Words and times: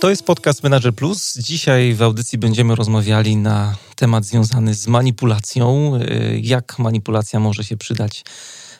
To 0.00 0.10
jest 0.10 0.22
podcast 0.22 0.62
Manager 0.62 0.94
Plus. 0.94 1.34
Dzisiaj 1.38 1.94
w 1.94 2.02
audycji 2.02 2.38
będziemy 2.38 2.74
rozmawiali 2.74 3.36
na 3.36 3.76
temat 3.96 4.24
związany 4.24 4.74
z 4.74 4.86
manipulacją. 4.86 5.94
Y, 5.96 6.40
jak 6.42 6.78
manipulacja 6.78 7.40
może 7.40 7.64
się 7.64 7.76
przydać 7.76 8.24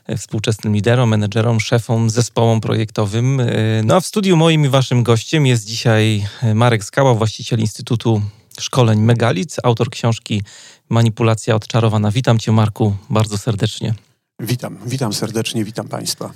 e, 0.07 0.17
współczesnym 0.17 0.75
liderom, 0.75 1.09
menedżerom, 1.09 1.61
szefom, 1.61 2.11
zespołom 2.11 2.61
projektowym. 2.61 3.41
Y, 3.41 3.83
no 3.85 3.97
a 3.97 4.01
w 4.01 4.07
studiu 4.07 4.37
moim 4.37 4.65
i 4.65 4.69
waszym 4.69 5.03
gościem 5.03 5.47
jest 5.47 5.65
dzisiaj 5.65 6.27
Marek 6.55 6.85
Skała, 6.85 7.15
właściciel 7.15 7.61
Instytutu 7.61 8.23
Szkoleń 8.61 9.01
Megalic, 9.01 9.57
autor 9.63 9.91
książki 9.91 10.43
Manipulacja 10.89 11.55
odczarowana. 11.55 12.11
Witam 12.11 12.39
cię 12.39 12.53
Marku 12.53 12.97
bardzo 13.11 13.39
serdecznie. 13.39 13.95
Witam, 14.39 14.79
witam 14.87 15.13
serdecznie, 15.13 15.65
witam 15.65 15.89
państwa. 15.89 16.33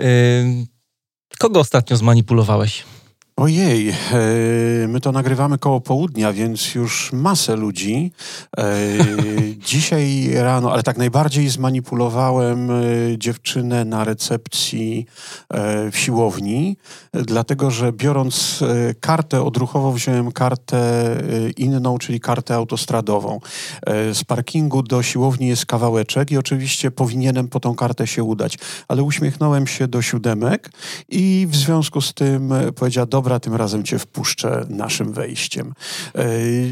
Y, 0.00 0.66
kogo 1.38 1.60
ostatnio 1.60 1.96
zmanipulowałeś? 1.96 2.84
Ojej, 3.42 3.88
e, 3.88 3.94
my 4.88 5.00
to 5.00 5.12
nagrywamy 5.12 5.58
koło 5.58 5.80
południa, 5.80 6.32
więc 6.32 6.74
już 6.74 7.12
masę 7.12 7.56
ludzi. 7.56 8.12
E, 8.58 8.74
dzisiaj 9.66 10.30
rano, 10.34 10.72
ale 10.72 10.82
tak 10.82 10.98
najbardziej 10.98 11.48
zmanipulowałem 11.48 12.70
e, 12.70 12.82
dziewczynę 13.18 13.84
na 13.84 14.04
recepcji 14.04 15.06
w 15.92 15.98
siłowni, 15.98 16.76
dlatego 17.12 17.70
że 17.70 17.92
biorąc 17.92 18.64
kartę 19.00 19.42
odruchowo 19.42 19.92
wziąłem 19.92 20.32
kartę 20.32 21.16
inną, 21.56 21.98
czyli 21.98 22.20
kartę 22.20 22.54
autostradową. 22.54 23.40
Z 24.12 24.24
parkingu 24.24 24.82
do 24.82 25.02
siłowni 25.02 25.46
jest 25.46 25.66
kawałeczek 25.66 26.30
i 26.30 26.38
oczywiście 26.38 26.90
powinienem 26.90 27.48
po 27.48 27.60
tą 27.60 27.74
kartę 27.74 28.06
się 28.06 28.24
udać, 28.24 28.58
ale 28.88 29.02
uśmiechnąłem 29.02 29.66
się 29.66 29.88
do 29.88 30.02
siódemek 30.02 30.70
i 31.08 31.46
w 31.50 31.56
związku 31.56 32.00
z 32.00 32.14
tym 32.14 32.52
powiedziała, 32.74 33.06
dobra, 33.06 33.31
dobra, 33.32 33.40
tym 33.40 33.54
razem 33.54 33.84
cię 33.84 33.98
wpuszczę 33.98 34.66
naszym 34.68 35.12
wejściem. 35.12 35.74
E, 36.14 36.24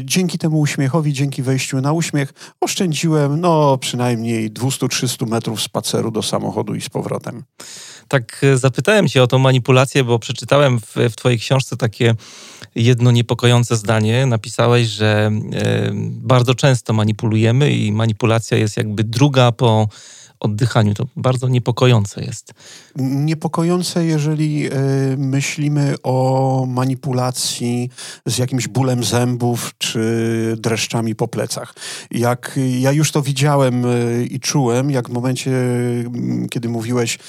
dzięki 0.03 0.37
temu 0.37 0.59
uśmiechowi, 0.59 1.13
dzięki 1.13 1.43
wejściu 1.43 1.81
na 1.81 1.93
uśmiech 1.93 2.33
oszczędziłem 2.61 3.41
no 3.41 3.77
przynajmniej 3.77 4.51
200-300 4.51 5.27
metrów 5.27 5.61
spaceru 5.61 6.11
do 6.11 6.21
samochodu 6.21 6.75
i 6.75 6.81
z 6.81 6.89
powrotem. 6.89 7.43
Tak 8.07 8.41
e, 8.43 8.57
zapytałem 8.57 9.07
cię 9.07 9.23
o 9.23 9.27
tą 9.27 9.39
manipulację, 9.39 10.03
bo 10.03 10.19
przeczytałem 10.19 10.79
w, 10.79 10.95
w 10.95 11.15
twojej 11.15 11.39
książce 11.39 11.77
takie 11.77 12.15
jedno 12.75 13.11
niepokojące 13.11 13.75
zdanie. 13.75 14.25
Napisałeś, 14.25 14.87
że 14.87 15.31
e, 15.53 15.91
bardzo 16.05 16.55
często 16.55 16.93
manipulujemy 16.93 17.71
i 17.71 17.91
manipulacja 17.91 18.57
jest 18.57 18.77
jakby 18.77 19.03
druga 19.03 19.51
po 19.51 19.87
oddychaniu. 20.41 20.93
To 20.93 21.05
bardzo 21.15 21.47
niepokojące 21.47 22.23
jest. 22.23 22.53
Niepokojące, 22.95 24.05
jeżeli 24.05 24.67
y, 24.67 24.71
myślimy 25.17 25.95
o 26.03 26.65
manipulacji 26.67 27.89
z 28.25 28.37
jakimś 28.37 28.67
bólem 28.67 29.03
zębów 29.03 29.71
czy 29.77 30.01
dreszczami 30.59 31.15
po 31.15 31.27
plecach. 31.27 31.73
Jak 32.11 32.59
ja 32.79 32.91
już 32.91 33.11
to 33.11 33.21
widziałem 33.21 33.85
y, 33.85 34.27
i 34.31 34.39
czułem, 34.39 34.91
jak 34.91 35.09
w 35.09 35.11
momencie, 35.11 35.51
y, 35.51 36.05
kiedy 36.49 36.69
mówiłeś, 36.69 37.19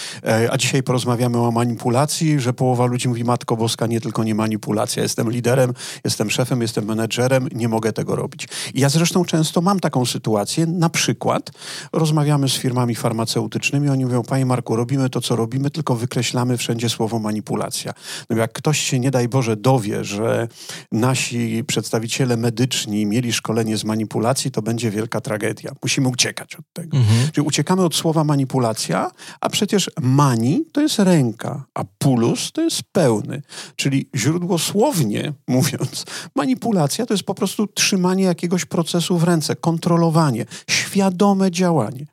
a 0.51 0.57
dzisiaj 0.57 0.83
porozmawiamy 0.83 1.39
o 1.39 1.51
manipulacji, 1.51 2.41
że 2.41 2.53
połowa 2.53 2.87
ludzi 2.87 3.09
mówi, 3.09 3.25
Matko 3.25 3.57
Boska, 3.57 3.87
nie 3.87 4.01
tylko 4.01 4.25
nie 4.25 4.35
manipulacja. 4.35 5.03
Jestem 5.03 5.31
liderem, 5.31 5.73
jestem 6.05 6.31
szefem, 6.31 6.63
jestem 6.63 6.85
menedżerem, 6.85 7.49
nie 7.55 7.69
mogę 7.69 7.93
tego 7.93 8.17
robić. 8.17 8.49
I 8.75 8.81
ja 8.81 8.89
zresztą 8.89 9.25
często 9.25 9.61
mam 9.61 9.81
taką 9.81 10.07
sytuację, 10.07 10.67
na 10.67 10.89
przykład 10.89 11.51
rozmawiamy 11.93 12.49
z 12.49 12.55
firmami 12.55 12.95
farmaceutycznymi, 13.03 13.89
oni 13.89 14.05
mówią, 14.05 14.23
panie 14.23 14.47
Marku, 14.47 14.77
robimy 14.77 15.11
to, 15.11 15.21
co 15.21 15.37
robimy, 15.37 15.71
tylko 15.71 15.95
wykreślamy 15.95 16.57
wszędzie 16.57 16.89
słowo 16.89 17.19
manipulacja. 17.19 17.93
No 18.31 18.37
jak 18.37 18.53
ktoś 18.53 18.81
się, 18.81 18.99
nie 18.99 19.11
daj 19.11 19.29
Boże, 19.29 19.57
dowie, 19.57 20.05
że 20.05 20.49
nasi 20.93 21.65
przedstawiciele 21.67 22.37
medyczni 22.37 23.07
mieli 23.07 23.33
szkolenie 23.33 23.77
z 23.77 23.85
manipulacji, 23.85 24.51
to 24.51 24.63
będzie 24.63 24.91
wielka 24.91 25.21
tragedia. 25.21 25.73
Musimy 25.83 26.09
uciekać 26.09 26.57
od 26.57 26.65
tego. 26.73 26.97
Mhm. 26.97 27.31
Czyli 27.33 27.47
uciekamy 27.47 27.85
od 27.85 27.95
słowa 27.95 28.25
manipulacja, 28.25 29.11
a 29.41 29.49
przecież 29.49 29.91
mani 30.01 30.65
to 30.73 30.81
jest 30.81 30.99
ręka, 30.99 31.65
a 31.75 31.85
pulus 31.99 32.53
to 32.53 32.63
jest 32.63 32.83
pełny. 32.93 33.43
Czyli 33.77 34.09
źródłosłownie 34.17 35.33
mówiąc, 35.49 36.05
manipulacja 36.37 37.07
to 37.07 37.15
jest 37.15 37.25
po 37.25 37.35
prostu 37.35 37.67
trzymanie 37.67 38.25
jakiegoś 38.25 38.65
procesu 38.65 39.19
w 39.19 39.25
ręce, 39.25 39.57
kontrolowanie, 39.57 40.47
świadome 40.71 41.51
działanie 41.51 42.07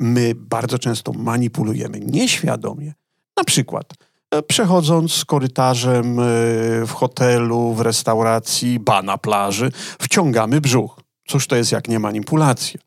my 0.00 0.32
bardzo 0.34 0.78
często 0.78 1.12
manipulujemy 1.12 2.00
nieświadomie. 2.00 2.92
Na 3.36 3.44
przykład 3.44 3.94
e, 4.30 4.42
przechodząc 4.42 5.24
korytarzem 5.24 6.20
e, 6.20 6.22
w 6.86 6.90
hotelu, 6.92 7.74
w 7.74 7.80
restauracji, 7.80 8.78
ba 8.78 9.02
na 9.02 9.18
plaży, 9.18 9.72
wciągamy 9.98 10.60
brzuch. 10.60 11.00
Cóż 11.26 11.46
to 11.46 11.56
jest 11.56 11.72
jak 11.72 11.88
nie 11.88 11.98
manipulacja? 11.98 12.80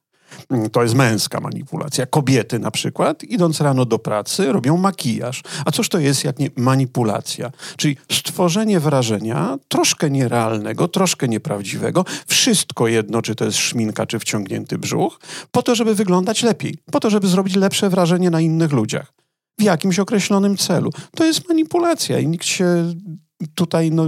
Mm, 0.50 0.69
to 0.69 0.84
jest 0.84 0.96
męska 0.96 1.40
manipulacja. 1.40 2.06
Kobiety 2.06 2.59
na 2.59 2.72
przykład, 2.72 3.24
idąc 3.24 3.62
rano 3.62 3.85
do 3.85 4.00
pracy, 4.00 4.52
robią 4.52 4.78
makijaż. 4.78 5.44
A 5.66 5.72
cóż 5.72 5.90
to 5.90 6.00
jest 6.00 6.24
jak 6.24 6.40
nie 6.40 6.50
manipulacja? 6.56 7.52
Czyli 7.78 7.97
stworzenie 8.12 8.80
wrażenia 8.80 9.57
troszkę 9.68 10.09
nierealnego, 10.09 10.88
troszkę 10.88 11.28
nieprawdziwego, 11.28 12.06
wszystko 12.28 12.88
jedno, 12.88 13.22
czy 13.22 13.35
to 13.35 13.46
jest 13.46 13.57
szminka, 13.57 14.06
czy 14.06 14.19
wciągnięty 14.19 14.78
brzuch, 14.78 15.19
po 15.51 15.63
to, 15.63 15.75
żeby 15.75 15.96
wyglądać 15.96 16.44
lepiej, 16.44 16.78
po 16.91 17.00
to, 17.00 17.09
żeby 17.09 17.28
zrobić 17.28 17.56
lepsze 17.56 17.90
wrażenie 17.90 18.30
na 18.30 18.41
innych 18.41 18.72
ludziach. 18.72 19.13
W 19.59 19.63
jakimś 19.63 20.00
określonym 20.00 20.57
celu. 20.57 20.90
To 21.16 21.25
jest 21.25 21.50
manipulacja 21.50 22.19
i 22.19 22.28
nikt 22.28 22.46
się 22.46 22.94
tutaj 23.56 23.91
no, 23.91 24.07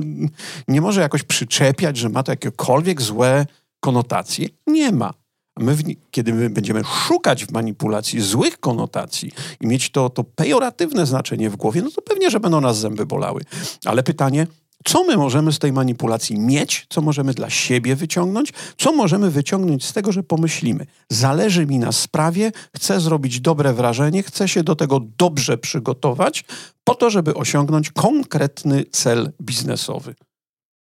nie 0.67 0.81
może 0.81 1.01
jakoś 1.01 1.23
przyczepiać, 1.23 1.97
że 1.97 2.09
ma 2.09 2.23
to 2.23 2.31
jakiekolwiek 2.31 3.01
złe 3.01 3.45
konotacje. 3.79 4.47
Nie 4.67 4.91
ma. 4.91 5.22
My, 5.59 5.77
kiedy 6.11 6.33
my 6.33 6.49
będziemy 6.49 6.83
szukać 6.83 7.45
w 7.45 7.51
manipulacji 7.51 8.21
złych 8.21 8.59
konotacji 8.59 9.31
i 9.61 9.67
mieć 9.67 9.91
to, 9.91 10.09
to 10.09 10.23
pejoratywne 10.23 11.05
znaczenie 11.05 11.49
w 11.49 11.55
głowie, 11.55 11.81
no 11.81 11.91
to 11.91 12.01
pewnie, 12.01 12.31
że 12.31 12.39
będą 12.39 12.61
nas 12.61 12.79
zęby 12.79 13.05
bolały. 13.05 13.41
Ale 13.85 14.03
pytanie, 14.03 14.47
co 14.83 15.03
my 15.03 15.17
możemy 15.17 15.53
z 15.53 15.59
tej 15.59 15.73
manipulacji 15.73 16.39
mieć, 16.39 16.85
co 16.89 17.01
możemy 17.01 17.33
dla 17.33 17.49
siebie 17.49 17.95
wyciągnąć, 17.95 18.53
co 18.77 18.93
możemy 18.93 19.31
wyciągnąć 19.31 19.85
z 19.85 19.93
tego, 19.93 20.11
że 20.11 20.23
pomyślimy. 20.23 20.85
Zależy 21.09 21.65
mi 21.65 21.79
na 21.79 21.91
sprawie, 21.91 22.51
chcę 22.75 22.99
zrobić 22.99 23.39
dobre 23.39 23.73
wrażenie, 23.73 24.23
chcę 24.23 24.47
się 24.47 24.63
do 24.63 24.75
tego 24.75 24.99
dobrze 25.17 25.57
przygotować, 25.57 26.45
po 26.83 26.95
to, 26.95 27.09
żeby 27.09 27.33
osiągnąć 27.33 27.91
konkretny 27.91 28.85
cel 28.91 29.31
biznesowy. 29.41 30.15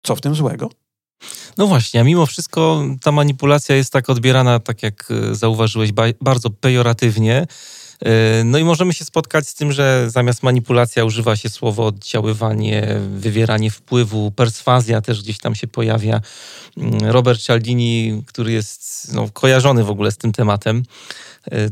Co 0.02 0.16
w 0.16 0.20
tym 0.20 0.34
złego? 0.34 0.70
No 1.58 1.66
właśnie, 1.66 2.00
a 2.00 2.04
mimo 2.04 2.26
wszystko 2.26 2.84
ta 3.02 3.12
manipulacja 3.12 3.76
jest 3.76 3.92
tak 3.92 4.10
odbierana, 4.10 4.60
tak 4.60 4.82
jak 4.82 5.08
e, 5.10 5.34
zauważyłeś, 5.34 5.90
bardzo 6.20 6.50
pejoratywnie. 6.50 7.46
E, 8.04 8.44
no 8.44 8.58
i 8.58 8.64
możemy 8.64 8.94
się 8.94 9.04
spotkać 9.04 9.48
z 9.48 9.54
tym, 9.54 9.72
że 9.72 10.10
zamiast 10.10 10.42
manipulacja 10.42 11.04
używa 11.04 11.36
się 11.36 11.48
słowo 11.48 11.86
oddziaływanie, 11.86 13.00
wywieranie 13.16 13.70
wpływu, 13.70 14.30
perswazja 14.30 15.00
też 15.00 15.22
gdzieś 15.22 15.38
tam 15.38 15.54
się 15.54 15.66
pojawia. 15.66 16.20
Mm, 16.76 16.98
Robert 17.00 17.40
Cialdini, 17.40 18.22
który 18.26 18.53
jest 18.53 19.12
no, 19.14 19.28
kojarzony 19.32 19.84
w 19.84 19.91
ogóle 19.91 20.12
z 20.12 20.16
tym 20.16 20.32
tematem, 20.32 20.82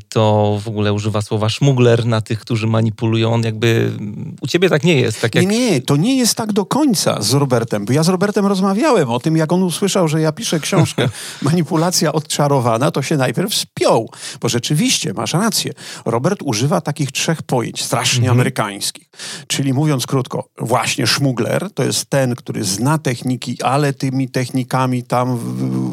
to 0.09 0.59
w 0.65 0.69
ogóle 0.69 0.93
używa 0.93 1.23
słowa 1.23 1.49
szmugler 1.49 2.07
na 2.07 2.21
tych, 2.21 2.41
którzy 2.41 2.67
manipulują. 2.67 3.35
On 3.35 3.43
jakby 3.43 3.93
u 4.41 4.47
ciebie 4.47 4.69
tak 4.69 4.85
nie 4.85 5.01
jest. 5.01 5.21
Tak 5.21 5.35
jak... 5.35 5.47
Nie, 5.47 5.71
nie, 5.71 5.81
to 5.81 5.97
nie 5.97 6.17
jest 6.17 6.35
tak 6.35 6.53
do 6.53 6.67
końca 6.67 7.23
z 7.23 7.33
Robertem, 7.33 7.85
bo 7.85 7.93
ja 7.93 8.03
z 8.03 8.09
Robertem 8.09 8.47
rozmawiałem 8.47 9.11
o 9.11 9.21
tym, 9.21 9.37
jak 9.37 9.53
on 9.53 9.63
usłyszał, 9.63 10.09
że 10.09 10.21
ja 10.21 10.33
piszę 10.33 10.61
książkę 10.61 11.09
Manipulacja 11.43 12.13
odczarowana, 12.13 12.91
to 12.91 13.03
się 13.03 13.17
najpierw 13.17 13.55
spiął, 13.55 14.11
bo 14.41 14.49
rzeczywiście, 14.49 15.13
masz 15.13 15.33
rację, 15.33 15.73
Robert 16.05 16.41
używa 16.45 16.81
takich 16.81 17.13
trzech 17.13 17.43
pojęć, 17.43 17.85
strasznie 17.85 18.19
mhm. 18.19 18.37
amerykańskich. 18.37 19.11
Czyli 19.47 19.73
mówiąc 19.73 20.07
krótko, 20.07 20.49
właśnie 20.59 21.07
szmugler 21.07 21.71
to 21.75 21.83
jest 21.83 22.11
ten, 22.11 22.35
który 22.35 22.65
zna 22.65 22.99
techniki, 22.99 23.63
ale 23.63 23.93
tymi 23.93 24.29
technikami 24.29 25.03
tam 25.03 25.39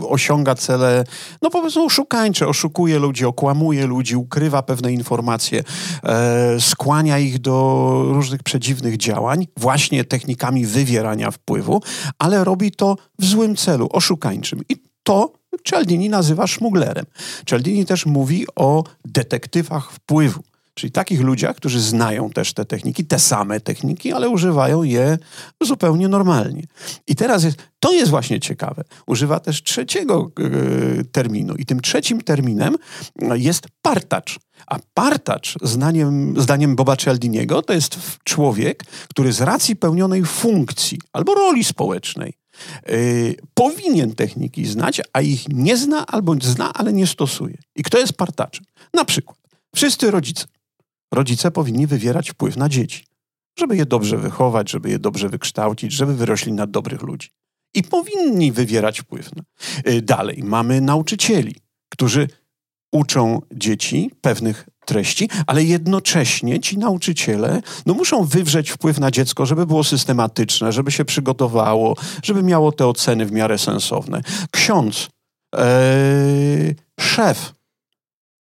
osiąga 0.09 0.55
cele, 0.55 1.03
no 1.41 1.49
po 1.49 1.61
prostu 1.61 1.85
oszukańcze, 1.85 2.47
oszukuje 2.47 2.99
ludzi, 2.99 3.25
okłamuje 3.25 3.62
ludzi, 3.71 4.15
ukrywa 4.15 4.63
pewne 4.63 4.93
informacje, 4.93 5.63
e, 6.03 6.59
skłania 6.59 7.19
ich 7.19 7.39
do 7.39 8.05
różnych 8.07 8.43
przedziwnych 8.43 8.97
działań, 8.97 9.47
właśnie 9.57 10.03
technikami 10.03 10.65
wywierania 10.65 11.31
wpływu, 11.31 11.81
ale 12.19 12.43
robi 12.43 12.71
to 12.71 12.95
w 13.19 13.25
złym 13.25 13.55
celu, 13.55 13.89
oszukańczym. 13.91 14.61
I 14.69 14.75
to 15.03 15.33
Cialdini 15.63 16.09
nazywa 16.09 16.47
szmuglerem. 16.47 17.05
Cialdini 17.45 17.85
też 17.85 18.05
mówi 18.05 18.45
o 18.55 18.83
detektywach 19.05 19.91
wpływu. 19.91 20.43
Czyli 20.73 20.91
takich 20.91 21.21
ludziach, 21.21 21.55
którzy 21.55 21.81
znają 21.81 22.29
też 22.29 22.53
te 22.53 22.65
techniki, 22.65 23.05
te 23.05 23.19
same 23.19 23.59
techniki, 23.59 24.13
ale 24.13 24.29
używają 24.29 24.83
je 24.83 25.17
zupełnie 25.61 26.07
normalnie. 26.07 26.63
I 27.07 27.15
teraz 27.15 27.43
jest, 27.43 27.57
to 27.79 27.93
jest 27.93 28.09
właśnie 28.09 28.39
ciekawe. 28.39 28.83
Używa 29.07 29.39
też 29.39 29.63
trzeciego 29.63 30.31
yy, 30.39 31.05
terminu. 31.11 31.55
I 31.55 31.65
tym 31.65 31.79
trzecim 31.79 32.21
terminem 32.21 32.75
jest 33.33 33.67
partacz. 33.81 34.39
A 34.67 34.79
partacz, 34.93 35.55
zdaniem, 35.61 36.41
zdaniem 36.41 36.75
Boba 36.75 36.97
Cialdiniego, 36.97 37.61
to 37.61 37.73
jest 37.73 37.97
człowiek, 38.23 38.83
który 39.09 39.33
z 39.33 39.41
racji 39.41 39.75
pełnionej 39.75 40.25
funkcji 40.25 40.99
albo 41.13 41.33
roli 41.33 41.63
społecznej 41.63 42.33
Yy, 42.87 43.35
powinien 43.53 44.15
techniki 44.15 44.65
znać, 44.65 45.01
a 45.13 45.21
ich 45.21 45.49
nie 45.49 45.77
zna 45.77 46.07
albo 46.07 46.35
zna, 46.41 46.73
ale 46.73 46.93
nie 46.93 47.07
stosuje. 47.07 47.57
I 47.75 47.83
kto 47.83 47.97
jest 47.97 48.13
partaczem? 48.13 48.65
Na 48.93 49.05
przykład 49.05 49.37
wszyscy 49.75 50.11
rodzice 50.11 50.45
rodzice 51.13 51.51
powinni 51.51 51.87
wywierać 51.87 52.31
wpływ 52.31 52.57
na 52.57 52.69
dzieci, 52.69 53.05
żeby 53.59 53.77
je 53.77 53.85
dobrze 53.85 54.17
wychować, 54.17 54.71
żeby 54.71 54.89
je 54.89 54.99
dobrze 54.99 55.29
wykształcić, 55.29 55.91
żeby 55.91 56.15
wyrośli 56.15 56.53
na 56.53 56.67
dobrych 56.67 57.01
ludzi. 57.01 57.29
I 57.73 57.83
powinni 57.83 58.51
wywierać 58.51 59.01
wpływ. 59.01 59.29
Y, 59.87 60.01
dalej 60.01 60.41
mamy 60.43 60.81
nauczycieli, 60.81 61.55
którzy 61.89 62.27
uczą 62.91 63.41
dzieci 63.53 64.11
pewnych 64.21 64.69
treści, 64.85 65.29
ale 65.47 65.63
jednocześnie 65.63 66.59
ci 66.59 66.77
nauczyciele 66.77 67.61
no, 67.85 67.93
muszą 67.93 68.23
wywrzeć 68.25 68.71
wpływ 68.71 68.99
na 68.99 69.11
dziecko, 69.11 69.45
żeby 69.45 69.65
było 69.65 69.83
systematyczne, 69.83 70.71
żeby 70.71 70.91
się 70.91 71.05
przygotowało, 71.05 71.95
żeby 72.23 72.43
miało 72.43 72.71
te 72.71 72.87
oceny 72.87 73.25
w 73.25 73.31
miarę 73.31 73.57
sensowne. 73.57 74.21
Ksiądz, 74.51 75.09
ee, 75.55 76.75
szef 76.99 77.53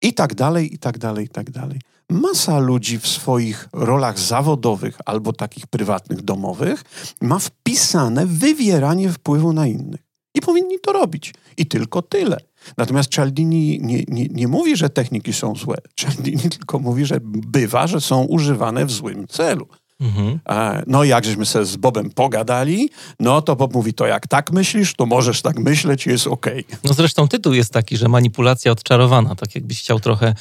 i 0.02 0.14
tak 0.14 0.36
dalej, 0.36 0.74
i 0.74 0.78
tak 0.78 0.98
dalej, 0.98 1.26
i 1.26 1.30
tak 1.30 1.52
dalej 1.52 1.80
masa 2.10 2.60
ludzi 2.60 3.00
w 3.00 3.08
swoich 3.08 3.70
rolach 3.74 4.20
zawodowych 4.20 4.98
albo 5.06 5.34
takich 5.34 5.68
prywatnych, 5.68 6.22
domowych 6.22 6.84
ma 7.22 7.40
wpisane 7.40 8.26
wywieranie 8.26 9.12
wpływu 9.12 9.54
na 9.54 9.68
innych. 9.68 10.02
I 10.36 10.42
powinni 10.42 10.80
to 10.80 10.94
robić. 10.94 11.34
I 11.58 11.66
tylko 11.66 12.02
tyle. 12.02 12.38
Natomiast 12.78 13.10
Cialdini 13.10 13.80
nie, 13.82 14.04
nie, 14.08 14.26
nie 14.26 14.48
mówi, 14.48 14.78
że 14.78 14.90
techniki 14.90 15.34
są 15.34 15.56
złe. 15.56 15.78
Cialdini 15.96 16.50
tylko 16.58 16.80
mówi, 16.80 17.06
że 17.06 17.18
bywa, 17.24 17.88
że 17.88 18.02
są 18.02 18.24
używane 18.24 18.86
w 18.86 18.92
złym 18.92 19.28
celu. 19.28 19.68
Mhm. 20.00 20.40
No 20.88 21.04
jak 21.04 21.26
żeśmy 21.26 21.46
sobie 21.46 21.66
z 21.66 21.76
Bobem 21.76 22.10
pogadali, 22.10 22.90
no 23.20 23.42
to 23.42 23.56
Bob 23.56 23.74
mówi, 23.74 23.94
to 23.94 24.08
jak 24.08 24.28
tak 24.28 24.52
myślisz, 24.52 24.94
to 24.94 25.06
możesz 25.06 25.42
tak 25.42 25.60
myśleć, 25.60 26.06
jest 26.06 26.28
okej. 26.28 26.66
Okay. 26.66 26.80
No 26.84 26.94
zresztą 26.94 27.28
tytuł 27.28 27.54
jest 27.54 27.74
taki, 27.74 27.98
że 27.98 28.08
manipulacja 28.08 28.72
odczarowana, 28.72 29.36
tak 29.36 29.56
jakbyś 29.56 29.80
chciał 29.80 30.00
trochę 30.00 30.36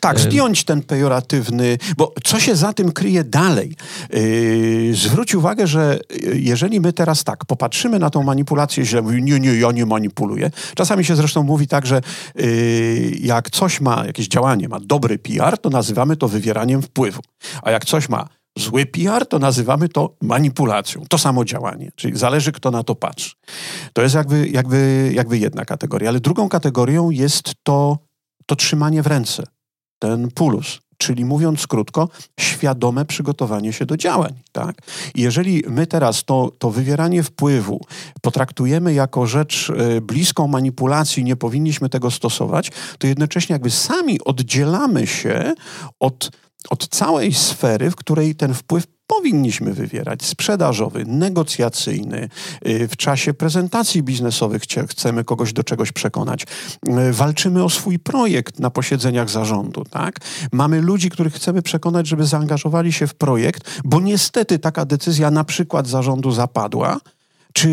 tak, 0.00 0.20
zdjąć 0.20 0.64
ten 0.64 0.82
pejoratywny, 0.82 1.78
bo 1.96 2.14
co 2.24 2.40
się 2.40 2.56
za 2.56 2.72
tym 2.72 2.92
kryje 2.92 3.24
dalej? 3.24 3.76
Yy, 4.10 4.94
zwróć 4.94 5.34
uwagę, 5.34 5.66
że 5.66 6.00
yy, 6.10 6.40
jeżeli 6.40 6.80
my 6.80 6.92
teraz 6.92 7.24
tak 7.24 7.44
popatrzymy 7.44 7.98
na 7.98 8.10
tą 8.10 8.22
manipulację 8.22 8.84
źle, 8.84 9.02
mówi, 9.02 9.22
nie, 9.22 9.40
nie, 9.40 9.54
ja 9.54 9.72
nie 9.72 9.86
manipuluję. 9.86 10.50
Czasami 10.74 11.04
się 11.04 11.16
zresztą 11.16 11.42
mówi 11.42 11.66
tak, 11.66 11.86
że 11.86 12.00
yy, 12.34 12.44
jak 13.20 13.50
coś 13.50 13.80
ma, 13.80 14.06
jakieś 14.06 14.28
działanie 14.28 14.68
ma 14.68 14.80
dobry 14.80 15.18
PR, 15.18 15.58
to 15.58 15.70
nazywamy 15.70 16.16
to 16.16 16.28
wywieraniem 16.28 16.82
wpływu. 16.82 17.20
A 17.62 17.70
jak 17.70 17.84
coś 17.84 18.08
ma 18.08 18.28
zły 18.58 18.86
PR, 18.86 19.26
to 19.26 19.38
nazywamy 19.38 19.88
to 19.88 20.16
manipulacją. 20.22 21.04
To 21.08 21.18
samo 21.18 21.44
działanie, 21.44 21.92
czyli 21.96 22.18
zależy, 22.18 22.52
kto 22.52 22.70
na 22.70 22.82
to 22.82 22.94
patrzy. 22.94 23.30
To 23.92 24.02
jest 24.02 24.14
jakby, 24.14 24.48
jakby, 24.48 25.10
jakby 25.14 25.38
jedna 25.38 25.64
kategoria. 25.64 26.08
Ale 26.08 26.20
drugą 26.20 26.48
kategorią 26.48 27.10
jest 27.10 27.52
to, 27.62 27.98
to 28.46 28.56
trzymanie 28.56 29.02
w 29.02 29.06
ręce 29.06 29.42
ten 30.02 30.30
pulus. 30.30 30.80
Czyli 30.98 31.24
mówiąc 31.24 31.66
krótko, 31.66 32.08
świadome 32.40 33.04
przygotowanie 33.04 33.72
się 33.72 33.86
do 33.86 33.96
działań. 33.96 34.32
Tak? 34.52 34.74
Jeżeli 35.14 35.62
my 35.68 35.86
teraz 35.86 36.24
to, 36.24 36.52
to 36.58 36.70
wywieranie 36.70 37.22
wpływu 37.22 37.80
potraktujemy 38.22 38.94
jako 38.94 39.26
rzecz 39.26 39.70
e, 39.70 40.00
bliską 40.00 40.46
manipulacji, 40.46 41.24
nie 41.24 41.36
powinniśmy 41.36 41.88
tego 41.88 42.10
stosować, 42.10 42.70
to 42.98 43.06
jednocześnie 43.06 43.52
jakby 43.52 43.70
sami 43.70 44.24
oddzielamy 44.24 45.06
się 45.06 45.54
od, 46.00 46.30
od 46.70 46.88
całej 46.88 47.34
sfery, 47.34 47.90
w 47.90 47.96
której 47.96 48.34
ten 48.34 48.54
wpływ 48.54 48.86
powinniśmy 49.06 49.74
wywierać 49.74 50.24
sprzedażowy, 50.24 51.04
negocjacyjny, 51.04 52.28
y, 52.66 52.88
w 52.88 52.96
czasie 52.96 53.34
prezentacji 53.34 54.02
biznesowych 54.02 54.62
chcemy 54.88 55.24
kogoś 55.24 55.52
do 55.52 55.64
czegoś 55.64 55.92
przekonać. 55.92 56.46
Y, 57.08 57.12
walczymy 57.12 57.64
o 57.64 57.70
swój 57.70 57.98
projekt 57.98 58.60
na 58.60 58.70
posiedzeniach 58.70 59.30
zarządu, 59.30 59.84
tak? 59.84 60.16
Mamy 60.52 60.80
ludzi, 60.80 61.10
których 61.10 61.34
chcemy 61.34 61.62
przekonać, 61.62 62.08
żeby 62.08 62.26
zaangażowali 62.26 62.92
się 62.92 63.06
w 63.06 63.14
projekt, 63.14 63.80
bo 63.84 64.00
niestety 64.00 64.58
taka 64.58 64.84
decyzja 64.84 65.30
na 65.30 65.44
przykład 65.44 65.88
zarządu 65.88 66.30
zapadła, 66.30 67.00
czy 67.52 67.68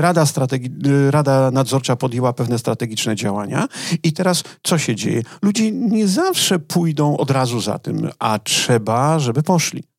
Rada, 0.00 0.24
Strategi- 0.24 0.86
y, 0.86 1.10
Rada 1.10 1.50
Nadzorcza 1.50 1.96
podjęła 1.96 2.32
pewne 2.32 2.58
strategiczne 2.58 3.16
działania 3.16 3.68
i 4.02 4.12
teraz 4.12 4.42
co 4.62 4.78
się 4.78 4.96
dzieje? 4.96 5.22
Ludzie 5.42 5.72
nie 5.72 6.08
zawsze 6.08 6.58
pójdą 6.58 7.16
od 7.16 7.30
razu 7.30 7.60
za 7.60 7.78
tym, 7.78 8.10
a 8.18 8.38
trzeba, 8.38 9.18
żeby 9.18 9.42
poszli 9.42 9.93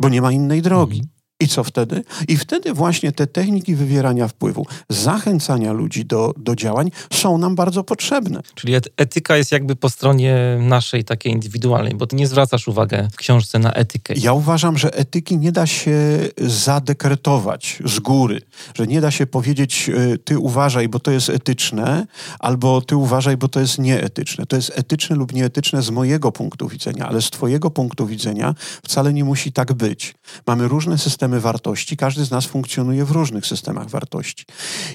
bo 0.00 0.08
nie 0.08 0.22
ma 0.22 0.32
innej 0.32 0.62
drogi. 0.62 1.02
I 1.40 1.48
co 1.48 1.64
wtedy? 1.64 2.04
I 2.28 2.36
wtedy 2.36 2.72
właśnie 2.72 3.12
te 3.12 3.26
techniki 3.26 3.74
wywierania 3.74 4.28
wpływu, 4.28 4.66
zachęcania 4.88 5.72
ludzi 5.72 6.04
do, 6.04 6.34
do 6.36 6.56
działań 6.56 6.90
są 7.12 7.38
nam 7.38 7.54
bardzo 7.54 7.84
potrzebne. 7.84 8.40
Czyli 8.54 8.74
etyka 8.96 9.36
jest 9.36 9.52
jakby 9.52 9.76
po 9.76 9.90
stronie 9.90 10.58
naszej 10.60 11.04
takiej 11.04 11.32
indywidualnej, 11.32 11.94
bo 11.94 12.06
ty 12.06 12.16
nie 12.16 12.26
zwracasz 12.26 12.68
uwagi 12.68 12.96
w 13.12 13.16
książce 13.16 13.58
na 13.58 13.72
etykę. 13.72 14.14
Ja 14.16 14.32
uważam, 14.32 14.78
że 14.78 14.94
etyki 14.94 15.38
nie 15.38 15.52
da 15.52 15.66
się 15.66 15.98
zadekretować 16.38 17.78
z 17.84 18.00
góry, 18.00 18.40
że 18.74 18.86
nie 18.86 19.00
da 19.00 19.10
się 19.10 19.26
powiedzieć 19.26 19.88
e, 19.88 20.18
ty 20.18 20.38
uważaj, 20.38 20.88
bo 20.88 21.00
to 21.00 21.10
jest 21.10 21.28
etyczne, 21.28 22.06
albo 22.38 22.80
ty 22.80 22.96
uważaj, 22.96 23.36
bo 23.36 23.48
to 23.48 23.60
jest 23.60 23.78
nieetyczne. 23.78 24.46
To 24.46 24.56
jest 24.56 24.72
etyczne 24.74 25.16
lub 25.16 25.32
nieetyczne 25.32 25.82
z 25.82 25.90
mojego 25.90 26.32
punktu 26.32 26.68
widzenia, 26.68 27.08
ale 27.08 27.22
z 27.22 27.30
twojego 27.30 27.70
punktu 27.70 28.06
widzenia 28.06 28.54
wcale 28.84 29.12
nie 29.12 29.24
musi 29.24 29.52
tak 29.52 29.72
być. 29.72 30.14
Mamy 30.46 30.68
różne 30.68 30.98
systemy 30.98 31.23
systemy 31.24 31.40
wartości. 31.40 31.96
Każdy 31.96 32.24
z 32.24 32.30
nas 32.30 32.46
funkcjonuje 32.46 33.04
w 33.04 33.10
różnych 33.10 33.46
systemach 33.46 33.88
wartości. 33.88 34.44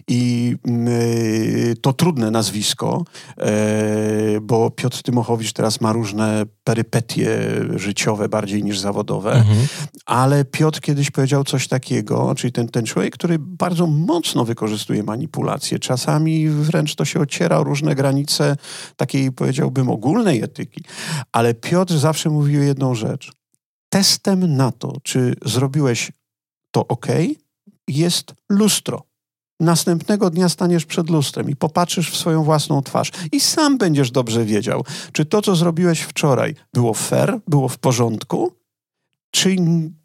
I 0.07 0.55
y, 0.67 1.75
to 1.81 1.93
trudne 1.93 2.31
nazwisko, 2.31 3.03
e, 3.37 4.41
bo 4.41 4.71
Piotr 4.71 5.01
Tymochowicz 5.01 5.53
teraz 5.53 5.81
ma 5.81 5.93
różne 5.93 6.45
perypetie 6.63 7.39
życiowe 7.75 8.29
bardziej 8.29 8.63
niż 8.63 8.79
zawodowe, 8.79 9.33
mhm. 9.33 9.67
ale 10.05 10.45
Piotr 10.45 10.79
kiedyś 10.79 11.11
powiedział 11.11 11.43
coś 11.43 11.67
takiego, 11.67 12.35
czyli 12.35 12.51
ten, 12.51 12.67
ten 12.67 12.85
człowiek, 12.85 13.13
który 13.13 13.39
bardzo 13.39 13.87
mocno 13.87 14.45
wykorzystuje 14.45 15.03
manipulację. 15.03 15.79
Czasami 15.79 16.49
wręcz 16.49 16.95
to 16.95 17.05
się 17.05 17.19
ociera 17.19 17.57
o 17.57 17.63
różne 17.63 17.95
granice 17.95 18.55
takiej, 18.95 19.31
powiedziałbym, 19.31 19.89
ogólnej 19.89 20.43
etyki. 20.43 20.83
Ale 21.31 21.53
Piotr 21.53 21.97
zawsze 21.97 22.29
mówił 22.29 22.63
jedną 22.63 22.95
rzecz 22.95 23.39
testem 23.89 24.55
na 24.55 24.71
to, 24.71 24.93
czy 25.03 25.35
zrobiłeś 25.45 26.11
to 26.71 26.87
ok, 26.87 27.07
jest 27.87 28.33
lustro. 28.49 29.03
Następnego 29.59 30.29
dnia 30.29 30.49
staniesz 30.49 30.85
przed 30.85 31.09
lustrem 31.09 31.49
i 31.49 31.55
popatrzysz 31.55 32.11
w 32.11 32.17
swoją 32.17 32.43
własną 32.43 32.81
twarz 32.81 33.11
i 33.31 33.39
sam 33.39 33.77
będziesz 33.77 34.11
dobrze 34.11 34.45
wiedział, 34.45 34.83
czy 35.11 35.25
to, 35.25 35.41
co 35.41 35.55
zrobiłeś 35.55 36.01
wczoraj, 36.01 36.55
było 36.73 36.93
fair, 36.93 37.39
było 37.47 37.69
w 37.69 37.77
porządku, 37.77 38.53
czy 39.31 39.55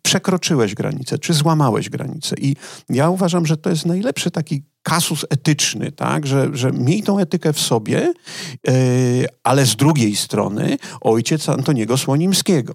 przekroczyłeś 0.03 0.75
granicę, 0.75 1.19
czy 1.19 1.35
złamałeś 1.35 1.91
granicę. 1.91 2.37
I 2.39 2.57
ja 2.89 3.11
uważam, 3.11 3.47
że 3.47 3.57
to 3.57 3.71
jest 3.71 3.87
najlepszy 3.87 4.31
taki 4.31 4.63
kasus 4.83 5.25
etyczny, 5.31 5.93
tak? 5.93 6.27
że, 6.27 6.51
że 6.53 6.73
miej 6.73 7.03
tą 7.03 7.19
etykę 7.19 7.53
w 7.53 7.61
sobie, 7.61 8.13
yy, 8.67 8.73
ale 9.43 9.67
z 9.67 9.77
drugiej 9.77 10.17
strony 10.17 10.77
ojciec 11.01 11.49
Antoniego 11.49 11.99
Słonimskiego 11.99 12.73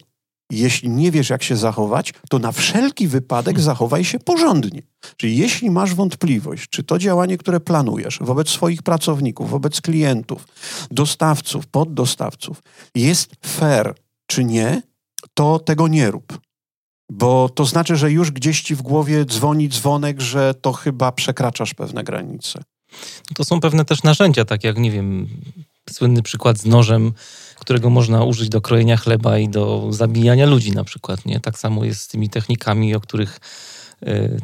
jeśli 0.52 0.90
nie 0.90 1.12
wiesz, 1.12 1.30
jak 1.30 1.44
się 1.44 1.56
zachować, 1.56 2.14
to 2.30 2.40
na 2.40 2.52
wszelki 2.52 3.08
wypadek 3.08 3.60
zachowaj 3.60 4.06
się 4.06 4.20
porządnie. 4.20 4.82
Czyli 5.18 5.38
jeśli 5.38 5.72
masz 5.72 5.94
wątpliwość, 5.96 6.70
czy 6.70 6.84
to 6.84 7.00
działanie, 7.00 7.38
które 7.38 7.60
planujesz 7.60 8.20
wobec 8.22 8.50
swoich 8.50 8.84
pracowników, 8.84 9.50
wobec 9.50 9.82
klientów, 9.82 10.48
dostawców, 10.92 11.68
poddostawców 11.68 12.64
jest 12.96 13.32
fair, 13.46 13.96
czy 14.28 14.44
nie, 14.44 14.82
to 15.34 15.60
tego 15.60 15.88
nie 15.88 16.12
rób. 16.12 16.40
Bo 17.12 17.50
to 17.50 17.66
znaczy, 17.66 17.96
że 17.96 18.12
już 18.12 18.32
gdzieś 18.32 18.62
ci 18.62 18.76
w 18.76 18.82
głowie 18.82 19.26
dzwoni 19.26 19.70
dzwonek, 19.70 20.22
że 20.22 20.54
to 20.54 20.74
chyba 20.74 21.12
przekraczasz 21.12 21.74
pewne 21.74 22.04
granice. 22.04 22.62
To 23.36 23.46
są 23.46 23.60
pewne 23.60 23.86
też 23.86 24.04
narzędzia, 24.04 24.46
tak 24.46 24.64
jak, 24.64 24.78
nie 24.78 24.92
wiem, 24.92 25.28
słynny 25.90 26.22
przykład 26.22 26.58
z 26.58 26.66
nożem 26.66 27.14
którego 27.60 27.90
można 27.90 28.24
użyć 28.24 28.50
do 28.50 28.62
krojenia 28.62 28.98
chleba 28.98 29.38
i 29.38 29.50
do 29.50 29.88
zabijania 29.90 30.46
ludzi 30.46 30.72
na 30.72 30.84
przykład. 30.84 31.26
Nie? 31.26 31.40
Tak 31.40 31.60
samo 31.60 31.86
jest 31.86 32.02
z 32.02 32.08
tymi 32.08 32.30
technikami, 32.30 32.96
o 32.96 33.02
których 33.02 33.40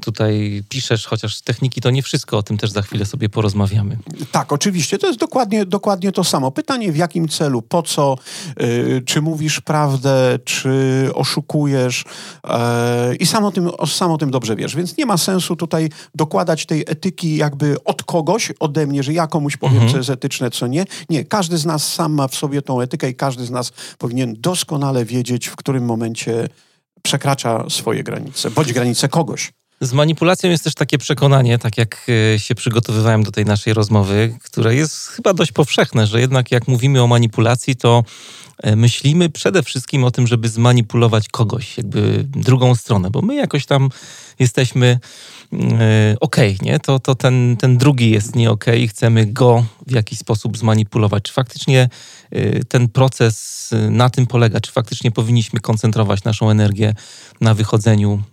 tutaj 0.01 0.63
piszesz, 0.69 1.05
chociaż 1.05 1.41
techniki 1.41 1.81
to 1.81 1.89
nie 1.89 2.03
wszystko, 2.03 2.37
o 2.37 2.43
tym 2.43 2.57
też 2.57 2.71
za 2.71 2.81
chwilę 2.81 3.05
sobie 3.05 3.29
porozmawiamy. 3.29 3.97
Tak, 4.31 4.53
oczywiście, 4.53 4.97
to 4.97 5.07
jest 5.07 5.19
dokładnie, 5.19 5.65
dokładnie 5.65 6.11
to 6.11 6.23
samo. 6.23 6.51
Pytanie 6.51 6.91
w 6.91 6.97
jakim 6.97 7.27
celu, 7.27 7.61
po 7.61 7.83
co, 7.83 8.17
yy, 8.59 9.01
czy 9.05 9.21
mówisz 9.21 9.61
prawdę, 9.61 10.39
czy 10.45 11.09
oszukujesz 11.13 12.05
yy, 12.43 13.15
i 13.15 13.25
sam 13.25 13.45
o, 13.45 13.51
tym, 13.51 13.69
sam 13.87 14.11
o 14.11 14.17
tym 14.17 14.31
dobrze 14.31 14.55
wiesz, 14.55 14.75
więc 14.75 14.97
nie 14.97 15.05
ma 15.05 15.17
sensu 15.17 15.55
tutaj 15.55 15.89
dokładać 16.15 16.65
tej 16.65 16.83
etyki 16.87 17.35
jakby 17.35 17.83
od 17.83 18.03
kogoś, 18.03 18.53
ode 18.59 18.87
mnie, 18.87 19.03
że 19.03 19.13
ja 19.13 19.27
komuś 19.27 19.57
powiem, 19.57 19.75
mhm. 19.75 19.91
co 19.91 19.97
jest 19.97 20.09
etyczne, 20.09 20.51
co 20.51 20.67
nie. 20.67 20.85
Nie, 21.09 21.25
każdy 21.25 21.57
z 21.57 21.65
nas 21.65 21.93
sam 21.93 22.13
ma 22.13 22.27
w 22.27 22.35
sobie 22.35 22.61
tą 22.61 22.81
etykę 22.81 23.09
i 23.09 23.15
każdy 23.15 23.45
z 23.45 23.51
nas 23.51 23.71
powinien 23.97 24.35
doskonale 24.39 25.05
wiedzieć, 25.05 25.47
w 25.47 25.55
którym 25.55 25.85
momencie 25.85 26.49
przekracza 27.05 27.69
swoje 27.69 28.03
granice, 28.03 28.51
bądź 28.51 28.73
granice 28.73 29.09
kogoś. 29.09 29.51
Z 29.81 29.93
manipulacją 29.93 30.49
jest 30.49 30.63
też 30.63 30.73
takie 30.73 30.97
przekonanie, 30.97 31.57
tak 31.57 31.77
jak 31.77 32.07
e, 32.33 32.39
się 32.39 32.55
przygotowywałem 32.55 33.23
do 33.23 33.31
tej 33.31 33.45
naszej 33.45 33.73
rozmowy, 33.73 34.37
które 34.43 34.75
jest 34.75 35.07
chyba 35.07 35.33
dość 35.33 35.51
powszechne, 35.51 36.07
że 36.07 36.19
jednak 36.19 36.51
jak 36.51 36.67
mówimy 36.67 37.03
o 37.03 37.07
manipulacji, 37.07 37.75
to 37.75 38.03
e, 38.63 38.75
myślimy 38.75 39.29
przede 39.29 39.63
wszystkim 39.63 40.03
o 40.03 40.11
tym, 40.11 40.27
żeby 40.27 40.49
zmanipulować 40.49 41.29
kogoś, 41.29 41.77
jakby 41.77 42.25
drugą 42.29 42.75
stronę, 42.75 43.09
bo 43.09 43.21
my 43.21 43.35
jakoś 43.35 43.65
tam 43.65 43.89
jesteśmy 44.39 44.99
okej, 45.51 46.55
okay, 46.55 46.55
nie? 46.61 46.79
To, 46.79 46.99
to 46.99 47.15
ten, 47.15 47.57
ten 47.59 47.77
drugi 47.77 48.11
jest 48.11 48.35
nie 48.35 48.51
okej 48.51 48.73
okay 48.73 48.83
i 48.83 48.87
chcemy 48.87 49.25
go 49.25 49.65
w 49.87 49.91
jakiś 49.91 50.19
sposób 50.19 50.57
zmanipulować. 50.57 51.23
Czy 51.23 51.33
faktycznie 51.33 51.89
ten 52.67 52.89
proces 52.89 53.69
na 53.89 54.09
tym 54.09 54.27
polega? 54.27 54.59
Czy 54.59 54.71
faktycznie 54.71 55.11
powinniśmy 55.11 55.59
koncentrować 55.59 56.23
naszą 56.23 56.49
energię 56.49 56.93
na 57.41 57.53
wychodzeniu 57.53 58.23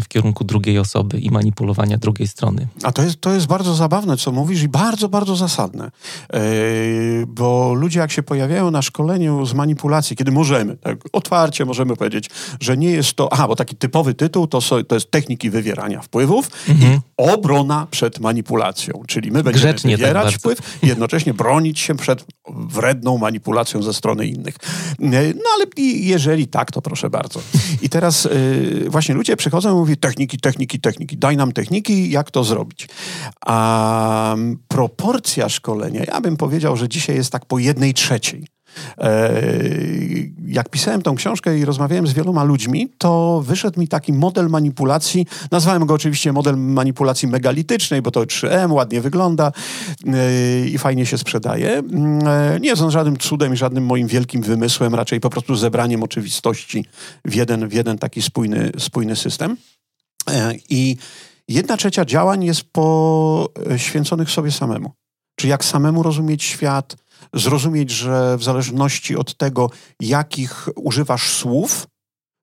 w 0.00 0.08
kierunku 0.08 0.44
drugiej 0.44 0.78
osoby 0.78 1.18
i 1.18 1.30
manipulowania 1.30 1.98
drugiej 1.98 2.28
strony. 2.28 2.68
A 2.82 2.92
to 2.92 3.02
jest, 3.02 3.20
to 3.20 3.32
jest 3.32 3.46
bardzo 3.46 3.74
zabawne, 3.74 4.16
co 4.16 4.32
mówisz 4.32 4.62
i 4.62 4.68
bardzo, 4.68 5.08
bardzo 5.08 5.36
zasadne. 5.36 5.90
Yy, 6.32 6.40
bo 7.26 7.74
ludzie 7.74 8.00
jak 8.00 8.12
się 8.12 8.22
pojawiają 8.22 8.70
na 8.70 8.82
szkoleniu 8.82 9.46
z 9.46 9.54
manipulacji, 9.54 10.16
kiedy 10.16 10.32
możemy, 10.32 10.76
tak 10.76 10.98
otwarcie 11.12 11.64
możemy 11.64 11.96
powiedzieć, 11.96 12.30
że 12.60 12.76
nie 12.76 12.90
jest 12.90 13.14
to, 13.14 13.32
aha, 13.32 13.48
bo 13.48 13.56
taki 13.56 13.76
typowy 13.76 14.14
tytuł 14.14 14.46
to, 14.46 14.60
so, 14.60 14.84
to 14.84 14.94
jest 14.94 15.10
techniki 15.10 15.50
wywierania 15.50 16.00
wpływów 16.00 16.50
mhm. 16.68 16.92
i 16.94 16.98
obrona 17.16 17.86
przed 17.90 18.20
manipulacją. 18.20 19.02
Czyli 19.06 19.30
my 19.30 19.42
będziemy 19.42 19.72
Grzecznie 19.72 19.90
tak 19.90 20.00
wywierać 20.00 20.32
tak 20.32 20.40
wpływ 20.40 20.58
i 20.82 20.86
jednocześnie 20.86 21.34
bronić 21.34 21.80
się 21.80 21.94
przed 21.94 22.24
wredną 22.48 23.18
manipulacją 23.18 23.82
ze 23.82 23.94
strony 23.94 24.26
innych. 24.26 24.56
Yy, 24.98 25.34
no 25.36 25.50
ale 25.54 25.66
jeżeli 25.76 26.46
tak, 26.46 26.70
to 26.70 26.82
proszę 26.82 27.10
bardzo. 27.10 27.40
I 27.82 27.88
teraz 27.88 28.24
yy, 28.24 28.90
właśnie 28.90 29.14
ludzie 29.14 29.36
przychodzą 29.36 29.61
przychodzą 29.62 29.76
i 29.76 29.80
mówią 29.80 29.96
techniki, 29.96 30.38
techniki, 30.38 30.80
techniki, 30.80 31.18
daj 31.18 31.36
nam 31.36 31.52
techniki, 31.52 32.10
jak 32.10 32.30
to 32.30 32.44
zrobić. 32.44 32.88
A 33.46 34.36
proporcja 34.68 35.48
szkolenia, 35.48 36.04
ja 36.04 36.20
bym 36.20 36.36
powiedział, 36.36 36.76
że 36.76 36.88
dzisiaj 36.88 37.16
jest 37.16 37.32
tak 37.32 37.46
po 37.46 37.58
jednej 37.58 37.94
trzeciej. 37.94 38.46
E, 38.98 39.32
jak 40.46 40.68
pisałem 40.68 41.02
tą 41.02 41.14
książkę 41.14 41.58
i 41.58 41.64
rozmawiałem 41.64 42.06
z 42.06 42.12
wieloma 42.12 42.44
ludźmi, 42.44 42.88
to 42.98 43.42
wyszedł 43.46 43.80
mi 43.80 43.88
taki 43.88 44.12
model 44.12 44.48
manipulacji. 44.48 45.26
Nazwałem 45.50 45.86
go 45.86 45.94
oczywiście 45.94 46.32
model 46.32 46.56
manipulacji 46.56 47.28
megalitycznej, 47.28 48.02
bo 48.02 48.10
to 48.10 48.20
3M 48.20 48.72
ładnie 48.72 49.00
wygląda 49.00 49.52
e, 50.06 50.66
i 50.66 50.78
fajnie 50.78 51.06
się 51.06 51.18
sprzedaje. 51.18 51.78
E, 51.78 52.58
nie 52.60 52.68
jest 52.68 52.82
on 52.82 52.90
żadnym 52.90 53.16
cudem 53.16 53.54
i 53.54 53.56
żadnym 53.56 53.86
moim 53.86 54.06
wielkim 54.06 54.42
wymysłem, 54.42 54.94
raczej 54.94 55.20
po 55.20 55.30
prostu 55.30 55.56
zebraniem 55.56 56.02
oczywistości 56.02 56.84
w 57.24 57.34
jeden, 57.34 57.68
w 57.68 57.72
jeden 57.72 57.98
taki 57.98 58.22
spójny, 58.22 58.72
spójny 58.78 59.16
system. 59.16 59.56
I 60.70 60.96
jedna 61.48 61.76
trzecia 61.76 62.04
działań 62.04 62.44
jest 62.44 62.64
poświęconych 62.64 64.30
sobie 64.30 64.52
samemu. 64.52 64.92
Czy 65.36 65.48
jak 65.48 65.64
samemu 65.64 66.02
rozumieć 66.02 66.44
świat, 66.44 66.96
zrozumieć, 67.34 67.90
że 67.90 68.36
w 68.38 68.42
zależności 68.42 69.16
od 69.16 69.36
tego, 69.36 69.70
jakich 70.00 70.68
używasz 70.76 71.32
słów, 71.32 71.86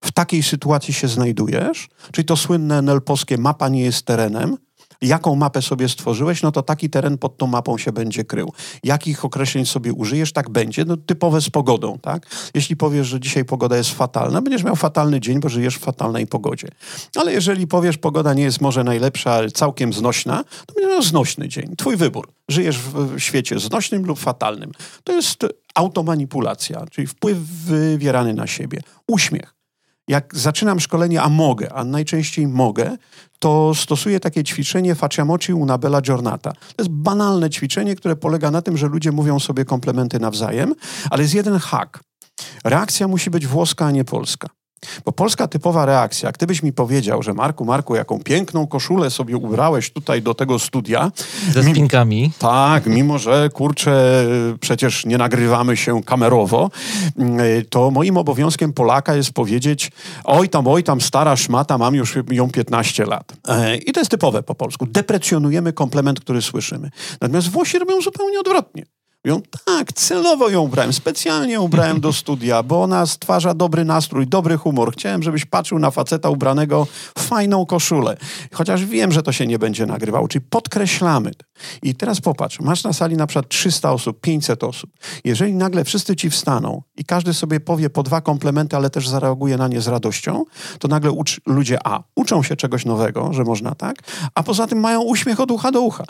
w 0.04 0.12
takiej 0.12 0.44
sytuacji 0.44 0.94
się 0.94 1.08
znajdujesz, 1.08 1.88
czyli 2.12 2.26
to 2.26 2.38
słynne 2.38 2.82
nelposkie 2.82 3.38
mapa 3.38 3.70
nie 3.70 3.82
jest 3.82 4.06
terenem, 4.06 4.58
jaką 5.02 5.36
mapę 5.36 5.62
sobie 5.62 5.90
stworzyłeś, 5.90 6.42
no 6.42 6.52
to 6.52 6.62
taki 6.62 6.90
teren 6.90 7.18
pod 7.18 7.38
tą 7.38 7.48
mapą 7.48 7.78
się 7.78 7.92
będzie 7.92 8.24
krył. 8.24 8.54
Jakich 8.84 9.26
określeń 9.26 9.66
sobie 9.66 9.94
użyjesz, 9.94 10.34
tak 10.34 10.50
będzie. 10.50 10.86
No, 10.86 10.98
typowe 10.98 11.42
z 11.42 11.50
pogodą, 11.50 12.00
tak? 12.00 12.28
Jeśli 12.54 12.76
powiesz, 12.76 13.08
że 13.08 13.20
dzisiaj 13.20 13.46
pogoda 13.46 13.78
jest 13.78 13.90
fatalna, 13.90 14.42
będziesz 14.42 14.64
miał 14.64 14.76
fatalny 14.76 15.20
dzień, 15.20 15.40
bo 15.40 15.50
żyjesz 15.50 15.76
w 15.76 15.80
fatalnej 15.80 16.28
pogodzie. 16.28 16.68
Ale 17.16 17.34
jeżeli 17.34 17.68
powiesz, 17.68 17.98
pogoda 17.98 18.34
nie 18.34 18.44
jest 18.44 18.62
może 18.62 18.84
najlepsza, 18.84 19.32
ale 19.32 19.52
całkiem 19.52 19.94
znośna, 19.94 20.44
to 20.66 20.74
będziesz 20.74 20.92
miał 20.92 21.02
znośny 21.02 21.50
dzień. 21.50 21.76
Twój 21.78 21.96
wybór. 21.96 22.32
Żyjesz 22.50 22.80
w 22.80 23.20
świecie 23.20 23.60
znośnym 23.60 24.06
lub 24.06 24.20
fatalnym. 24.20 24.72
To 25.04 25.14
jest 25.14 25.46
automanipulacja, 25.76 26.86
czyli 26.92 27.08
wpływ 27.08 27.38
wywierany 27.38 28.34
na 28.34 28.48
siebie. 28.48 28.80
Uśmiech 29.08 29.59
jak 30.10 30.36
zaczynam 30.36 30.80
szkolenie, 30.80 31.22
a 31.22 31.30
mogę, 31.30 31.74
a 31.74 31.84
najczęściej 31.84 32.48
mogę, 32.48 32.98
to 33.40 33.76
stosuję 33.76 34.20
takie 34.20 34.44
ćwiczenie 34.44 34.96
Facciamoci 34.96 35.54
una 35.54 35.78
bella 35.78 36.02
giornata. 36.02 36.52
To 36.52 36.84
jest 36.84 36.92
banalne 36.92 37.50
ćwiczenie, 37.50 37.96
które 37.96 38.16
polega 38.16 38.52
na 38.52 38.62
tym, 38.62 38.78
że 38.78 38.88
ludzie 38.88 39.12
mówią 39.12 39.40
sobie 39.40 39.66
komplementy 39.66 40.20
nawzajem, 40.20 40.76
ale 41.10 41.22
jest 41.22 41.34
jeden 41.34 41.60
hak. 41.60 42.00
Reakcja 42.64 43.08
musi 43.08 43.30
być 43.30 43.48
włoska, 43.48 43.86
a 43.86 43.92
nie 43.92 44.06
polska. 44.06 44.50
Bo 45.06 45.12
polska 45.12 45.48
typowa 45.48 45.86
reakcja, 45.86 46.32
gdybyś 46.32 46.64
mi 46.64 46.74
powiedział, 46.74 47.24
że 47.24 47.34
Marku, 47.34 47.66
Marku, 47.66 47.96
jaką 47.96 48.20
piękną 48.20 48.68
koszulę 48.68 49.10
sobie 49.10 49.38
ubrałeś 49.38 49.92
tutaj 49.92 50.22
do 50.22 50.34
tego 50.34 50.60
studia. 50.60 51.12
Ze 51.52 51.64
spinkami. 51.64 52.32
tak, 52.40 52.86
mimo 52.86 53.18
że 53.18 53.50
kurczę, 53.54 54.26
przecież 54.60 55.06
nie 55.06 55.18
nagrywamy 55.18 55.78
się 55.78 56.04
kamerowo, 56.04 56.70
to 57.70 57.92
moim 57.92 58.18
obowiązkiem 58.18 58.74
Polaka 58.74 59.16
jest 59.16 59.32
powiedzieć, 59.32 59.92
oj 60.24 60.50
tam, 60.50 60.68
oj 60.68 60.84
tam, 60.84 61.02
stara 61.02 61.36
szmata, 61.36 61.78
mam 61.78 61.96
już 61.96 62.18
ją 62.32 62.50
15 62.50 63.06
lat. 63.06 63.34
E, 63.48 63.78
I 63.78 63.92
to 63.92 64.00
jest 64.00 64.12
typowe 64.12 64.44
po 64.44 64.56
polsku. 64.56 64.86
Deprecjonujemy 64.86 65.74
komplement, 65.74 66.20
który 66.20 66.42
słyszymy. 66.42 66.90
Natomiast 67.22 67.50
Włosi 67.50 67.80
robią 67.80 68.02
zupełnie 68.02 68.40
odwrotnie. 68.40 68.84
Mówią, 69.26 69.42
tak, 69.66 69.94
celowo 69.94 70.50
ją 70.50 70.62
ubrałem, 70.62 70.94
specjalnie 70.94 71.62
ubrałem 71.62 72.00
do 72.02 72.14
studia, 72.22 72.64
bo 72.64 72.84
ona 72.84 73.06
stwarza 73.06 73.54
dobry 73.54 73.86
nastrój, 73.86 74.28
dobry 74.28 74.58
humor. 74.58 74.94
Chciałem, 74.94 75.24
żebyś 75.24 75.46
patrzył 75.46 75.80
na 75.80 75.92
faceta 75.92 76.30
ubranego 76.30 76.88
w 77.18 77.22
fajną 77.22 77.66
koszulę. 77.66 78.18
Chociaż 78.54 78.86
wiem, 78.86 79.12
że 79.12 79.24
to 79.24 79.32
się 79.32 79.48
nie 79.48 79.60
będzie 79.60 79.86
nagrywało, 79.86 80.28
czyli 80.28 80.46
podkreślamy. 80.50 81.32
I 81.84 81.96
teraz 81.96 82.22
popatrz, 82.22 82.60
masz 82.60 82.84
na 82.84 82.94
sali 82.94 83.18
na 83.18 83.28
przykład 83.28 83.50
300 83.50 83.92
osób, 83.92 84.22
500 84.22 84.64
osób. 84.64 84.90
Jeżeli 85.24 85.54
nagle 85.54 85.84
wszyscy 85.84 86.16
ci 86.16 86.30
wstaną 86.30 86.82
i 86.98 87.06
każdy 87.06 87.34
sobie 87.34 87.60
powie 87.60 87.90
po 87.90 88.04
dwa 88.04 88.22
komplementy, 88.22 88.76
ale 88.76 88.90
też 88.90 89.08
zareaguje 89.08 89.58
na 89.58 89.68
nie 89.68 89.82
z 89.82 89.88
radością, 89.88 90.46
to 90.80 90.88
nagle 90.88 91.12
ucz, 91.12 91.42
ludzie 91.46 91.78
A, 91.84 92.04
uczą 92.16 92.44
się 92.44 92.56
czegoś 92.56 92.86
nowego, 92.86 93.34
że 93.34 93.44
można 93.44 93.76
tak, 93.76 93.96
a 94.36 94.44
poza 94.44 94.68
tym 94.68 94.80
mają 94.80 95.02
uśmiech 95.02 95.40
od 95.40 95.52
ucha 95.52 95.72
do 95.72 95.82
ucha. 95.82 96.06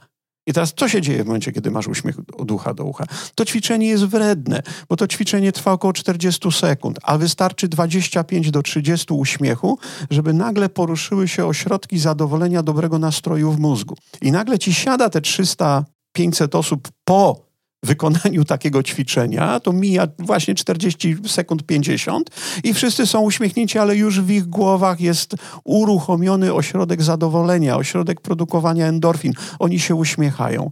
I 0.49 0.53
teraz 0.53 0.73
co 0.73 0.89
się 0.89 1.01
dzieje 1.01 1.23
w 1.23 1.27
momencie, 1.27 1.51
kiedy 1.51 1.71
masz 1.71 1.87
uśmiech 1.87 2.15
od 2.37 2.51
ucha 2.51 2.73
do 2.73 2.83
ucha? 2.85 3.05
To 3.35 3.45
ćwiczenie 3.45 3.87
jest 3.87 4.05
wredne, 4.05 4.61
bo 4.89 4.95
to 4.95 5.07
ćwiczenie 5.07 5.51
trwa 5.51 5.71
około 5.71 5.93
40 5.93 6.51
sekund, 6.51 6.99
a 7.03 7.17
wystarczy 7.17 7.67
25 7.67 8.51
do 8.51 8.61
30 8.61 9.13
uśmiechu, 9.13 9.79
żeby 10.09 10.33
nagle 10.33 10.69
poruszyły 10.69 11.27
się 11.27 11.45
ośrodki 11.45 11.99
zadowolenia 11.99 12.63
dobrego 12.63 12.99
nastroju 12.99 13.51
w 13.51 13.59
mózgu. 13.59 13.95
I 14.21 14.31
nagle 14.31 14.59
ci 14.59 14.73
siada 14.73 15.09
te 15.09 15.19
300-500 15.19 16.57
osób 16.57 16.89
po 17.03 17.48
wykonaniu 17.83 18.45
takiego 18.45 18.83
ćwiczenia, 18.83 19.59
to 19.59 19.73
mija 19.73 20.07
właśnie 20.19 20.55
40 20.55 21.17
sekund 21.27 21.63
50 21.63 22.29
i 22.63 22.73
wszyscy 22.73 23.07
są 23.07 23.21
uśmiechnięci, 23.21 23.79
ale 23.79 23.95
już 23.95 24.21
w 24.21 24.29
ich 24.29 24.45
głowach 24.45 25.01
jest 25.01 25.35
uruchomiony 25.63 26.53
ośrodek 26.53 27.03
zadowolenia, 27.03 27.77
ośrodek 27.77 28.21
produkowania 28.21 28.87
endorfin. 28.87 29.33
Oni 29.59 29.79
się 29.79 29.95
uśmiechają. 29.95 30.71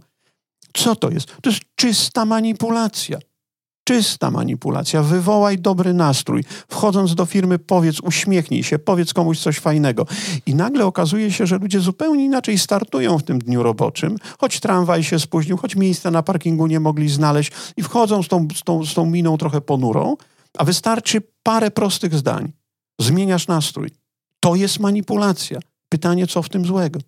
Co 0.74 0.96
to 0.96 1.10
jest? 1.10 1.36
To 1.42 1.50
jest 1.50 1.62
czysta 1.74 2.24
manipulacja 2.24 3.18
czysta 3.88 4.30
manipulacja. 4.30 5.02
Wywołaj 5.02 5.58
dobry 5.58 5.94
nastrój. 5.94 6.44
Wchodząc 6.68 7.14
do 7.14 7.26
firmy, 7.26 7.58
powiedz, 7.58 8.00
uśmiechnij 8.00 8.62
się, 8.62 8.78
powiedz 8.78 9.14
komuś 9.14 9.38
coś 9.38 9.58
fajnego. 9.58 10.06
I 10.46 10.54
nagle 10.54 10.86
okazuje 10.86 11.32
się, 11.32 11.46
że 11.46 11.58
ludzie 11.58 11.80
zupełnie 11.80 12.24
inaczej 12.24 12.58
startują 12.58 13.18
w 13.18 13.22
tym 13.22 13.38
dniu 13.38 13.62
roboczym, 13.62 14.16
choć 14.38 14.60
tramwaj 14.60 15.04
się 15.04 15.18
spóźnił, 15.18 15.56
choć 15.56 15.76
miejsca 15.76 16.10
na 16.10 16.22
parkingu 16.22 16.66
nie 16.66 16.80
mogli 16.80 17.08
znaleźć 17.08 17.52
i 17.76 17.82
wchodzą 17.82 18.22
z 18.22 18.28
tą, 18.28 18.48
z 18.56 18.62
tą, 18.62 18.84
z 18.84 18.94
tą 18.94 19.06
miną 19.06 19.38
trochę 19.38 19.60
ponurą, 19.60 20.16
a 20.58 20.64
wystarczy 20.64 21.22
parę 21.42 21.70
prostych 21.70 22.14
zdań. 22.14 22.52
Zmieniasz 23.00 23.46
nastrój. 23.46 23.90
To 24.40 24.54
jest 24.54 24.80
manipulacja. 24.80 25.58
Pytanie, 25.88 26.26
co 26.26 26.42
w 26.42 26.48
tym 26.48 26.64
złego? 26.64 27.00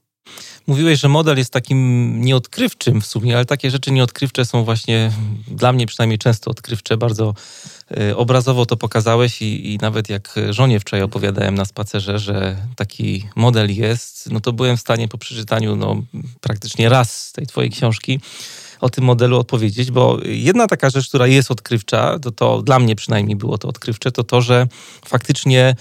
Mówiłeś, 0.67 1.01
że 1.01 1.09
model 1.09 1.39
jest 1.39 1.53
takim 1.53 2.21
nieodkrywczym 2.21 3.01
w 3.01 3.07
sumie, 3.07 3.37
ale 3.37 3.45
takie 3.45 3.71
rzeczy 3.71 3.91
nieodkrywcze 3.91 4.45
są 4.45 4.65
właśnie 4.65 5.13
dla 5.49 5.73
mnie 5.73 5.87
przynajmniej 5.87 6.19
często 6.19 6.51
odkrywcze. 6.51 6.97
Bardzo 6.97 7.35
y, 7.99 8.17
obrazowo 8.17 8.67
to 8.67 8.77
pokazałeś 8.77 9.43
i, 9.43 9.75
i 9.75 9.79
nawet 9.79 10.09
jak 10.09 10.35
żonie 10.51 10.81
wczoraj 10.81 11.03
opowiadałem 11.03 11.55
na 11.55 11.65
spacerze, 11.65 12.19
że 12.19 12.57
taki 12.77 13.29
model 13.37 13.75
jest, 13.75 14.31
no 14.33 14.41
to 14.41 14.53
byłem 14.53 14.77
w 14.77 14.81
stanie 14.81 15.09
po 15.09 15.19
przeczytaniu 15.19 15.77
no, 15.77 16.03
praktycznie 16.41 16.89
raz 16.89 17.33
tej 17.33 17.47
twojej 17.47 17.71
książki 17.71 18.21
o 18.81 18.91
tym 18.91 19.05
modelu 19.05 19.39
odpowiedzieć, 19.39 19.91
bo 19.91 20.19
jedna 20.25 20.67
taka 20.67 20.91
rzecz, 20.91 21.09
która 21.09 21.27
jest 21.27 21.51
odkrywcza, 21.51 22.19
to, 22.19 22.31
to 22.31 22.63
dla 22.63 22.79
mnie 22.79 22.97
przynajmniej 22.97 23.37
było 23.37 23.59
to 23.59 23.69
odkrywcze, 23.69 24.13
to 24.13 24.25
to, 24.25 24.41
że 24.41 24.67
faktycznie 25.07 25.77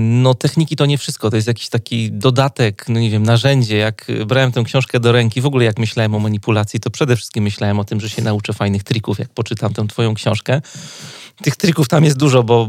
no 0.00 0.34
techniki 0.34 0.76
to 0.76 0.86
nie 0.86 0.98
wszystko, 0.98 1.30
to 1.30 1.36
jest 1.36 1.48
jakiś 1.48 1.68
taki 1.68 2.12
dodatek, 2.12 2.84
no 2.88 3.00
nie 3.00 3.10
wiem, 3.10 3.22
narzędzie. 3.22 3.76
Jak 3.76 4.06
brałem 4.26 4.52
tę 4.52 4.62
książkę 4.64 5.00
do 5.00 5.12
ręki, 5.12 5.40
w 5.40 5.46
ogóle 5.46 5.64
jak 5.64 5.78
myślałem 5.78 6.14
o 6.14 6.18
manipulacji, 6.18 6.80
to 6.80 6.90
przede 6.90 7.16
wszystkim 7.16 7.44
myślałem 7.44 7.78
o 7.80 7.84
tym, 7.84 8.00
że 8.00 8.10
się 8.10 8.22
nauczę 8.22 8.52
fajnych 8.52 8.82
trików, 8.82 9.18
jak 9.18 9.28
poczytam 9.28 9.72
tę 9.72 9.86
twoją 9.88 10.14
książkę. 10.14 10.60
Tych 11.42 11.56
trików 11.56 11.88
tam 11.88 12.04
jest 12.04 12.16
dużo, 12.16 12.42
bo 12.42 12.68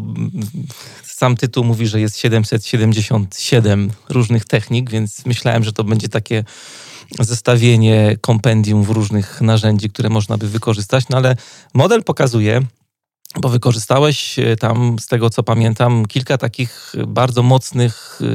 sam 1.04 1.38
tytuł 1.38 1.64
mówi, 1.64 1.88
że 1.88 2.02
jest 2.02 2.18
777 2.18 3.92
różnych 4.10 4.46
technik, 4.46 4.90
więc 4.90 5.26
myślałem, 5.26 5.64
że 5.64 5.74
to 5.74 5.84
będzie 5.84 6.10
takie 6.10 6.44
zestawienie 7.20 8.18
kompendium 8.22 8.84
w 8.84 8.90
różnych 8.90 9.42
narzędzi, 9.42 9.90
które 9.90 10.10
można 10.10 10.38
by 10.38 10.50
wykorzystać, 10.50 11.10
no 11.10 11.18
ale 11.18 11.36
model 11.74 12.04
pokazuje, 12.04 12.62
bo 13.42 13.50
wykorzystałeś 13.50 14.40
e, 14.40 14.56
tam, 14.56 15.00
z 15.00 15.08
tego 15.08 15.30
co 15.30 15.44
pamiętam, 15.44 16.06
kilka 16.06 16.38
takich 16.38 16.94
bardzo 17.08 17.44
mocnych 17.44 18.20
e, 18.22 18.28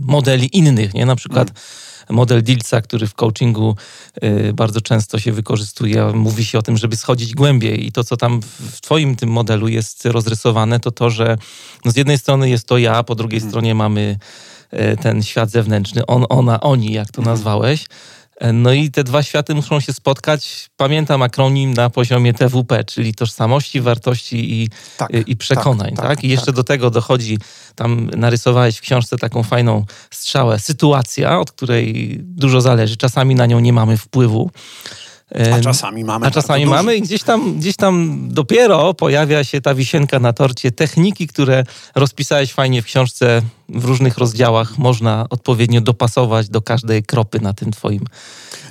modeli 0.00 0.56
innych, 0.56 0.94
nie? 0.94 1.06
Na 1.06 1.16
przykład 1.16 1.48
mm. 1.48 2.16
model 2.16 2.42
Dilca, 2.42 2.80
który 2.80 3.06
w 3.06 3.14
coachingu 3.14 3.76
e, 4.20 4.52
bardzo 4.52 4.80
często 4.80 5.18
się 5.18 5.32
wykorzystuje. 5.32 6.12
Mówi 6.14 6.44
się 6.44 6.58
o 6.58 6.62
tym, 6.62 6.76
żeby 6.76 6.96
schodzić 6.96 7.34
głębiej 7.34 7.86
i 7.86 7.92
to, 7.92 8.04
co 8.04 8.16
tam 8.16 8.40
w 8.70 8.80
twoim 8.80 9.16
tym 9.16 9.30
modelu 9.30 9.68
jest 9.68 10.06
rozrysowane, 10.06 10.80
to 10.80 10.90
to, 10.90 11.10
że 11.10 11.38
no 11.84 11.90
z 11.90 11.96
jednej 11.96 12.18
strony 12.18 12.50
jest 12.50 12.66
to 12.66 12.78
ja, 12.78 13.02
po 13.02 13.14
drugiej 13.14 13.40
mm. 13.40 13.50
stronie 13.50 13.74
mamy 13.74 14.18
E, 14.70 14.96
ten 14.96 15.22
świat 15.22 15.50
zewnętrzny, 15.50 16.06
on, 16.06 16.24
ona, 16.28 16.60
oni, 16.60 16.92
jak 16.92 17.10
to 17.10 17.18
mhm. 17.18 17.36
nazwałeś. 17.36 17.86
E, 18.38 18.52
no 18.52 18.72
i 18.72 18.90
te 18.90 19.04
dwa 19.04 19.22
światy 19.22 19.54
muszą 19.54 19.80
się 19.80 19.92
spotkać. 19.92 20.70
Pamiętam 20.76 21.22
akronim 21.22 21.74
na 21.74 21.90
poziomie 21.90 22.34
TWP, 22.34 22.84
czyli 22.84 23.14
tożsamości, 23.14 23.80
wartości 23.80 24.62
i, 24.62 24.68
tak, 24.96 25.10
i 25.26 25.36
przekonań. 25.36 25.94
Tak, 25.96 26.06
tak? 26.06 26.24
I 26.24 26.28
jeszcze 26.28 26.46
tak. 26.46 26.54
do 26.54 26.64
tego 26.64 26.90
dochodzi, 26.90 27.38
tam 27.74 28.10
narysowałeś 28.16 28.76
w 28.76 28.80
książce 28.80 29.16
taką 29.16 29.42
fajną 29.42 29.84
strzałę, 30.10 30.58
sytuacja, 30.58 31.40
od 31.40 31.52
której 31.52 32.16
dużo 32.20 32.60
zależy. 32.60 32.96
Czasami 32.96 33.34
na 33.34 33.46
nią 33.46 33.60
nie 33.60 33.72
mamy 33.72 33.96
wpływu. 33.96 34.50
A 35.52 35.60
czasami 35.60 36.04
mamy. 36.04 36.26
A 36.26 36.30
czasami 36.30 36.66
mamy 36.66 36.96
i 36.96 37.02
gdzieś 37.02 37.22
tam, 37.22 37.58
gdzieś 37.58 37.76
tam 37.76 38.20
dopiero 38.28 38.94
pojawia 38.94 39.44
się 39.44 39.60
ta 39.60 39.74
wisienka 39.74 40.18
na 40.18 40.32
torcie. 40.32 40.70
Techniki, 40.70 41.26
które 41.26 41.64
rozpisałeś 41.94 42.52
fajnie 42.52 42.82
w 42.82 42.84
książce 42.84 43.42
w 43.68 43.84
różnych 43.84 44.18
rozdziałach, 44.18 44.78
można 44.78 45.26
odpowiednio 45.30 45.80
dopasować 45.80 46.48
do 46.48 46.62
każdej 46.62 47.02
kropy 47.02 47.40
na 47.40 47.52
tym 47.52 47.70
twoim 47.70 48.04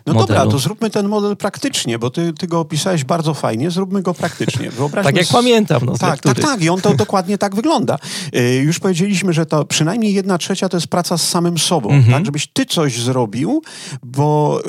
no 0.07 0.13
modelu. 0.13 0.39
dobra, 0.39 0.51
to 0.51 0.59
zróbmy 0.59 0.89
ten 0.89 1.07
model 1.07 1.37
praktycznie, 1.37 1.99
bo 1.99 2.09
ty, 2.09 2.33
ty 2.33 2.47
go 2.47 2.59
opisałeś 2.59 3.03
bardzo 3.03 3.33
fajnie, 3.33 3.71
zróbmy 3.71 4.01
go 4.01 4.13
praktycznie. 4.13 4.71
tak 5.03 5.15
jak 5.15 5.25
z... 5.25 5.31
pamiętam. 5.31 5.81
No, 5.85 5.97
tak, 5.97 6.21
tak, 6.21 6.39
tak. 6.39 6.61
I 6.61 6.69
on 6.69 6.81
to 6.81 6.95
dokładnie 6.95 7.37
tak 7.37 7.55
wygląda. 7.55 7.97
Yy, 8.33 8.55
już 8.55 8.79
powiedzieliśmy, 8.79 9.33
że 9.33 9.45
to 9.45 9.65
przynajmniej 9.65 10.13
jedna 10.13 10.37
trzecia 10.37 10.69
to 10.69 10.77
jest 10.77 10.87
praca 10.87 11.17
z 11.17 11.29
samym 11.29 11.57
sobą, 11.57 11.89
mhm. 11.89 12.13
tak? 12.13 12.25
Żebyś 12.25 12.47
ty 12.47 12.65
coś 12.65 13.01
zrobił, 13.01 13.61
bo 14.03 14.59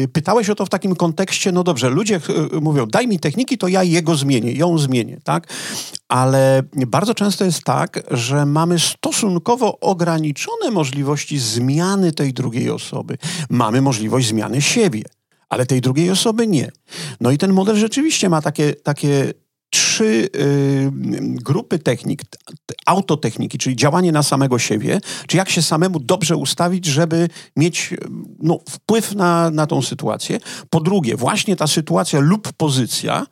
yy, 0.00 0.08
pytałeś 0.08 0.50
o 0.50 0.54
to 0.54 0.66
w 0.66 0.68
takim 0.68 0.96
kontekście, 0.96 1.52
no 1.52 1.64
dobrze, 1.64 1.90
ludzie 1.90 2.20
yy, 2.52 2.60
mówią, 2.60 2.86
daj 2.86 3.08
mi 3.08 3.18
techniki, 3.18 3.58
to 3.58 3.68
ja 3.68 3.82
jego 3.82 4.16
zmienię, 4.16 4.52
ją 4.52 4.78
zmienię, 4.78 5.18
tak? 5.24 5.46
Ale 6.08 6.62
bardzo 6.86 7.14
często 7.14 7.44
jest 7.44 7.64
tak, 7.64 8.02
że 8.10 8.46
mamy 8.46 8.78
stosunkowo 8.78 9.31
ograniczone 9.80 10.70
możliwości 10.70 11.38
zmiany 11.38 12.12
tej 12.12 12.32
drugiej 12.32 12.70
osoby. 12.70 13.18
Mamy 13.50 13.82
możliwość 13.82 14.28
zmiany 14.28 14.62
siebie, 14.62 15.02
ale 15.48 15.66
tej 15.66 15.80
drugiej 15.80 16.10
osoby 16.10 16.46
nie. 16.46 16.70
No 17.20 17.30
i 17.30 17.38
ten 17.38 17.52
model 17.52 17.76
rzeczywiście 17.76 18.28
ma 18.28 18.42
takie, 18.42 18.74
takie 18.74 19.32
trzy 19.72 20.28
y, 20.36 20.90
grupy 21.22 21.78
technik, 21.78 22.22
autotechniki, 22.86 23.58
czyli 23.58 23.76
działanie 23.76 24.12
na 24.12 24.22
samego 24.22 24.58
siebie, 24.58 25.00
czy 25.26 25.36
jak 25.36 25.50
się 25.50 25.62
samemu 25.62 26.00
dobrze 26.00 26.36
ustawić, 26.36 26.86
żeby 26.86 27.28
mieć 27.56 27.94
no, 28.38 28.60
wpływ 28.70 29.14
na, 29.14 29.50
na 29.50 29.66
tą 29.66 29.82
sytuację. 29.82 30.40
Po 30.70 30.80
drugie, 30.80 31.16
właśnie 31.16 31.56
ta 31.56 31.66
sytuacja 31.66 32.20
lub 32.20 32.52
pozycja, 32.52 33.26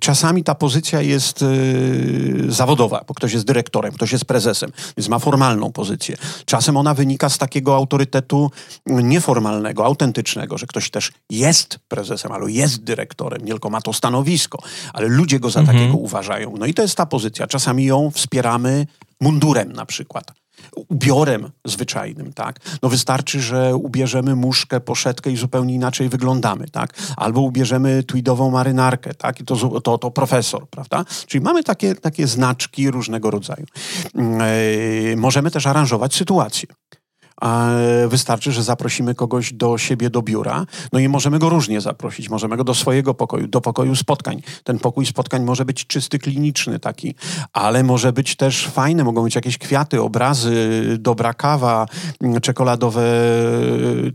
czasami 0.00 0.44
ta 0.44 0.54
pozycja 0.54 1.00
jest 1.00 1.42
e, 1.42 1.46
zawodowa, 2.48 3.04
bo 3.08 3.14
ktoś 3.14 3.32
jest 3.32 3.46
dyrektorem, 3.46 3.92
ktoś 3.92 4.12
jest 4.12 4.24
prezesem, 4.24 4.72
więc 4.96 5.08
ma 5.08 5.18
formalną 5.18 5.72
pozycję. 5.72 6.16
Czasem 6.44 6.76
ona 6.76 6.94
wynika 6.94 7.28
z 7.28 7.38
takiego 7.38 7.74
autorytetu 7.74 8.50
nieformalnego, 8.86 9.84
autentycznego, 9.84 10.58
że 10.58 10.66
ktoś 10.66 10.90
też 10.90 11.12
jest 11.30 11.78
prezesem, 11.88 12.32
albo 12.32 12.48
jest 12.48 12.84
dyrektorem, 12.84 13.44
nie 13.44 13.52
tylko 13.52 13.70
ma 13.70 13.80
to 13.80 13.92
stanowisko, 13.92 14.58
ale 14.92 15.08
ludzie 15.08 15.40
go 15.40 15.50
za 15.50 15.60
mhm. 15.60 15.78
takiego 15.78 15.98
uważają. 15.98 16.54
No 16.58 16.66
i 16.66 16.74
to 16.74 16.82
jest 16.82 16.96
ta 16.96 17.06
pozycja. 17.06 17.46
Czasami 17.46 17.84
ją 17.84 18.10
wspieramy 18.10 18.86
mundurem 19.20 19.72
na 19.72 19.86
przykład 19.86 20.41
ubiorem 20.88 21.50
zwyczajnym, 21.64 22.32
tak? 22.32 22.60
No 22.82 22.88
wystarczy, 22.88 23.40
że 23.40 23.76
ubierzemy 23.76 24.36
muszkę, 24.36 24.80
poszetkę 24.80 25.30
i 25.30 25.36
zupełnie 25.36 25.74
inaczej 25.74 26.08
wyglądamy, 26.08 26.68
tak? 26.68 26.92
Albo 27.16 27.40
ubierzemy 27.40 28.02
tweedową 28.02 28.50
marynarkę, 28.50 29.14
tak? 29.14 29.40
I 29.40 29.44
to, 29.44 29.80
to, 29.80 29.98
to 29.98 30.10
profesor, 30.10 30.68
prawda? 30.68 31.04
Czyli 31.26 31.44
mamy 31.44 31.62
takie, 31.62 31.94
takie 31.94 32.26
znaczki 32.26 32.90
różnego 32.90 33.30
rodzaju. 33.30 33.66
Yy, 34.14 35.16
możemy 35.16 35.50
też 35.50 35.66
aranżować 35.66 36.14
sytuację. 36.14 36.66
Wystarczy, 38.08 38.52
że 38.52 38.62
zaprosimy 38.62 39.14
kogoś 39.14 39.52
do 39.52 39.78
siebie 39.78 40.10
do 40.10 40.22
biura, 40.22 40.66
no 40.92 40.98
i 40.98 41.08
możemy 41.08 41.38
go 41.38 41.48
różnie 41.48 41.80
zaprosić. 41.80 42.28
Możemy 42.28 42.56
go 42.56 42.64
do 42.64 42.74
swojego 42.74 43.14
pokoju, 43.14 43.46
do 43.46 43.60
pokoju 43.60 43.96
spotkań. 43.96 44.42
Ten 44.64 44.78
pokój 44.78 45.06
spotkań 45.06 45.44
może 45.44 45.64
być 45.64 45.86
czysty, 45.86 46.18
kliniczny 46.18 46.78
taki, 46.78 47.14
ale 47.52 47.82
może 47.82 48.12
być 48.12 48.36
też 48.36 48.66
fajny. 48.66 49.04
Mogą 49.04 49.22
być 49.22 49.34
jakieś 49.34 49.58
kwiaty, 49.58 50.02
obrazy, 50.02 50.82
dobra 51.00 51.34
kawa, 51.34 51.86
czekoladowe 52.42 53.02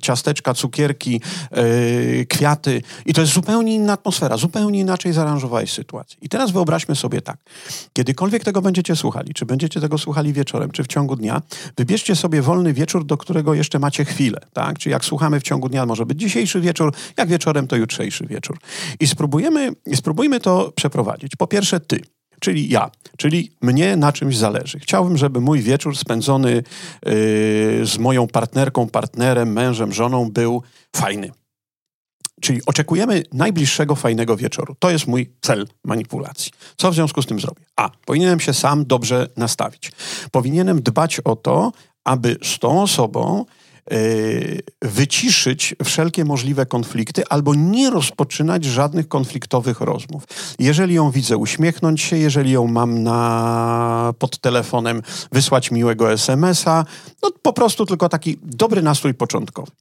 ciasteczka, 0.01 0.53
cukierki, 0.53 1.21
yy, 1.51 2.25
kwiaty. 2.25 2.81
I 3.05 3.13
to 3.13 3.21
jest 3.21 3.33
zupełnie 3.33 3.75
inna 3.75 3.93
atmosfera, 3.93 4.37
zupełnie 4.37 4.79
inaczej 4.79 5.13
zaaranżowałeś 5.13 5.73
sytuację. 5.73 6.17
I 6.21 6.29
teraz 6.29 6.51
wyobraźmy 6.51 6.95
sobie 6.95 7.21
tak. 7.21 7.37
Kiedykolwiek 7.93 8.43
tego 8.43 8.61
będziecie 8.61 8.95
słuchali, 8.95 9.33
czy 9.33 9.45
będziecie 9.45 9.81
tego 9.81 9.97
słuchali 9.97 10.33
wieczorem, 10.33 10.71
czy 10.71 10.83
w 10.83 10.87
ciągu 10.87 11.15
dnia, 11.15 11.41
wybierzcie 11.77 12.15
sobie 12.15 12.41
wolny 12.41 12.73
wieczór 12.73 13.05
do 13.05 13.16
którego 13.17 13.53
jeszcze 13.53 13.79
macie 13.79 14.05
chwilę, 14.05 14.39
tak? 14.53 14.79
Czyli 14.79 14.93
jak 14.93 15.05
słuchamy 15.05 15.39
w 15.39 15.43
ciągu 15.43 15.69
dnia, 15.69 15.85
może 15.85 16.05
być 16.05 16.19
dzisiejszy 16.19 16.61
wieczór, 16.61 16.93
jak 17.17 17.29
wieczorem, 17.29 17.67
to 17.67 17.75
jutrzejszy 17.75 18.27
wieczór. 18.27 18.57
I 18.99 19.07
spróbujemy, 19.07 19.71
spróbujmy 19.95 20.39
to 20.39 20.71
przeprowadzić. 20.75 21.35
Po 21.35 21.47
pierwsze 21.47 21.79
ty, 21.79 22.01
czyli 22.39 22.69
ja, 22.69 22.91
czyli 23.17 23.51
mnie 23.61 23.95
na 23.95 24.11
czymś 24.11 24.37
zależy. 24.37 24.79
Chciałbym, 24.79 25.17
żeby 25.17 25.41
mój 25.41 25.61
wieczór 25.61 25.97
spędzony 25.97 26.51
yy, 26.51 26.63
z 27.85 27.97
moją 27.99 28.27
partnerką, 28.27 28.89
partnerem, 28.89 29.53
mężem, 29.53 29.93
żoną 29.93 30.31
był 30.31 30.63
fajny. 30.95 31.31
Czyli 32.41 32.61
oczekujemy 32.65 33.23
najbliższego 33.33 33.95
fajnego 33.95 34.37
wieczoru. 34.37 34.75
To 34.79 34.89
jest 34.89 35.07
mój 35.07 35.31
cel 35.41 35.67
manipulacji. 35.83 36.51
Co 36.77 36.91
w 36.91 36.95
związku 36.95 37.21
z 37.21 37.25
tym 37.25 37.39
zrobię? 37.39 37.63
A, 37.75 37.89
powinienem 38.05 38.39
się 38.39 38.53
sam 38.53 38.85
dobrze 38.85 39.27
nastawić. 39.37 39.91
Powinienem 40.31 40.81
dbać 40.81 41.19
o 41.19 41.35
to, 41.35 41.71
aby 42.03 42.37
z 42.43 42.59
tą 42.59 42.81
osobą 42.81 43.45
y, 43.91 44.61
wyciszyć 44.81 45.75
wszelkie 45.83 46.25
możliwe 46.25 46.65
konflikty 46.65 47.23
albo 47.29 47.55
nie 47.55 47.89
rozpoczynać 47.89 48.65
żadnych 48.65 49.07
konfliktowych 49.07 49.81
rozmów. 49.81 50.23
Jeżeli 50.59 50.93
ją 50.93 51.11
widzę 51.11 51.37
uśmiechnąć 51.37 52.01
się, 52.01 52.17
jeżeli 52.17 52.51
ją 52.51 52.67
mam 52.67 53.03
na, 53.03 54.13
pod 54.19 54.37
telefonem 54.37 55.01
wysłać 55.31 55.71
miłego 55.71 56.11
SMS-a, 56.11 56.85
no 57.23 57.31
po 57.41 57.53
prostu 57.53 57.85
tylko 57.85 58.09
taki 58.09 58.37
dobry 58.43 58.81
nastrój 58.81 59.13
początkowy. 59.13 59.71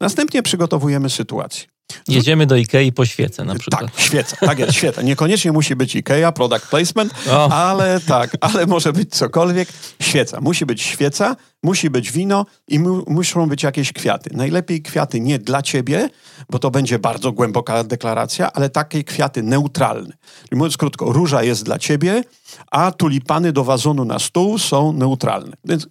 Następnie 0.00 0.42
przygotowujemy 0.42 1.10
sytuację. 1.10 1.72
Jedziemy 2.08 2.46
do 2.46 2.56
Ikei 2.56 2.92
po 2.92 3.06
świecę 3.06 3.44
na 3.44 3.54
przykład. 3.54 3.80
Tak, 3.80 4.00
świeca, 4.00 4.36
tak 4.36 4.58
jest, 4.58 4.72
świeca. 4.72 5.02
Niekoniecznie 5.02 5.52
musi 5.52 5.76
być 5.76 5.96
Ikea, 5.96 6.32
product 6.32 6.66
placement, 6.66 7.14
ale 7.50 8.00
tak, 8.00 8.36
ale 8.40 8.66
może 8.66 8.92
być 8.92 9.10
cokolwiek. 9.10 9.68
Świeca, 10.02 10.40
musi 10.40 10.66
być 10.66 10.82
świeca, 10.82 11.36
musi 11.62 11.90
być 11.90 12.12
wino 12.12 12.46
i 12.68 12.78
mu, 12.78 13.04
muszą 13.06 13.48
być 13.48 13.62
jakieś 13.62 13.92
kwiaty. 13.92 14.30
Najlepiej 14.32 14.82
kwiaty 14.82 15.20
nie 15.20 15.38
dla 15.38 15.62
ciebie, 15.62 16.08
bo 16.50 16.58
to 16.58 16.70
będzie 16.70 16.98
bardzo 16.98 17.32
głęboka 17.32 17.84
deklaracja, 17.84 18.52
ale 18.52 18.70
takie 18.70 19.04
kwiaty 19.04 19.42
neutralne. 19.42 20.12
Czyli 20.48 20.58
mówiąc 20.58 20.76
krótko, 20.76 21.12
róża 21.12 21.42
jest 21.42 21.64
dla 21.64 21.78
ciebie, 21.78 22.24
a 22.70 22.92
tulipany 22.92 23.52
do 23.52 23.64
wazonu 23.64 24.04
na 24.04 24.18
stół 24.18 24.58
są 24.58 24.92
neutralne. 24.92 25.56
Więc 25.64 25.86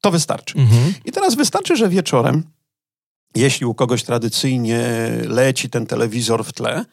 To 0.00 0.10
wystarczy. 0.10 0.58
Mhm. 0.58 0.94
I 1.04 1.12
teraz 1.12 1.34
wystarczy, 1.34 1.76
że 1.76 1.88
wieczorem, 1.88 2.42
jeśli 3.34 3.66
u 3.66 3.74
kogoś 3.74 4.02
tradycyjnie 4.02 4.80
leci 5.28 5.70
ten 5.70 5.86
telewizor 5.86 6.44
w 6.44 6.52
tle, 6.52 6.84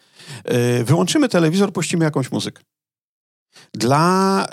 y, 0.79 0.83
wyłączymy 0.83 1.29
telewizor, 1.29 1.73
puścimy 1.73 2.05
jakąś 2.05 2.31
muzykę. 2.31 2.63
Dla 3.73 4.47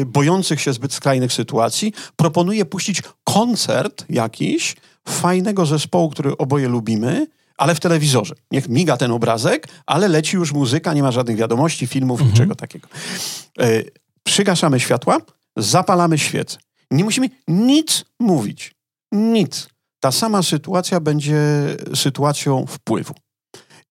y, 0.00 0.06
bojących 0.06 0.60
się 0.60 0.72
zbyt 0.72 0.92
skrajnych 0.92 1.32
sytuacji 1.32 1.92
proponuję 2.16 2.64
puścić 2.64 3.02
koncert 3.24 4.04
jakiś 4.10 4.76
fajnego 5.08 5.66
zespołu, 5.66 6.10
który 6.10 6.36
oboje 6.36 6.68
lubimy, 6.68 7.26
ale 7.56 7.74
w 7.74 7.80
telewizorze. 7.80 8.34
Niech 8.50 8.68
miga 8.68 8.96
ten 8.96 9.10
obrazek, 9.10 9.68
ale 9.86 10.08
leci 10.08 10.36
już 10.36 10.52
muzyka, 10.52 10.94
nie 10.94 11.02
ma 11.02 11.12
żadnych 11.12 11.36
wiadomości, 11.36 11.86
filmów, 11.86 12.20
mhm. 12.20 12.30
niczego 12.30 12.54
takiego. 12.54 12.88
Y, 13.62 13.90
przygaszamy 14.22 14.80
światła, 14.80 15.18
zapalamy 15.56 16.18
świecę. 16.18 16.58
Nie 16.90 17.04
musimy 17.04 17.30
nic 17.48 18.04
mówić. 18.20 18.74
Nic. 19.12 19.68
Ta 20.00 20.12
sama 20.12 20.42
sytuacja 20.42 21.00
będzie 21.00 21.40
sytuacją 21.94 22.66
wpływu. 22.66 23.14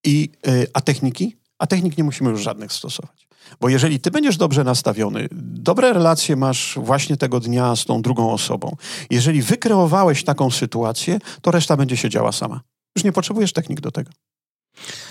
I, 0.05 0.29
y, 0.47 0.67
a 0.73 0.81
techniki? 0.81 1.37
A 1.59 1.67
technik 1.67 1.97
nie 1.97 2.03
musimy 2.03 2.29
już 2.29 2.43
żadnych 2.43 2.73
stosować. 2.73 3.27
Bo 3.61 3.69
jeżeli 3.69 3.99
ty 3.99 4.11
będziesz 4.11 4.37
dobrze 4.37 4.63
nastawiony, 4.63 5.27
dobre 5.31 5.93
relacje 5.93 6.35
masz 6.35 6.79
właśnie 6.81 7.17
tego 7.17 7.39
dnia 7.39 7.75
z 7.75 7.85
tą 7.85 8.01
drugą 8.01 8.31
osobą, 8.31 8.75
jeżeli 9.09 9.41
wykreowałeś 9.41 10.23
taką 10.23 10.51
sytuację, 10.51 11.19
to 11.41 11.51
reszta 11.51 11.77
będzie 11.77 11.97
się 11.97 12.09
działa 12.09 12.31
sama. 12.31 12.61
Już 12.95 13.03
nie 13.03 13.11
potrzebujesz 13.11 13.53
technik 13.53 13.81
do 13.81 13.91
tego. 13.91 14.11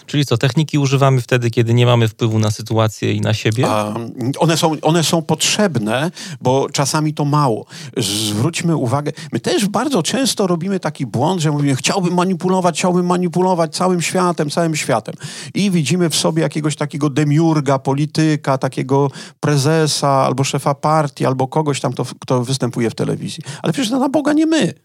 Czyli 0.07 0.27
co, 0.27 0.39
techniki 0.39 0.79
używamy 0.79 1.21
wtedy, 1.21 1.51
kiedy 1.51 1.75
nie 1.75 1.87
mamy 1.87 2.09
wpływu 2.09 2.39
na 2.39 2.51
sytuację 2.51 3.13
i 3.13 3.21
na 3.21 3.35
siebie? 3.35 3.65
A, 3.69 3.95
one, 4.39 4.57
są, 4.57 4.77
one 4.83 5.05
są 5.05 5.23
potrzebne, 5.23 6.11
bo 6.41 6.71
czasami 6.73 7.15
to 7.15 7.25
mało. 7.25 7.67
Zwróćmy 7.97 8.77
uwagę, 8.77 9.13
my 9.33 9.41
też 9.41 9.67
bardzo 9.67 10.03
często 10.03 10.47
robimy 10.47 10.81
taki 10.81 11.07
błąd, 11.07 11.41
że 11.41 11.51
mówimy, 11.51 11.77
chciałbym 11.77 12.15
manipulować, 12.15 12.79
chciałbym 12.79 13.07
manipulować 13.07 13.77
całym 13.77 14.03
światem, 14.03 14.51
całym 14.51 14.77
światem. 14.77 15.15
I 15.55 15.71
widzimy 15.71 16.11
w 16.11 16.17
sobie 16.17 16.43
jakiegoś 16.43 16.77
takiego 16.77 17.11
demiurga, 17.11 17.79
polityka, 17.79 18.59
takiego 18.59 19.11
prezesa, 19.41 20.11
albo 20.11 20.45
szefa 20.45 20.75
partii, 20.75 21.27
albo 21.27 21.49
kogoś 21.49 21.81
tam, 21.81 21.93
to, 21.93 22.05
kto 22.21 22.45
występuje 22.45 22.91
w 22.91 22.95
telewizji. 22.95 23.43
Ale 23.63 23.73
przecież 23.73 23.91
to 23.91 23.99
na 23.99 24.09
Boga 24.09 24.33
nie 24.33 24.47
my. 24.47 24.84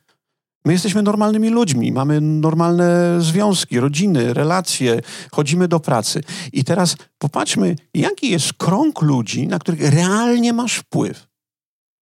My 0.66 0.74
jesteśmy 0.74 1.04
normalnymi 1.04 1.50
ludźmi, 1.50 1.92
mamy 1.92 2.22
normalne 2.22 3.18
związki, 3.22 3.80
rodziny, 3.80 4.34
relacje, 4.34 5.02
chodzimy 5.32 5.68
do 5.68 5.80
pracy. 5.80 6.22
I 6.54 6.64
teraz 6.64 6.96
popatrzmy, 7.18 7.76
jaki 7.94 8.30
jest 8.30 8.54
krąg 8.54 9.02
ludzi, 9.02 9.48
na 9.48 9.60
których 9.60 9.94
realnie 9.94 10.54
masz 10.54 10.76
wpływ. 10.76 11.28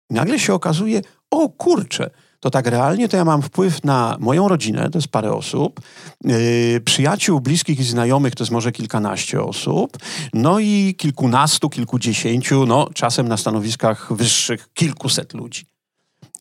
Nagle 0.10 0.40
się 0.40 0.54
okazuje, 0.54 1.02
o 1.32 1.50
kurczę, 1.50 2.10
to 2.40 2.50
tak 2.50 2.68
realnie 2.68 3.10
to 3.10 3.18
ja 3.18 3.26
mam 3.26 3.42
wpływ 3.42 3.84
na 3.84 4.18
moją 4.20 4.48
rodzinę, 4.48 4.90
to 4.90 4.98
jest 4.98 5.08
parę 5.08 5.34
osób, 5.34 5.82
yy, 6.24 6.82
przyjaciół, 6.86 7.42
bliskich 7.42 7.80
i 7.80 7.84
znajomych 7.84 8.36
to 8.36 8.44
jest 8.44 8.52
może 8.52 8.72
kilkanaście 8.72 9.42
osób, 9.42 9.98
no 10.34 10.60
i 10.60 10.96
kilkunastu, 10.98 11.70
kilkudziesięciu, 11.70 12.66
no 12.66 12.90
czasem 12.94 13.28
na 13.28 13.38
stanowiskach 13.38 14.14
wyższych 14.14 14.70
kilkuset 14.74 15.34
ludzi. 15.34 15.66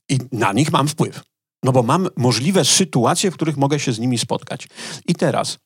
I 0.09 0.19
na 0.33 0.53
nich 0.53 0.73
mam 0.73 0.89
wpływ. 0.89 1.36
No 1.67 1.73
bo 1.73 1.83
mam 1.83 2.09
możliwe 2.17 2.65
sytuacje, 2.65 3.31
w 3.31 3.35
których 3.35 3.57
mogę 3.57 3.81
się 3.81 3.93
z 3.93 3.99
nimi 3.99 4.19
spotkać. 4.19 4.69
I 5.07 5.15
teraz, 5.15 5.59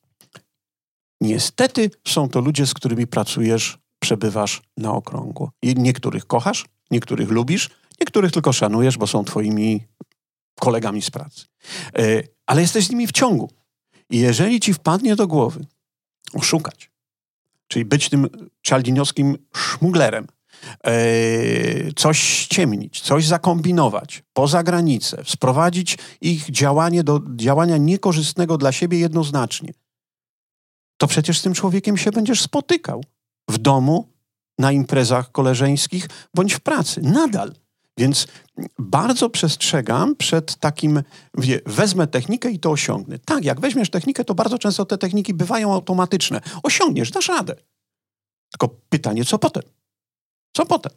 niestety 1.21 1.91
są 2.07 2.29
to 2.29 2.41
ludzie, 2.41 2.67
z 2.67 2.73
którymi 2.73 3.07
pracujesz, 3.07 3.77
przebywasz 3.99 4.61
na 4.77 4.91
okrągło. 4.91 5.51
Niektórych 5.63 6.27
kochasz, 6.27 6.65
niektórych 6.91 7.29
lubisz, 7.29 7.69
niektórych 7.99 8.31
tylko 8.31 8.53
szanujesz, 8.53 8.97
bo 8.97 9.07
są 9.07 9.23
twoimi 9.23 9.83
kolegami 10.59 11.01
z 11.01 11.11
pracy. 11.11 11.45
E, 11.97 12.23
ale 12.45 12.61
jesteś 12.61 12.85
z 12.85 12.89
nimi 12.89 13.07
w 13.07 13.11
ciągu. 13.11 13.51
I 14.09 14.19
jeżeli 14.19 14.59
ci 14.59 14.73
wpadnie 14.73 15.15
do 15.15 15.27
głowy 15.27 15.65
oszukać, 16.33 16.91
czyli 17.67 17.85
być 17.85 18.09
tym 18.09 18.27
czaldiniowskim 18.61 19.37
szmuglerem, 19.55 20.27
coś 21.95 22.19
ściemnić, 22.19 23.01
coś 23.01 23.27
zakombinować 23.27 24.23
poza 24.33 24.63
granicę, 24.63 25.23
sprowadzić 25.25 25.97
ich 26.21 26.51
działanie 26.51 27.03
do 27.03 27.21
działania 27.35 27.77
niekorzystnego 27.77 28.57
dla 28.57 28.71
siebie 28.71 28.99
jednoznacznie, 28.99 29.73
to 30.97 31.07
przecież 31.07 31.39
z 31.39 31.41
tym 31.41 31.53
człowiekiem 31.53 31.97
się 31.97 32.11
będziesz 32.11 32.41
spotykał 32.41 33.03
w 33.49 33.57
domu, 33.57 34.11
na 34.61 34.71
imprezach 34.71 35.31
koleżeńskich 35.31 36.07
bądź 36.33 36.53
w 36.53 36.59
pracy. 36.59 37.01
Nadal. 37.01 37.53
Więc 37.97 38.27
bardzo 38.79 39.29
przestrzegam 39.29 40.15
przed 40.15 40.55
takim, 40.55 41.03
wie, 41.37 41.59
wezmę 41.65 42.07
technikę 42.07 42.51
i 42.51 42.59
to 42.59 42.71
osiągnę. 42.71 43.19
Tak, 43.19 43.45
jak 43.45 43.59
weźmiesz 43.59 43.89
technikę, 43.89 44.25
to 44.25 44.35
bardzo 44.35 44.57
często 44.57 44.85
te 44.85 44.97
techniki 44.97 45.33
bywają 45.33 45.73
automatyczne. 45.73 46.41
Osiągniesz, 46.63 47.11
dasz 47.11 47.27
radę. 47.27 47.55
Tylko 48.51 48.75
pytanie, 48.89 49.25
co 49.25 49.39
potem? 49.39 49.63
Co 50.53 50.65
potem? 50.65 50.91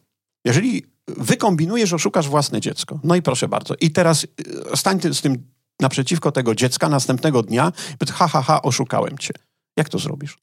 Jeżeli 0.45 0.85
wykombinujesz, 1.09 1.93
oszukasz 1.93 2.29
własne 2.29 2.61
dziecko, 2.61 3.01
no 3.05 3.15
i 3.15 3.23
proszę 3.23 3.49
bardzo, 3.49 3.75
i 3.81 3.91
teraz 3.91 4.25
y, 4.25 4.29
stań 4.77 5.01
z 5.13 5.21
tym 5.21 5.55
naprzeciwko 5.81 6.33
tego 6.33 6.55
dziecka 6.55 6.89
następnego 6.89 7.43
dnia 7.43 7.73
ha, 8.13 8.29
ha, 8.29 8.43
ha, 8.43 8.63
oszukałem 8.63 9.19
cię. 9.19 9.35
Jak 9.77 9.89
to 9.89 9.99
zrobisz? 9.99 10.39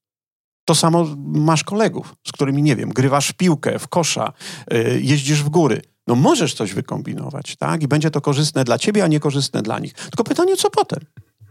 To 0.66 0.76
samo 0.76 1.08
masz 1.26 1.64
kolegów, 1.64 2.16
z 2.28 2.32
którymi, 2.32 2.64
nie 2.64 2.76
wiem, 2.76 2.90
grywasz 2.90 3.28
w 3.30 3.34
piłkę, 3.34 3.80
w 3.80 3.88
kosza, 3.88 4.34
yy, 4.72 5.02
jeździsz 5.02 5.44
w 5.44 5.50
góry. 5.50 5.82
No 6.08 6.16
możesz 6.16 6.54
coś 6.54 6.74
wykombinować, 6.74 7.56
tak? 7.56 7.84
I 7.84 7.88
będzie 7.88 8.12
to 8.12 8.22
korzystne 8.22 8.64
dla 8.64 8.78
ciebie, 8.78 9.04
a 9.04 9.08
niekorzystne 9.08 9.62
dla 9.62 9.80
nich. 9.80 9.94
Tylko 9.94 10.24
pytanie, 10.24 10.58
co 10.58 10.70
potem? 10.70 11.00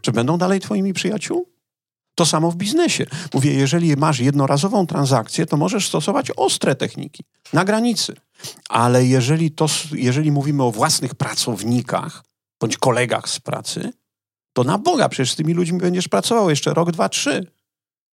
Czy 0.00 0.12
będą 0.12 0.38
dalej 0.38 0.60
twoimi 0.60 0.92
przyjaciółmi? 0.92 1.59
To 2.14 2.26
samo 2.26 2.50
w 2.50 2.56
biznesie. 2.56 3.06
Mówię, 3.34 3.52
jeżeli 3.52 3.96
masz 3.96 4.20
jednorazową 4.20 4.86
transakcję, 4.86 5.46
to 5.46 5.56
możesz 5.56 5.88
stosować 5.88 6.30
ostre 6.36 6.74
techniki 6.74 7.24
na 7.52 7.64
granicy. 7.64 8.14
Ale 8.68 9.06
jeżeli, 9.06 9.50
to, 9.50 9.66
jeżeli 9.92 10.32
mówimy 10.32 10.62
o 10.62 10.70
własnych 10.70 11.14
pracownikach 11.14 12.24
bądź 12.60 12.76
kolegach 12.76 13.28
z 13.28 13.40
pracy, 13.40 13.92
to 14.52 14.64
na 14.64 14.78
Boga, 14.78 15.08
przecież 15.08 15.32
z 15.32 15.36
tymi 15.36 15.54
ludźmi 15.54 15.78
będziesz 15.78 16.08
pracował 16.08 16.50
jeszcze 16.50 16.74
rok, 16.74 16.92
dwa, 16.92 17.08
trzy. 17.08 17.46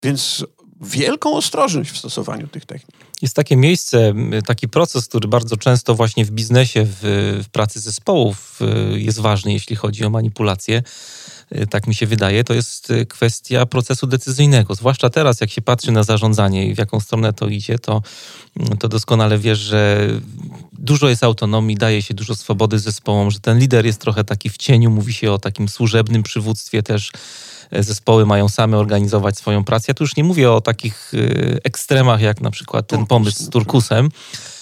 Więc 0.03 0.45
wielką 0.81 1.33
ostrożność 1.33 1.91
w 1.91 1.97
stosowaniu 1.97 2.47
tych 2.47 2.65
technik. 2.65 2.97
Jest 3.21 3.35
takie 3.35 3.57
miejsce, 3.57 4.13
taki 4.45 4.67
proces, 4.67 5.07
który 5.07 5.27
bardzo 5.27 5.57
często 5.57 5.95
właśnie 5.95 6.25
w 6.25 6.31
biznesie, 6.31 6.85
w, 6.85 6.99
w 7.43 7.49
pracy 7.49 7.79
zespołów 7.79 8.59
jest 8.95 9.19
ważny, 9.19 9.53
jeśli 9.53 9.75
chodzi 9.75 10.05
o 10.05 10.09
manipulację 10.09 10.81
Y, 11.42 11.42
tak 11.69 11.87
mi 11.87 11.95
się 11.95 12.07
wydaje, 12.07 12.43
to 12.43 12.53
jest 12.53 12.91
y, 12.91 13.05
kwestia 13.05 13.65
procesu 13.65 14.07
decyzyjnego. 14.07 14.75
Zwłaszcza 14.75 15.09
teraz, 15.09 15.41
jak 15.41 15.49
się 15.49 15.61
patrzy 15.61 15.91
na 15.91 16.03
zarządzanie 16.03 16.67
i 16.67 16.75
w 16.75 16.77
jaką 16.77 16.99
stronę 16.99 17.33
to 17.33 17.47
idzie, 17.47 17.79
to, 17.79 18.01
mm, 18.59 18.77
to 18.77 18.87
doskonale 18.87 19.37
wiesz, 19.37 19.59
że 19.59 20.07
dużo 20.73 21.09
jest 21.09 21.23
autonomii, 21.23 21.77
daje 21.77 22.01
się 22.01 22.13
dużo 22.13 22.35
swobody 22.35 22.79
zespołom, 22.79 23.31
że 23.31 23.39
ten 23.39 23.59
lider 23.59 23.85
jest 23.85 24.01
trochę 24.01 24.23
taki 24.23 24.49
w 24.49 24.57
cieniu, 24.57 24.89
mówi 24.89 25.13
się 25.13 25.31
o 25.31 25.37
takim 25.37 25.69
służebnym 25.69 26.23
przywództwie 26.23 26.83
też. 26.83 27.11
E, 27.71 27.83
zespoły 27.83 28.25
mają 28.25 28.49
same 28.49 28.77
organizować 28.77 29.37
swoją 29.37 29.63
pracę. 29.63 29.85
Ja 29.87 29.93
tu 29.93 30.03
już 30.03 30.15
nie 30.15 30.23
mówię 30.23 30.51
o 30.51 30.61
takich 30.61 31.13
y, 31.13 31.59
ekstremach, 31.63 32.21
jak 32.21 32.41
na 32.41 32.51
przykład 32.51 32.87
ten 32.87 33.05
pomysł 33.05 33.43
z 33.43 33.49
Turkusem, 33.49 34.09
E, 34.09 34.52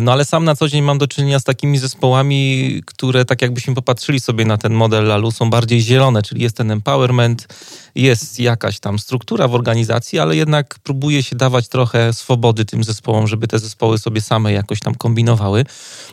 no 0.00 0.12
ale 0.12 0.24
sam 0.24 0.44
na 0.44 0.56
co 0.56 0.68
dzień 0.68 0.82
mam 0.82 0.98
do 0.98 1.08
czynienia 1.08 1.40
z 1.40 1.44
takimi 1.44 1.78
zespołami, 1.78 2.82
które 2.86 3.24
tak 3.24 3.42
jakbyśmy 3.42 3.74
popatrzyli 3.74 4.20
sobie 4.20 4.44
na 4.44 4.58
ten 4.58 4.72
model 4.72 5.04
Lalu, 5.04 5.30
są 5.30 5.50
bardziej 5.50 5.80
zielone, 5.80 6.22
czyli 6.22 6.42
jest 6.42 6.56
ten 6.56 6.70
empowerment, 6.70 7.48
jest 7.94 8.40
jakaś 8.40 8.80
tam 8.80 8.98
struktura 8.98 9.48
w 9.48 9.54
organizacji, 9.54 10.18
ale 10.18 10.36
jednak 10.36 10.78
próbuje 10.78 11.22
się 11.22 11.36
dawać 11.36 11.68
trochę 11.68 12.12
swobody 12.12 12.64
tym 12.64 12.84
zespołom, 12.84 13.26
żeby 13.26 13.48
te 13.48 13.58
zespoły 13.58 13.98
sobie 13.98 14.20
same 14.20 14.52
jakoś 14.52 14.80
tam 14.80 14.94
kombinowały. 14.94 15.64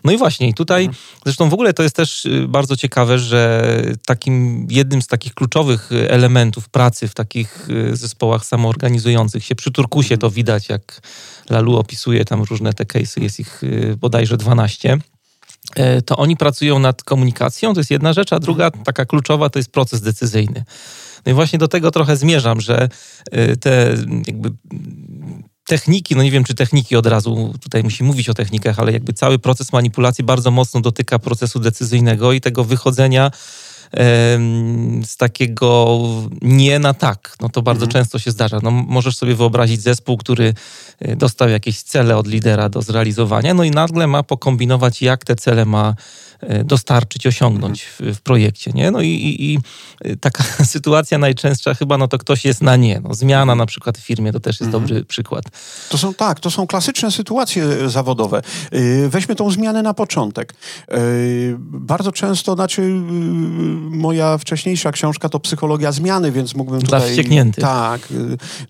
No 0.04 0.12
i 0.12 0.18
właśnie, 0.18 0.54
tutaj 0.54 0.86
mhm. 0.86 1.04
zresztą 1.26 1.50
w 1.50 1.54
ogóle 1.54 1.74
to 1.74 1.84
jest 1.84 1.96
też 1.96 2.26
y, 2.26 2.48
bardzo 2.48 2.78
ciekawe, 2.78 3.20
że 3.20 3.82
takim 4.06 4.68
jednym 4.70 5.02
z 5.02 5.08
takich 5.08 5.34
kluczowych 5.34 5.90
elementów 6.10 6.70
pracy 6.70 7.08
w 7.08 7.14
takich 7.14 7.70
y, 7.70 7.96
zespołach 7.96 8.46
samoorganizujących 8.46 9.46
się 9.46 9.56
przy 9.56 9.72
Turkusie 9.72 10.18
to 10.18 10.30
widać, 10.30 10.70
jak 10.70 11.02
Lalu 11.50 11.78
opisuje 11.78 12.26
tam 12.26 12.44
różne 12.44 12.74
te 12.74 12.84
case'y, 12.84 13.22
jest 13.22 13.40
ich 13.40 13.64
y, 13.64 13.98
bodajże 13.98 14.38
12 14.38 14.98
e, 15.76 16.02
to 16.02 16.18
oni 16.18 16.38
pracują 16.38 16.80
nad 16.80 17.04
komunikacją, 17.04 17.74
to 17.74 17.80
jest 17.80 17.92
jedna 17.92 18.14
rzecz, 18.14 18.34
a 18.34 18.40
druga 18.40 18.72
taka 18.72 19.06
kluczowa 19.06 19.50
to 19.50 19.60
jest 19.60 19.72
proces 19.72 20.02
decyzyjny. 20.02 20.64
No 21.26 21.32
i 21.32 21.36
właśnie 21.36 21.60
do 21.60 21.68
tego 21.68 21.92
trochę 21.92 22.18
zmierzam, 22.18 22.62
że 22.62 22.90
y, 23.38 23.58
te 23.58 23.96
jakby 24.28 24.52
techniki, 25.66 26.16
no 26.16 26.24
nie 26.24 26.32
wiem 26.32 26.44
czy 26.44 26.56
techniki 26.56 26.96
od 26.96 27.06
razu, 27.06 27.54
tutaj 27.62 27.84
musi 27.84 28.04
mówić 28.04 28.30
o 28.30 28.34
technikach, 28.34 28.80
ale 28.80 28.92
jakby 28.92 29.14
cały 29.14 29.40
proces 29.40 29.74
manipulacji 29.74 30.24
bardzo 30.24 30.52
mocno 30.52 30.82
dotyka 30.82 31.20
procesu 31.20 31.60
decyzyjnego 31.60 32.34
i 32.34 32.42
tego 32.42 32.64
wychodzenia 32.64 33.32
z 35.06 35.18
takiego 35.18 36.00
nie 36.42 36.80
na 36.80 36.94
tak. 36.94 37.36
No 37.42 37.50
to 37.50 37.62
bardzo 37.62 37.86
mhm. 37.86 37.92
często 37.92 38.20
się 38.20 38.32
zdarza. 38.32 38.60
No, 38.64 38.72
możesz 38.72 39.18
sobie 39.18 39.36
wyobrazić 39.36 39.82
zespół, 39.82 40.18
który 40.18 40.54
e, 41.00 41.16
dostał 41.16 41.50
jakieś 41.50 41.82
cele 41.82 42.18
od 42.18 42.28
lidera 42.28 42.70
do 42.70 42.82
zrealizowania, 42.82 43.54
no 43.54 43.64
i 43.64 43.72
nagle 43.72 44.08
ma 44.08 44.24
pokombinować, 44.24 45.02
jak 45.02 45.26
te 45.26 45.36
cele 45.36 45.66
ma 45.66 45.96
dostarczyć, 46.66 47.28
osiągnąć 47.28 47.84
w, 47.84 48.16
w 48.16 48.22
projekcie. 48.22 48.72
Nie? 48.72 48.92
No 48.92 49.02
i, 49.02 49.08
i, 49.08 49.54
i, 49.54 49.60
taka 50.22 50.44
sytuacja 50.76 51.18
najczęstsza 51.18 51.74
chyba, 51.74 51.98
no 51.98 52.08
to 52.08 52.18
ktoś 52.18 52.46
jest 52.46 52.62
na 52.62 52.76
nie. 52.76 53.02
No, 53.04 53.14
zmiana 53.14 53.56
na 53.56 53.66
przykład 53.66 53.98
w 53.98 54.02
firmie 54.02 54.32
to 54.32 54.40
też 54.40 54.60
jest 54.60 54.74
mhm. 54.74 54.84
dobry 54.84 55.06
przykład. 55.06 55.46
To 55.90 55.98
są 55.98 56.14
tak, 56.14 56.40
to 56.40 56.52
są 56.52 56.68
klasyczne 56.68 57.12
sytuacje 57.12 57.90
zawodowe. 57.90 58.42
Weźmy 59.08 59.36
tą 59.36 59.52
zmianę 59.52 59.82
na 59.82 59.94
początek. 59.94 60.54
Bardzo 61.70 62.12
często, 62.12 62.56
znaczy 62.56 62.82
moja 63.90 64.38
wcześniejsza 64.38 64.92
książka 64.92 65.30
to 65.30 65.40
psychologia 65.40 65.92
zmiany, 65.92 66.32
więc 66.32 66.56
mógłbym 66.56 66.82
tutaj... 66.82 67.00
Dla 67.00 67.10
wściekniętych. 67.10 67.64
Tak. 67.64 68.08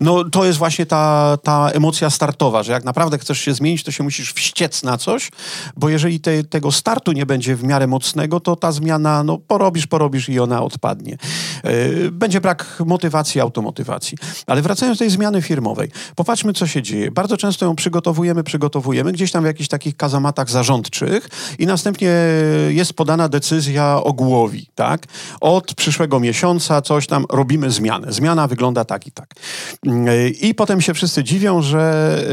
No 0.00 0.24
to 0.24 0.44
jest 0.44 0.58
właśnie 0.58 0.86
ta, 0.86 1.38
ta 1.42 1.70
emocja 1.70 2.10
startowa, 2.10 2.62
że 2.62 2.72
jak 2.72 2.84
naprawdę 2.84 3.18
chcesz 3.18 3.40
się 3.40 3.54
zmienić, 3.54 3.82
to 3.82 3.90
się 3.90 4.04
musisz 4.04 4.32
wściec 4.32 4.82
na 4.82 4.98
coś, 4.98 5.30
bo 5.76 5.88
jeżeli 5.88 6.20
te, 6.20 6.44
tego 6.44 6.72
startu 6.72 7.12
nie 7.12 7.26
będzie 7.26 7.55
w 7.56 7.64
miarę 7.64 7.86
mocnego, 7.86 8.40
to 8.40 8.56
ta 8.56 8.72
zmiana, 8.72 9.22
no 9.22 9.38
porobisz, 9.38 9.86
porobisz 9.86 10.28
i 10.28 10.40
ona 10.40 10.62
odpadnie. 10.62 11.16
E, 11.62 12.10
będzie 12.10 12.40
brak 12.40 12.82
motywacji, 12.86 13.40
automotywacji. 13.40 14.18
Ale 14.46 14.62
wracając 14.62 14.98
do 14.98 15.02
tej 15.02 15.10
zmiany 15.10 15.42
firmowej, 15.42 15.90
popatrzmy, 16.16 16.52
co 16.52 16.66
się 16.66 16.82
dzieje. 16.82 17.10
Bardzo 17.10 17.36
często 17.36 17.66
ją 17.66 17.76
przygotowujemy, 17.76 18.44
przygotowujemy, 18.44 19.12
gdzieś 19.12 19.32
tam 19.32 19.42
w 19.42 19.46
jakichś 19.46 19.68
takich 19.68 19.96
kazamatach 19.96 20.50
zarządczych 20.50 21.28
i 21.58 21.66
następnie 21.66 22.10
jest 22.68 22.92
podana 22.92 23.28
decyzja 23.28 24.00
o 24.02 24.12
głowi, 24.12 24.68
tak? 24.74 25.06
Od 25.40 25.74
przyszłego 25.74 26.20
miesiąca 26.20 26.82
coś 26.82 27.06
tam 27.06 27.24
robimy 27.30 27.70
zmianę. 27.70 28.12
Zmiana 28.12 28.48
wygląda 28.48 28.84
tak 28.84 29.06
i 29.06 29.12
tak. 29.12 29.34
E, 29.86 30.28
I 30.28 30.54
potem 30.54 30.80
się 30.80 30.94
wszyscy 30.94 31.24
dziwią, 31.24 31.62
że 31.62 32.24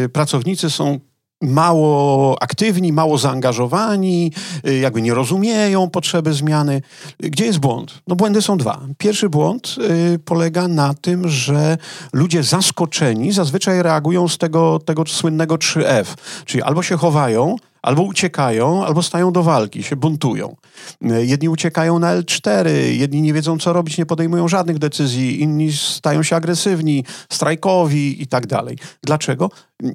yy, 0.00 0.08
pracownicy 0.08 0.70
są 0.70 1.00
mało 1.42 2.42
aktywni, 2.42 2.92
mało 2.92 3.18
zaangażowani, 3.18 4.32
y, 4.68 4.78
jakby 4.78 5.02
nie 5.02 5.14
rozumieją 5.14 5.90
potrzeby 5.90 6.32
zmiany. 6.32 6.82
Gdzie 7.20 7.46
jest 7.46 7.58
błąd? 7.58 8.02
No 8.06 8.16
błędy 8.16 8.42
są 8.42 8.58
dwa. 8.58 8.80
Pierwszy 8.98 9.28
błąd 9.28 9.76
y, 10.14 10.18
polega 10.18 10.68
na 10.68 10.94
tym, 10.94 11.28
że 11.28 11.78
ludzie 12.12 12.42
zaskoczeni 12.42 13.32
zazwyczaj 13.32 13.82
reagują 13.82 14.28
z 14.28 14.38
tego, 14.38 14.78
tego 14.78 15.04
słynnego 15.06 15.54
3F, 15.54 16.04
czyli 16.44 16.62
albo 16.62 16.82
się 16.82 16.96
chowają, 16.96 17.56
albo 17.86 18.02
uciekają, 18.02 18.84
albo 18.84 19.02
stają 19.02 19.32
do 19.32 19.42
walki, 19.42 19.82
się 19.82 19.96
buntują. 19.96 20.56
Jedni 21.00 21.48
uciekają 21.48 21.98
na 21.98 22.16
L4, 22.16 22.68
jedni 22.90 23.22
nie 23.22 23.32
wiedzą, 23.32 23.58
co 23.58 23.72
robić, 23.72 23.98
nie 23.98 24.06
podejmują 24.06 24.48
żadnych 24.48 24.78
decyzji, 24.78 25.42
inni 25.42 25.72
stają 25.72 26.22
się 26.22 26.36
agresywni, 26.36 27.04
strajkowi 27.32 28.22
i 28.22 28.26
tak 28.26 28.46
dalej. 28.46 28.78
Dlaczego? 29.02 29.50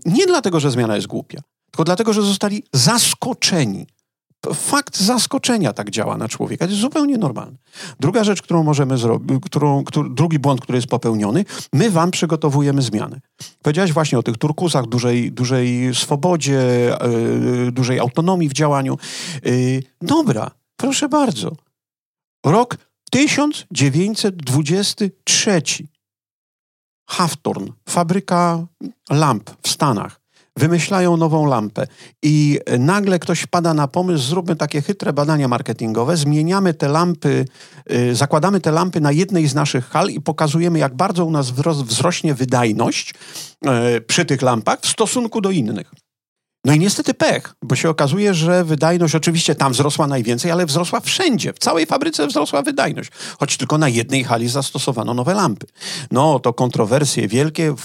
Nie 0.05 0.25
dlatego, 0.25 0.59
że 0.59 0.71
zmiana 0.71 0.95
jest 0.95 1.07
głupia, 1.07 1.39
tylko 1.71 1.83
dlatego, 1.83 2.13
że 2.13 2.21
zostali 2.21 2.63
zaskoczeni 2.73 3.87
fakt 4.53 4.97
zaskoczenia 4.97 5.73
tak 5.73 5.89
działa 5.89 6.17
na 6.17 6.27
człowieka. 6.27 6.65
To 6.65 6.71
jest 6.71 6.81
zupełnie 6.81 7.17
normalne. 7.17 7.57
Druga 7.99 8.23
rzecz, 8.23 8.41
którą 8.41 8.63
możemy 8.63 8.97
zrobić, 8.97 9.39
którą, 9.45 9.83
który, 9.83 10.09
drugi 10.09 10.39
błąd, 10.39 10.61
który 10.61 10.77
jest 10.77 10.87
popełniony, 10.87 11.45
my 11.73 11.89
wam 11.89 12.11
przygotowujemy 12.11 12.81
zmiany. 12.81 13.21
Powiedziałeś 13.61 13.93
właśnie 13.93 14.19
o 14.19 14.23
tych 14.23 14.37
turkusach, 14.37 14.85
dużej, 14.85 15.31
dużej 15.31 15.95
swobodzie, 15.95 16.59
yy, 17.65 17.71
dużej 17.71 17.99
autonomii 17.99 18.49
w 18.49 18.53
działaniu. 18.53 18.97
Yy, 19.43 19.83
dobra, 20.01 20.51
proszę 20.75 21.09
bardzo. 21.09 21.51
Rok 22.45 22.77
1923. 23.11 25.61
Hawthorne, 27.09 27.67
fabryka 27.89 28.67
lamp 29.09 29.49
w 29.61 29.69
Stanach 29.69 30.20
wymyślają 30.57 31.17
nową 31.17 31.45
lampę 31.45 31.87
i 32.23 32.59
nagle 32.79 33.19
ktoś 33.19 33.41
wpada 33.41 33.73
na 33.73 33.87
pomysł, 33.87 34.23
zróbmy 34.23 34.55
takie 34.55 34.81
chytre 34.81 35.13
badania 35.13 35.47
marketingowe, 35.47 36.17
zmieniamy 36.17 36.73
te 36.73 36.87
lampy, 36.87 37.45
yy, 37.89 38.15
zakładamy 38.15 38.61
te 38.61 38.71
lampy 38.71 39.01
na 39.01 39.11
jednej 39.11 39.47
z 39.47 39.55
naszych 39.55 39.89
hal 39.89 40.09
i 40.09 40.21
pokazujemy, 40.21 40.79
jak 40.79 40.95
bardzo 40.95 41.25
u 41.25 41.31
nas 41.31 41.51
wzrośnie 41.83 42.33
wydajność 42.33 43.13
yy, 43.61 44.01
przy 44.01 44.25
tych 44.25 44.41
lampach 44.41 44.79
w 44.81 44.87
stosunku 44.87 45.41
do 45.41 45.51
innych. 45.51 45.91
No 46.65 46.73
i 46.73 46.79
niestety 46.79 47.13
pech, 47.13 47.55
bo 47.63 47.75
się 47.75 47.89
okazuje, 47.89 48.33
że 48.33 48.63
wydajność 48.63 49.15
oczywiście 49.15 49.55
tam 49.55 49.71
wzrosła 49.71 50.07
najwięcej, 50.07 50.51
ale 50.51 50.65
wzrosła 50.65 50.99
wszędzie. 50.99 51.53
W 51.53 51.59
całej 51.59 51.85
fabryce 51.85 52.27
wzrosła 52.27 52.61
wydajność, 52.61 53.11
choć 53.39 53.57
tylko 53.57 53.77
na 53.77 53.89
jednej 53.89 54.23
hali 54.23 54.47
zastosowano 54.49 55.13
nowe 55.13 55.33
lampy. 55.33 55.67
No 56.11 56.39
to 56.39 56.53
kontrowersje 56.53 57.27
wielkie. 57.27 57.75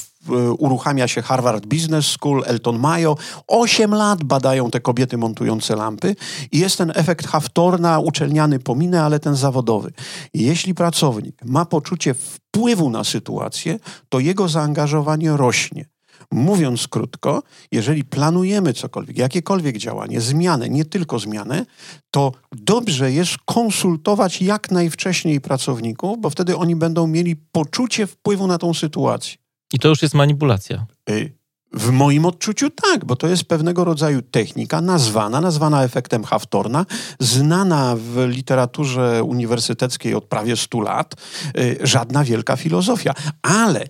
Uruchamia 0.58 1.08
się 1.08 1.22
Harvard 1.22 1.66
Business 1.66 2.06
School, 2.06 2.42
Elton 2.46 2.78
Mayo. 2.78 3.16
Osiem 3.46 3.94
lat 3.94 4.24
badają 4.24 4.70
te 4.70 4.80
kobiety 4.80 5.18
montujące 5.18 5.76
lampy 5.76 6.16
i 6.52 6.58
jest 6.58 6.78
ten 6.78 6.92
efekt 6.94 7.26
Haftorna, 7.26 7.98
uczelniany 7.98 8.58
pominę, 8.58 9.02
ale 9.02 9.20
ten 9.20 9.36
zawodowy. 9.36 9.92
Jeśli 10.34 10.74
pracownik 10.74 11.44
ma 11.44 11.64
poczucie 11.64 12.14
wpływu 12.14 12.90
na 12.90 13.04
sytuację, 13.04 13.78
to 14.08 14.18
jego 14.18 14.48
zaangażowanie 14.48 15.36
rośnie. 15.36 15.86
Mówiąc 16.32 16.88
krótko, 16.88 17.42
jeżeli 17.72 18.04
planujemy 18.04 18.72
cokolwiek, 18.72 19.18
jakiekolwiek 19.18 19.76
działanie, 19.76 20.20
zmianę, 20.20 20.68
nie 20.68 20.84
tylko 20.84 21.18
zmianę, 21.18 21.66
to 22.10 22.32
dobrze 22.52 23.12
jest 23.12 23.36
konsultować 23.44 24.42
jak 24.42 24.70
najwcześniej 24.70 25.40
pracowników, 25.40 26.20
bo 26.20 26.30
wtedy 26.30 26.56
oni 26.56 26.76
będą 26.76 27.06
mieli 27.06 27.36
poczucie 27.36 28.06
wpływu 28.06 28.46
na 28.46 28.58
tą 28.58 28.74
sytuację. 28.74 29.45
I 29.72 29.78
to 29.78 29.88
już 29.88 30.02
jest 30.02 30.14
manipulacja. 30.14 30.86
Y, 31.10 31.32
w 31.72 31.90
moim 31.90 32.26
odczuciu 32.26 32.70
tak, 32.70 33.04
bo 33.04 33.16
to 33.16 33.28
jest 33.28 33.44
pewnego 33.44 33.84
rodzaju 33.84 34.22
technika 34.22 34.80
nazwana, 34.80 35.40
nazwana 35.40 35.84
efektem 35.84 36.24
Haftorna, 36.24 36.86
znana 37.20 37.96
w 37.96 38.28
literaturze 38.28 39.24
uniwersyteckiej 39.24 40.14
od 40.14 40.24
prawie 40.24 40.56
100 40.56 40.80
lat, 40.80 41.14
y, 41.58 41.78
żadna 41.82 42.24
wielka 42.24 42.56
filozofia. 42.56 43.14
Ale 43.42 43.86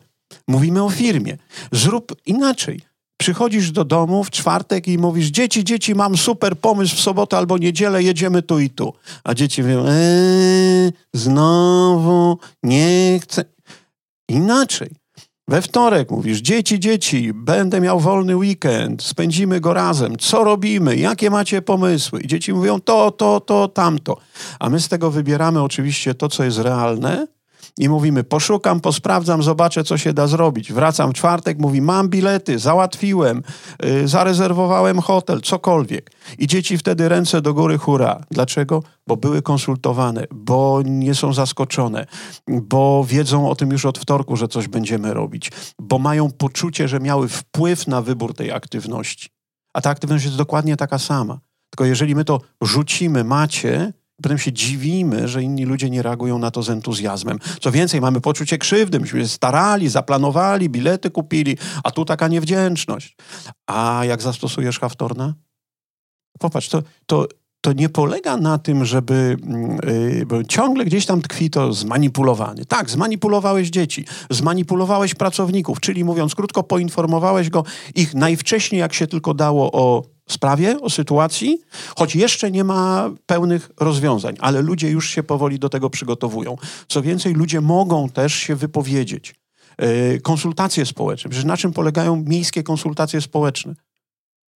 Mówimy 0.48 0.82
o 0.82 0.90
firmie. 0.90 1.36
Zrób 1.72 2.16
inaczej. 2.26 2.80
Przychodzisz 3.20 3.70
do 3.70 3.84
domu 3.84 4.24
w 4.24 4.30
czwartek 4.30 4.88
i 4.88 4.98
mówisz: 4.98 5.26
Dzieci, 5.26 5.64
dzieci, 5.64 5.94
mam 5.94 6.16
super 6.16 6.58
pomysł 6.58 6.96
w 6.96 7.00
sobotę 7.00 7.36
albo 7.36 7.58
niedzielę, 7.58 8.02
jedziemy 8.02 8.42
tu 8.42 8.58
i 8.58 8.70
tu. 8.70 8.92
A 9.24 9.34
dzieci 9.34 9.62
mówią: 9.62 9.84
eee, 9.86 10.92
znowu, 11.14 12.38
nie 12.62 13.20
chcę. 13.22 13.44
Inaczej. 14.28 14.90
We 15.48 15.62
wtorek 15.62 16.10
mówisz: 16.10 16.38
Dzieci, 16.38 16.80
dzieci, 16.80 17.32
będę 17.34 17.80
miał 17.80 18.00
wolny 18.00 18.36
weekend, 18.36 19.02
spędzimy 19.02 19.60
go 19.60 19.74
razem. 19.74 20.16
Co 20.16 20.44
robimy? 20.44 20.96
Jakie 20.96 21.30
macie 21.30 21.62
pomysły? 21.62 22.20
I 22.20 22.26
dzieci 22.26 22.52
mówią: 22.52 22.80
To, 22.80 23.10
to, 23.10 23.40
to, 23.40 23.68
tamto. 23.68 24.16
A 24.60 24.70
my 24.70 24.80
z 24.80 24.88
tego 24.88 25.10
wybieramy 25.10 25.62
oczywiście 25.62 26.14
to, 26.14 26.28
co 26.28 26.44
jest 26.44 26.58
realne, 26.58 27.26
i 27.78 27.88
mówimy, 27.88 28.24
poszukam, 28.24 28.80
posprawdzam, 28.80 29.42
zobaczę, 29.42 29.84
co 29.84 29.98
się 29.98 30.12
da 30.12 30.26
zrobić. 30.26 30.72
Wracam 30.72 31.10
w 31.10 31.14
czwartek, 31.14 31.58
mówi, 31.58 31.82
mam 31.82 32.08
bilety, 32.08 32.58
załatwiłem, 32.58 33.42
yy, 33.82 34.08
zarezerwowałem 34.08 35.00
hotel, 35.00 35.40
cokolwiek. 35.40 36.10
I 36.38 36.46
dzieci 36.46 36.78
wtedy 36.78 37.08
ręce 37.08 37.42
do 37.42 37.54
góry, 37.54 37.78
hura. 37.78 38.20
Dlaczego? 38.30 38.82
Bo 39.06 39.16
były 39.16 39.42
konsultowane, 39.42 40.24
bo 40.34 40.82
nie 40.84 41.14
są 41.14 41.32
zaskoczone, 41.32 42.06
bo 42.48 43.04
wiedzą 43.08 43.50
o 43.50 43.54
tym 43.56 43.70
już 43.70 43.84
od 43.84 43.98
wtorku, 43.98 44.36
że 44.36 44.48
coś 44.48 44.68
będziemy 44.68 45.14
robić, 45.14 45.52
bo 45.78 45.98
mają 45.98 46.30
poczucie, 46.30 46.88
że 46.88 47.00
miały 47.00 47.28
wpływ 47.28 47.86
na 47.86 48.02
wybór 48.02 48.34
tej 48.34 48.52
aktywności. 48.52 49.28
A 49.74 49.80
ta 49.80 49.90
aktywność 49.90 50.24
jest 50.24 50.36
dokładnie 50.36 50.76
taka 50.76 50.98
sama. 50.98 51.38
Tylko 51.70 51.84
jeżeli 51.84 52.14
my 52.14 52.24
to 52.24 52.40
rzucimy, 52.62 53.24
macie, 53.24 53.92
Potem 54.22 54.38
się 54.38 54.52
dziwimy, 54.52 55.28
że 55.28 55.42
inni 55.42 55.64
ludzie 55.64 55.90
nie 55.90 56.02
reagują 56.02 56.38
na 56.38 56.50
to 56.50 56.62
z 56.62 56.70
entuzjazmem. 56.70 57.38
Co 57.60 57.72
więcej, 57.72 58.00
mamy 58.00 58.20
poczucie 58.20 58.58
krzywdy. 58.58 59.00
Myśmy 59.00 59.20
się 59.20 59.28
starali, 59.28 59.88
zaplanowali, 59.88 60.70
bilety 60.70 61.10
kupili, 61.10 61.56
a 61.84 61.90
tu 61.90 62.04
taka 62.04 62.28
niewdzięczność. 62.28 63.16
A 63.66 64.02
jak 64.04 64.22
zastosujesz 64.22 64.80
Haftorna? 64.80 65.34
Popatrz, 66.38 66.68
to, 66.68 66.82
to, 67.06 67.26
to 67.66 67.72
nie 67.72 67.88
polega 67.88 68.36
na 68.36 68.58
tym, 68.58 68.84
żeby 68.84 69.36
yy, 70.18 70.26
bo 70.26 70.44
ciągle 70.44 70.84
gdzieś 70.84 71.06
tam 71.06 71.22
tkwi 71.22 71.50
to 71.50 71.72
zmanipulowany. 71.72 72.64
Tak, 72.64 72.90
zmanipulowałeś 72.90 73.70
dzieci, 73.70 74.04
zmanipulowałeś 74.30 75.14
pracowników, 75.14 75.80
czyli 75.80 76.04
mówiąc 76.04 76.34
krótko, 76.34 76.62
poinformowałeś 76.62 77.50
go 77.50 77.64
ich 77.94 78.14
najwcześniej, 78.14 78.80
jak 78.80 78.94
się 78.94 79.06
tylko 79.06 79.34
dało 79.34 79.72
o 79.72 80.02
sprawie, 80.28 80.80
o 80.80 80.90
sytuacji, 80.90 81.58
choć 81.96 82.16
jeszcze 82.16 82.50
nie 82.50 82.64
ma 82.64 83.10
pełnych 83.26 83.70
rozwiązań, 83.80 84.34
ale 84.40 84.62
ludzie 84.62 84.90
już 84.90 85.10
się 85.10 85.22
powoli 85.22 85.58
do 85.58 85.68
tego 85.68 85.90
przygotowują. 85.90 86.56
Co 86.88 87.02
więcej, 87.02 87.34
ludzie 87.34 87.60
mogą 87.60 88.08
też 88.08 88.34
się 88.34 88.56
wypowiedzieć. 88.56 89.34
E, 89.78 90.18
konsultacje 90.18 90.86
społeczne. 90.86 91.30
Przecież 91.30 91.44
na 91.44 91.56
czym 91.56 91.72
polegają 91.72 92.24
miejskie 92.26 92.62
konsultacje 92.62 93.20
społeczne? 93.20 93.74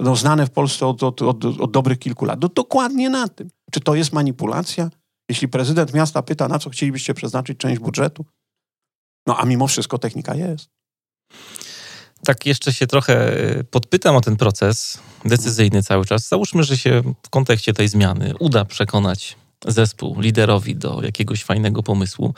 No, 0.01 0.17
znane 0.17 0.47
w 0.47 0.51
Polsce 0.51 0.87
od, 0.87 1.03
od, 1.03 1.23
od, 1.23 1.45
od 1.45 1.71
dobrych 1.71 1.99
kilku 1.99 2.25
lat. 2.25 2.41
No, 2.43 2.49
dokładnie 2.49 3.11
na 3.11 3.29
tym. 3.29 3.51
Czy 3.71 3.81
to 3.81 3.95
jest 3.95 4.13
manipulacja? 4.13 4.91
Jeśli 5.29 5.49
prezydent 5.49 5.95
miasta 5.95 6.23
pyta, 6.23 6.49
na 6.49 6.59
co 6.59 6.71
chcielibyście 6.71 7.15
przeznaczyć 7.15 7.59
część 7.59 7.81
budżetu? 7.81 8.25
No 9.27 9.37
a 9.39 9.45
mimo 9.45 9.67
wszystko 9.67 9.99
technika 9.99 10.35
jest. 10.35 10.69
tak 12.25 12.47
jeszcze 12.47 12.73
się 12.73 12.87
trochę 12.87 13.43
e, 13.59 13.65
podpytam 13.65 14.17
o 14.17 14.21
ten 14.21 14.37
proces 14.37 14.99
decyzyjny 15.25 15.83
cały 15.83 16.05
czas. 16.05 16.29
Załóżmy, 16.29 16.65
że 16.65 16.77
się 16.79 17.03
w 17.23 17.31
kontekście 17.31 17.73
tej 17.73 17.89
zmiany 17.89 18.35
uda 18.39 18.65
przekonać 18.65 19.37
zespół, 19.67 20.21
liderowi 20.21 20.77
do 20.77 21.03
jakiegoś 21.03 21.45
fajnego 21.45 21.83
pomysłu. 21.83 22.35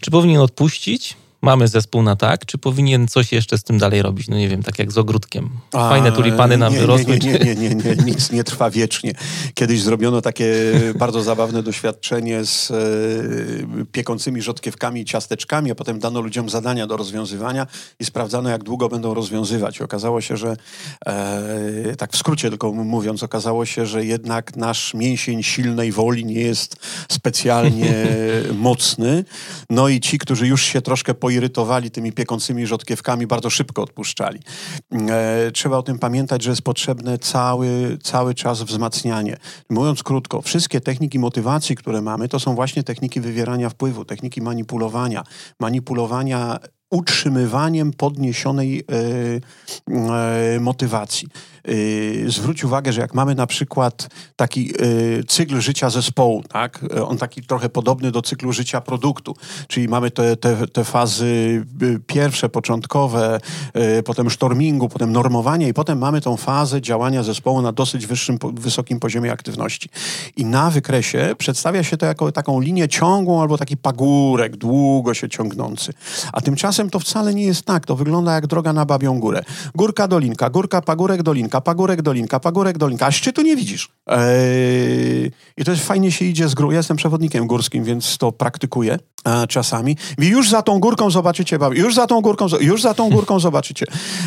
Czy 0.00 0.10
powinien 0.10 0.40
odpuścić? 0.40 1.16
Mamy 1.46 1.68
zespół 1.68 2.02
na 2.02 2.16
tak, 2.16 2.46
czy 2.46 2.58
powinien 2.58 3.08
coś 3.08 3.32
jeszcze 3.32 3.58
z 3.58 3.62
tym 3.62 3.78
dalej 3.78 4.02
robić? 4.02 4.28
No 4.28 4.36
nie 4.36 4.48
wiem, 4.48 4.62
tak 4.62 4.78
jak 4.78 4.92
z 4.92 4.98
ogródkiem. 4.98 5.50
Fajne 5.72 6.12
tulipany 6.12 6.56
nam 6.56 6.72
nie, 6.72 6.78
wyrosły. 6.78 7.18
Nie, 7.18 7.32
nie, 7.32 7.38
nie, 7.38 7.54
nie, 7.54 7.74
nie, 7.74 7.96
nic 8.04 8.32
nie 8.32 8.44
trwa 8.44 8.70
wiecznie. 8.70 9.12
Kiedyś 9.54 9.82
zrobiono 9.82 10.20
takie 10.20 10.54
bardzo 10.98 11.22
zabawne 11.22 11.62
doświadczenie 11.62 12.44
z 12.44 12.70
e, 12.70 12.74
piekącymi 13.92 14.42
rzodkiewkami 14.42 15.00
i 15.00 15.04
ciasteczkami, 15.04 15.70
a 15.70 15.74
potem 15.74 15.98
dano 15.98 16.20
ludziom 16.20 16.48
zadania 16.48 16.86
do 16.86 16.96
rozwiązywania 16.96 17.66
i 18.00 18.04
sprawdzano, 18.04 18.50
jak 18.50 18.64
długo 18.64 18.88
będą 18.88 19.14
rozwiązywać. 19.14 19.80
I 19.80 19.82
okazało 19.82 20.20
się, 20.20 20.36
że 20.36 20.56
e, 21.06 21.96
tak 21.98 22.12
w 22.12 22.16
skrócie 22.16 22.48
tylko 22.48 22.72
mówiąc, 22.72 23.22
okazało 23.22 23.66
się, 23.66 23.86
że 23.86 24.04
jednak 24.04 24.56
nasz 24.56 24.94
mięsień 24.94 25.42
silnej 25.42 25.92
woli 25.92 26.24
nie 26.24 26.40
jest 26.40 26.76
specjalnie 27.12 27.94
mocny. 28.68 29.24
No 29.70 29.88
i 29.88 30.00
ci, 30.00 30.18
którzy 30.18 30.46
już 30.46 30.62
się 30.62 30.82
troszkę 30.82 31.14
poirytowali 31.36 31.90
tymi 31.90 32.12
piekącymi 32.12 32.66
rzodkiewkami, 32.66 33.26
bardzo 33.26 33.50
szybko 33.50 33.82
odpuszczali. 33.82 34.40
E, 34.92 35.50
trzeba 35.52 35.78
o 35.78 35.82
tym 35.82 35.98
pamiętać, 35.98 36.42
że 36.42 36.50
jest 36.50 36.62
potrzebne 36.62 37.18
cały, 37.18 37.98
cały 38.02 38.34
czas 38.34 38.62
wzmacnianie. 38.62 39.36
Mówiąc 39.70 40.02
krótko, 40.02 40.42
wszystkie 40.42 40.80
techniki 40.80 41.18
motywacji, 41.18 41.76
które 41.76 42.02
mamy, 42.02 42.28
to 42.28 42.40
są 42.40 42.54
właśnie 42.54 42.82
techniki 42.82 43.20
wywierania 43.20 43.68
wpływu, 43.68 44.04
techniki 44.04 44.42
manipulowania, 44.42 45.24
manipulowania 45.60 46.58
utrzymywaniem 46.90 47.92
podniesionej 47.92 48.80
e, 48.80 50.54
e, 50.56 50.60
motywacji. 50.60 51.28
E, 52.26 52.30
zwróć 52.30 52.64
uwagę, 52.64 52.92
że 52.92 53.00
jak 53.00 53.14
mamy 53.14 53.34
na 53.34 53.46
przykład 53.46 54.08
taki 54.36 54.72
cykl 55.28 55.60
życia 55.60 55.90
zespołu, 55.90 56.42
tak? 56.42 56.84
on 57.06 57.18
taki 57.18 57.42
trochę 57.42 57.68
podobny 57.68 58.10
do 58.10 58.22
cyklu 58.22 58.52
życia 58.52 58.80
produktu, 58.80 59.36
czyli 59.68 59.88
mamy 59.88 60.10
te, 60.10 60.36
te, 60.36 60.66
te 60.66 60.84
fazy 60.84 61.64
pierwsze, 62.06 62.48
początkowe, 62.48 63.40
potem 64.04 64.30
sztormingu, 64.30 64.88
potem 64.88 65.12
normowania 65.12 65.68
i 65.68 65.74
potem 65.74 65.98
mamy 65.98 66.20
tą 66.20 66.36
fazę 66.36 66.80
działania 66.80 67.22
zespołu 67.22 67.62
na 67.62 67.72
dosyć 67.72 68.06
wyższym, 68.06 68.38
wysokim 68.52 69.00
poziomie 69.00 69.32
aktywności. 69.32 69.88
I 70.36 70.44
na 70.44 70.70
wykresie 70.70 71.34
przedstawia 71.38 71.82
się 71.82 71.96
to 71.96 72.06
jako 72.06 72.32
taką 72.32 72.60
linię 72.60 72.88
ciągłą 72.88 73.42
albo 73.42 73.58
taki 73.58 73.76
pagórek, 73.76 74.56
długo 74.56 75.14
się 75.14 75.28
ciągnący. 75.28 75.92
A 76.32 76.40
tymczasem 76.40 76.75
Tymczasem 76.76 76.90
to 76.90 76.98
wcale 76.98 77.34
nie 77.34 77.44
jest 77.44 77.62
tak. 77.62 77.86
To 77.86 77.96
wygląda 77.96 78.34
jak 78.34 78.46
droga 78.46 78.72
na 78.72 78.84
Babią 78.84 79.20
Górę. 79.20 79.42
Górka, 79.74 80.08
dolinka, 80.08 80.50
górka, 80.50 80.82
pagórek, 80.82 81.22
dolinka, 81.22 81.60
pagórek, 81.60 82.02
dolinka, 82.02 82.40
pagórek, 82.40 82.78
dolinka. 82.78 83.06
A 83.06 83.10
szczytu 83.10 83.42
nie 83.42 83.56
widzisz. 83.56 83.88
Eee, 84.06 85.30
I 85.56 85.64
to 85.64 85.70
jest 85.70 85.86
fajnie 85.86 86.12
się 86.12 86.24
idzie 86.24 86.48
z 86.48 86.54
górą. 86.54 86.70
Ja 86.70 86.76
jestem 86.76 86.96
przewodnikiem 86.96 87.46
górskim, 87.46 87.84
więc 87.84 88.18
to 88.18 88.32
praktykuję 88.32 88.98
a, 89.26 89.46
czasami. 89.46 89.96
I 90.18 90.26
już 90.26 90.50
za 90.50 90.62
tą 90.62 90.78
górką 90.78 91.10
zobaczycie 91.10 91.58
babię. 91.58 91.80
Już 91.80 91.94
za 91.94 92.06
tą 92.06 92.20
górką, 92.20 92.46
już 92.60 92.82
za 92.82 92.94
tą 92.94 93.10
górką 93.10 93.40
zobaczycie. 93.48 93.86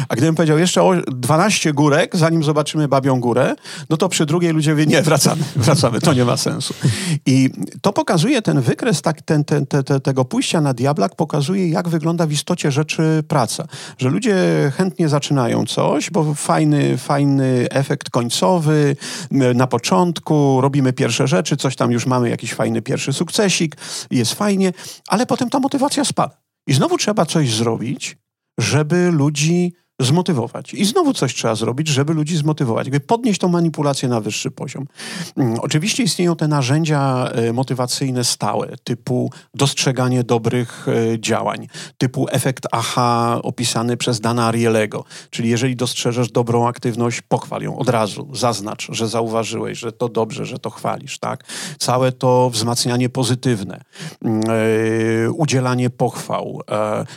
A 0.10 0.16
gdybym 0.16 0.36
powiedział 0.36 0.60
jeszcze 0.60 0.84
o 0.84 0.94
12 1.08 1.74
górek, 1.74 2.16
zanim 2.16 2.44
zobaczymy 2.44 2.88
Babią 2.88 3.20
Górę, 3.20 3.56
no 3.90 3.98
to 3.98 4.10
przy 4.10 4.26
drugiej 4.26 4.54
ludzie 4.54 4.76
wie, 4.76 4.86
nie, 4.86 5.02
wracamy, 5.02 5.44
wracamy. 5.56 6.02
To 6.02 6.14
nie 6.14 6.26
ma 6.26 6.38
sensu. 6.38 6.74
I 7.26 7.50
to 7.82 7.94
pokazuje 7.94 8.42
ten 8.42 8.62
wykres 8.62 9.02
tak, 9.02 9.22
ten, 9.22 9.44
ten, 9.44 9.66
te, 9.66 9.84
te, 9.84 10.00
tego 10.00 10.26
pójścia 10.26 10.62
na 10.62 10.74
diablak, 10.74 11.16
pokazuje 11.16 11.70
jak 11.70 11.90
wygląda 11.90 12.26
w 12.26 12.32
istocie 12.39 12.71
rzeczy 12.71 13.23
praca. 13.28 13.67
Że 13.97 14.10
ludzie 14.10 14.36
chętnie 14.78 15.10
zaczynają 15.10 15.65
coś, 15.65 16.10
bo 16.10 16.34
fajny, 16.34 16.97
fajny 16.97 17.67
efekt 17.71 18.10
końcowy 18.10 18.95
na 19.56 19.67
początku, 19.67 20.62
robimy 20.62 20.93
pierwsze 20.93 21.28
rzeczy, 21.28 21.58
coś 21.58 21.75
tam 21.75 21.91
już 21.91 22.06
mamy, 22.06 22.30
jakiś 22.30 22.54
fajny 22.54 22.82
pierwszy 22.82 23.13
sukcesik, 23.13 23.75
jest 24.12 24.34
fajnie, 24.34 24.73
ale 25.08 25.25
potem 25.25 25.49
ta 25.49 25.60
motywacja 25.60 26.06
spada. 26.06 26.38
I 26.67 26.73
znowu 26.73 26.97
trzeba 26.97 27.25
coś 27.25 27.54
zrobić, 27.54 28.17
żeby 28.60 29.12
ludzi 29.12 29.73
zmotywować. 30.00 30.74
I 30.74 30.86
znowu 30.86 31.14
coś 31.14 31.34
trzeba 31.34 31.56
zrobić, 31.56 31.88
żeby 31.88 32.14
ludzi 32.14 32.38
zmotywować, 32.38 32.88
jakby 32.88 33.00
podnieść 33.00 33.40
tą 33.40 33.48
manipulację 33.48 34.10
na 34.10 34.22
wyższy 34.22 34.52
poziom. 34.52 34.88
Mm, 35.38 35.60
oczywiście 35.60 36.04
istnieją 36.04 36.36
te 36.36 36.48
narzędzia 36.48 37.30
e, 37.32 37.54
motywacyjne 37.54 38.24
stałe, 38.24 38.76
typu 38.84 39.32
dostrzeganie 39.54 40.24
dobrych 40.24 40.88
e, 40.88 41.20
działań, 41.20 41.68
typu 41.98 42.28
efekt 42.32 42.68
aha 42.72 43.40
opisany 43.44 43.98
przez 43.98 44.20
Dana 44.20 44.48
Arielego. 44.48 45.04
Czyli 45.30 45.50
jeżeli 45.50 45.76
dostrzeżesz 45.76 46.32
dobrą 46.32 46.68
aktywność, 46.68 47.22
pochwal 47.22 47.62
ją 47.62 47.78
od 47.78 47.90
razu, 47.90 48.30
zaznacz, 48.34 48.88
że 48.92 49.08
zauważyłeś, 49.08 49.80
że 49.80 49.92
to 49.92 50.10
dobrze, 50.10 50.46
że 50.46 50.60
to 50.60 50.70
chwalisz, 50.70 51.20
tak? 51.20 51.44
Całe 51.80 52.12
to 52.12 52.50
wzmacnianie 52.50 53.10
pozytywne, 53.10 53.82
yy, 54.22 55.32
udzielanie 55.32 55.90
pochwał, 55.90 56.62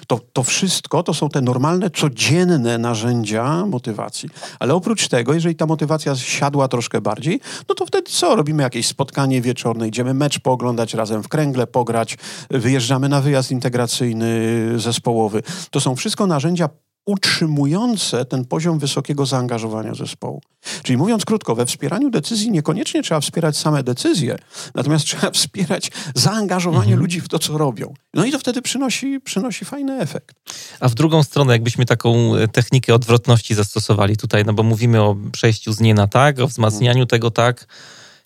to, 0.07 0.21
to 0.33 0.43
wszystko 0.43 1.03
to 1.03 1.15
są 1.15 1.29
te 1.29 1.41
normalne, 1.41 1.91
codzienne 1.91 2.72
narzędzia 2.79 3.67
motywacji. 3.67 4.29
Ale 4.59 4.75
oprócz 4.75 5.09
tego, 5.09 5.35
jeżeli 5.35 5.55
ta 5.55 5.67
motywacja 5.67 6.17
siadła 6.17 6.69
troszkę 6.69 7.01
bardziej, 7.01 7.41
no 7.69 7.75
to 7.75 7.87
wtedy 7.87 8.11
co? 8.11 8.37
Robimy 8.37 8.63
jakieś 8.63 8.87
spotkanie 8.87 9.43
wieczorne, 9.43 9.89
idziemy 9.89 10.15
mecz 10.15 10.39
pooglądać 10.39 10.95
razem 10.95 11.23
w 11.23 11.29
kręgle, 11.29 11.67
pograć, 11.67 12.19
wyjeżdżamy 12.51 13.09
na 13.09 13.21
wyjazd 13.21 13.51
integracyjny, 13.51 14.33
zespołowy. 14.77 15.43
To 15.71 15.81
są 15.81 15.97
wszystko 15.97 16.27
narzędzia 16.27 16.69
utrzymujące 17.07 18.25
ten 18.25 18.45
poziom 18.45 18.79
wysokiego 18.79 19.27
zaangażowania 19.27 19.95
zespołu. 19.95 20.41
Czyli 20.83 20.97
mówiąc 20.97 21.25
krótko, 21.25 21.55
we 21.55 21.67
wspieraniu 21.67 22.11
decyzji 22.11 22.51
niekoniecznie 22.51 23.03
trzeba 23.03 23.21
wspierać 23.21 23.57
same 23.57 23.83
decyzje, 23.83 24.37
natomiast 24.75 25.05
trzeba 25.05 25.31
wspierać 25.41 25.91
zaangażowanie 26.15 26.83
mhm. 26.83 27.01
ludzi 27.01 27.21
w 27.21 27.29
to, 27.29 27.39
co 27.39 27.59
robią. 27.59 27.95
No 28.15 28.25
i 28.25 28.33
to 28.33 28.39
wtedy 28.39 28.63
przynosi, 28.63 29.21
przynosi 29.21 29.65
fajny 29.65 29.99
efekt. 30.01 30.37
A 30.81 30.89
w 30.89 30.95
drugą 30.95 31.23
stronę, 31.23 31.53
jakbyśmy 31.53 31.87
taką 31.87 32.35
e, 32.35 32.49
technikę 32.49 32.95
odwrotności 32.95 33.55
zastosowali 33.55 34.17
tutaj, 34.17 34.45
no 34.45 34.53
bo 34.53 34.63
mówimy 34.63 35.03
o 35.03 35.17
przejściu 35.33 35.73
z 35.73 35.81
nie 35.81 35.95
na 35.95 36.07
tak, 36.07 36.41
o 36.41 36.47
wzmacnianiu 36.47 37.03
mhm. 37.03 37.07
tego 37.07 37.31
tak, 37.31 37.67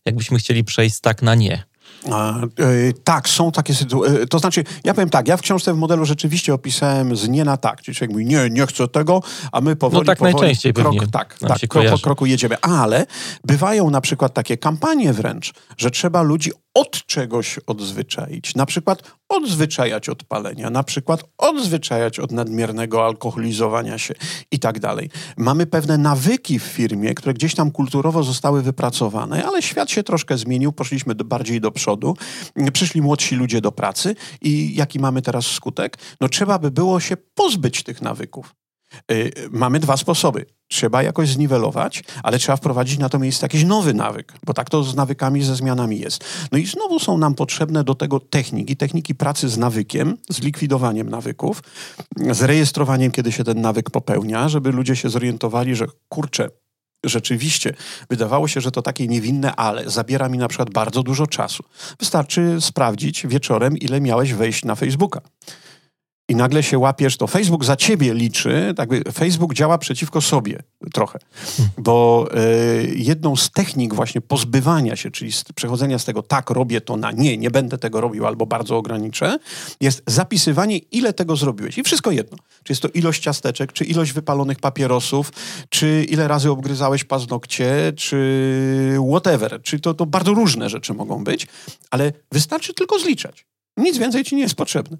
jakbyśmy 0.04 0.38
chcieli 0.38 0.64
przejść 0.64 0.96
z 0.96 1.00
tak 1.00 1.22
na 1.22 1.34
nie. 1.34 1.64
E, 2.08 2.92
tak, 3.04 3.28
są 3.28 3.52
takie 3.52 3.74
sytuacje. 3.74 4.26
To 4.26 4.38
znaczy, 4.38 4.64
ja 4.84 4.94
powiem 4.94 5.10
tak, 5.10 5.28
ja 5.28 5.36
w 5.36 5.40
książce 5.40 5.74
w 5.74 5.76
modelu 5.76 6.04
rzeczywiście 6.04 6.54
opisałem 6.54 7.16
z 7.16 7.28
nie 7.28 7.44
na 7.44 7.56
tak. 7.56 7.82
Czyli 7.82 7.94
człowiek 7.96 8.12
mówi, 8.12 8.26
nie, 8.26 8.50
nie 8.50 8.66
chcę 8.66 8.88
tego, 8.88 9.22
a 9.52 9.60
my 9.60 9.76
powoli, 9.76 10.00
no 10.00 10.04
tak 10.04 10.18
powoli 10.18 10.34
najczęściej 10.34 10.72
krok, 10.72 10.94
pewnie 10.94 11.08
tak, 11.08 11.38
tak, 11.38 11.58
krok 11.68 11.86
po 11.90 11.98
kroku 11.98 12.26
jedziemy. 12.26 12.60
Ale 12.60 13.06
bywają 13.44 13.90
na 13.90 14.00
przykład 14.00 14.34
takie 14.34 14.56
kampanie 14.56 15.12
wręcz, 15.12 15.52
że 15.76 15.90
trzeba 15.90 16.22
ludzi 16.22 16.50
od 16.76 17.06
czegoś 17.06 17.60
odzwyczaić. 17.66 18.54
Na 18.54 18.66
przykład 18.66 19.02
odzwyczajać 19.28 20.08
od 20.08 20.24
palenia, 20.24 20.70
na 20.70 20.82
przykład 20.82 21.24
odzwyczajać 21.38 22.18
od 22.18 22.32
nadmiernego 22.32 23.06
alkoholizowania 23.06 23.98
się 23.98 24.14
i 24.50 24.58
tak 24.58 24.80
dalej. 24.80 25.10
Mamy 25.36 25.66
pewne 25.66 25.98
nawyki 25.98 26.58
w 26.58 26.62
firmie, 26.62 27.14
które 27.14 27.34
gdzieś 27.34 27.54
tam 27.54 27.70
kulturowo 27.70 28.22
zostały 28.22 28.62
wypracowane, 28.62 29.46
ale 29.46 29.62
świat 29.62 29.90
się 29.90 30.02
troszkę 30.02 30.38
zmienił, 30.38 30.72
poszliśmy 30.72 31.14
do, 31.14 31.24
bardziej 31.24 31.60
do 31.60 31.70
przodu, 31.70 32.16
przyszli 32.72 33.02
młodsi 33.02 33.34
ludzie 33.36 33.60
do 33.60 33.72
pracy 33.72 34.14
i 34.42 34.74
jaki 34.74 34.98
mamy 34.98 35.22
teraz 35.22 35.46
skutek? 35.46 35.98
No 36.20 36.28
trzeba 36.28 36.58
by 36.58 36.70
było 36.70 37.00
się 37.00 37.16
pozbyć 37.16 37.82
tych 37.82 38.02
nawyków. 38.02 38.54
Y, 39.12 39.32
mamy 39.50 39.80
dwa 39.80 39.96
sposoby. 39.96 40.46
Trzeba 40.68 41.02
jakoś 41.02 41.28
zniwelować, 41.28 42.04
ale 42.22 42.38
trzeba 42.38 42.56
wprowadzić 42.56 42.98
na 42.98 43.08
to 43.08 43.18
miejsce 43.18 43.44
jakiś 43.44 43.64
nowy 43.64 43.94
nawyk, 43.94 44.32
bo 44.46 44.54
tak 44.54 44.70
to 44.70 44.82
z 44.82 44.94
nawykami, 44.94 45.42
ze 45.42 45.56
zmianami 45.56 45.98
jest. 45.98 46.24
No 46.52 46.58
i 46.58 46.66
znowu 46.66 46.98
są 46.98 47.18
nam 47.18 47.34
potrzebne 47.34 47.84
do 47.84 47.94
tego 47.94 48.20
techniki, 48.20 48.76
techniki 48.76 49.14
pracy 49.14 49.48
z 49.48 49.58
nawykiem, 49.58 50.16
z 50.30 50.40
likwidowaniem 50.40 51.10
nawyków, 51.10 51.62
z 52.30 52.42
rejestrowaniem, 52.42 53.10
kiedy 53.10 53.32
się 53.32 53.44
ten 53.44 53.60
nawyk 53.60 53.90
popełnia, 53.90 54.48
żeby 54.48 54.72
ludzie 54.72 54.96
się 54.96 55.10
zorientowali, 55.10 55.74
że 55.74 55.86
kurczę, 56.08 56.50
rzeczywiście 57.04 57.74
wydawało 58.10 58.48
się, 58.48 58.60
że 58.60 58.70
to 58.70 58.82
takie 58.82 59.06
niewinne, 59.06 59.56
ale 59.56 59.90
zabiera 59.90 60.28
mi 60.28 60.38
na 60.38 60.48
przykład 60.48 60.70
bardzo 60.70 61.02
dużo 61.02 61.26
czasu. 61.26 61.64
Wystarczy 61.98 62.56
sprawdzić 62.60 63.26
wieczorem, 63.26 63.78
ile 63.78 64.00
miałeś 64.00 64.32
wejść 64.32 64.64
na 64.64 64.74
Facebooka 64.74 65.20
i 66.28 66.36
nagle 66.36 66.62
się 66.62 66.78
łapiesz, 66.78 67.16
to 67.16 67.26
Facebook 67.26 67.64
za 67.64 67.76
ciebie 67.76 68.14
liczy, 68.14 68.74
tak 68.76 68.90
Facebook 69.12 69.54
działa 69.54 69.78
przeciwko 69.78 70.20
sobie 70.20 70.62
trochę, 70.92 71.18
bo 71.78 72.28
y, 72.82 72.94
jedną 72.96 73.36
z 73.36 73.50
technik 73.50 73.94
właśnie 73.94 74.20
pozbywania 74.20 74.96
się, 74.96 75.10
czyli 75.10 75.32
z, 75.32 75.44
przechodzenia 75.44 75.98
z 75.98 76.04
tego 76.04 76.22
tak, 76.22 76.50
robię 76.50 76.80
to 76.80 76.96
na 76.96 77.12
nie, 77.12 77.36
nie 77.36 77.50
będę 77.50 77.78
tego 77.78 78.00
robił 78.00 78.26
albo 78.26 78.46
bardzo 78.46 78.76
ograniczę, 78.76 79.38
jest 79.80 80.02
zapisywanie, 80.06 80.78
ile 80.78 81.12
tego 81.12 81.36
zrobiłeś. 81.36 81.78
I 81.78 81.82
wszystko 81.82 82.10
jedno. 82.10 82.38
Czy 82.64 82.72
jest 82.72 82.82
to 82.82 82.88
ilość 82.88 83.22
ciasteczek, 83.22 83.72
czy 83.72 83.84
ilość 83.84 84.12
wypalonych 84.12 84.58
papierosów, 84.58 85.32
czy 85.68 86.06
ile 86.08 86.28
razy 86.28 86.50
obgryzałeś 86.50 87.04
paznokcie, 87.04 87.92
czy 87.96 88.98
whatever. 89.10 89.62
Czy 89.62 89.80
to, 89.80 89.94
to 89.94 90.06
bardzo 90.06 90.34
różne 90.34 90.68
rzeczy 90.68 90.94
mogą 90.94 91.24
być, 91.24 91.46
ale 91.90 92.12
wystarczy 92.32 92.74
tylko 92.74 92.98
zliczać. 92.98 93.46
Nic 93.76 93.98
więcej 93.98 94.24
ci 94.24 94.36
nie 94.36 94.42
jest 94.42 94.54
potrzebne. 94.54 94.96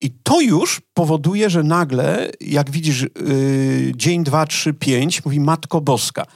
I 0.00 0.10
to 0.22 0.40
już 0.40 0.82
powoduje, 0.94 1.50
że 1.50 1.62
nagle, 1.62 2.30
jak 2.40 2.70
widzisz, 2.70 3.02
yy, 3.02 3.92
dzień, 3.96 4.24
dwa, 4.24 4.46
trzy, 4.46 4.74
pięć, 4.74 5.24
mówi 5.24 5.40
Matko 5.40 5.80
Boska. 5.80 6.26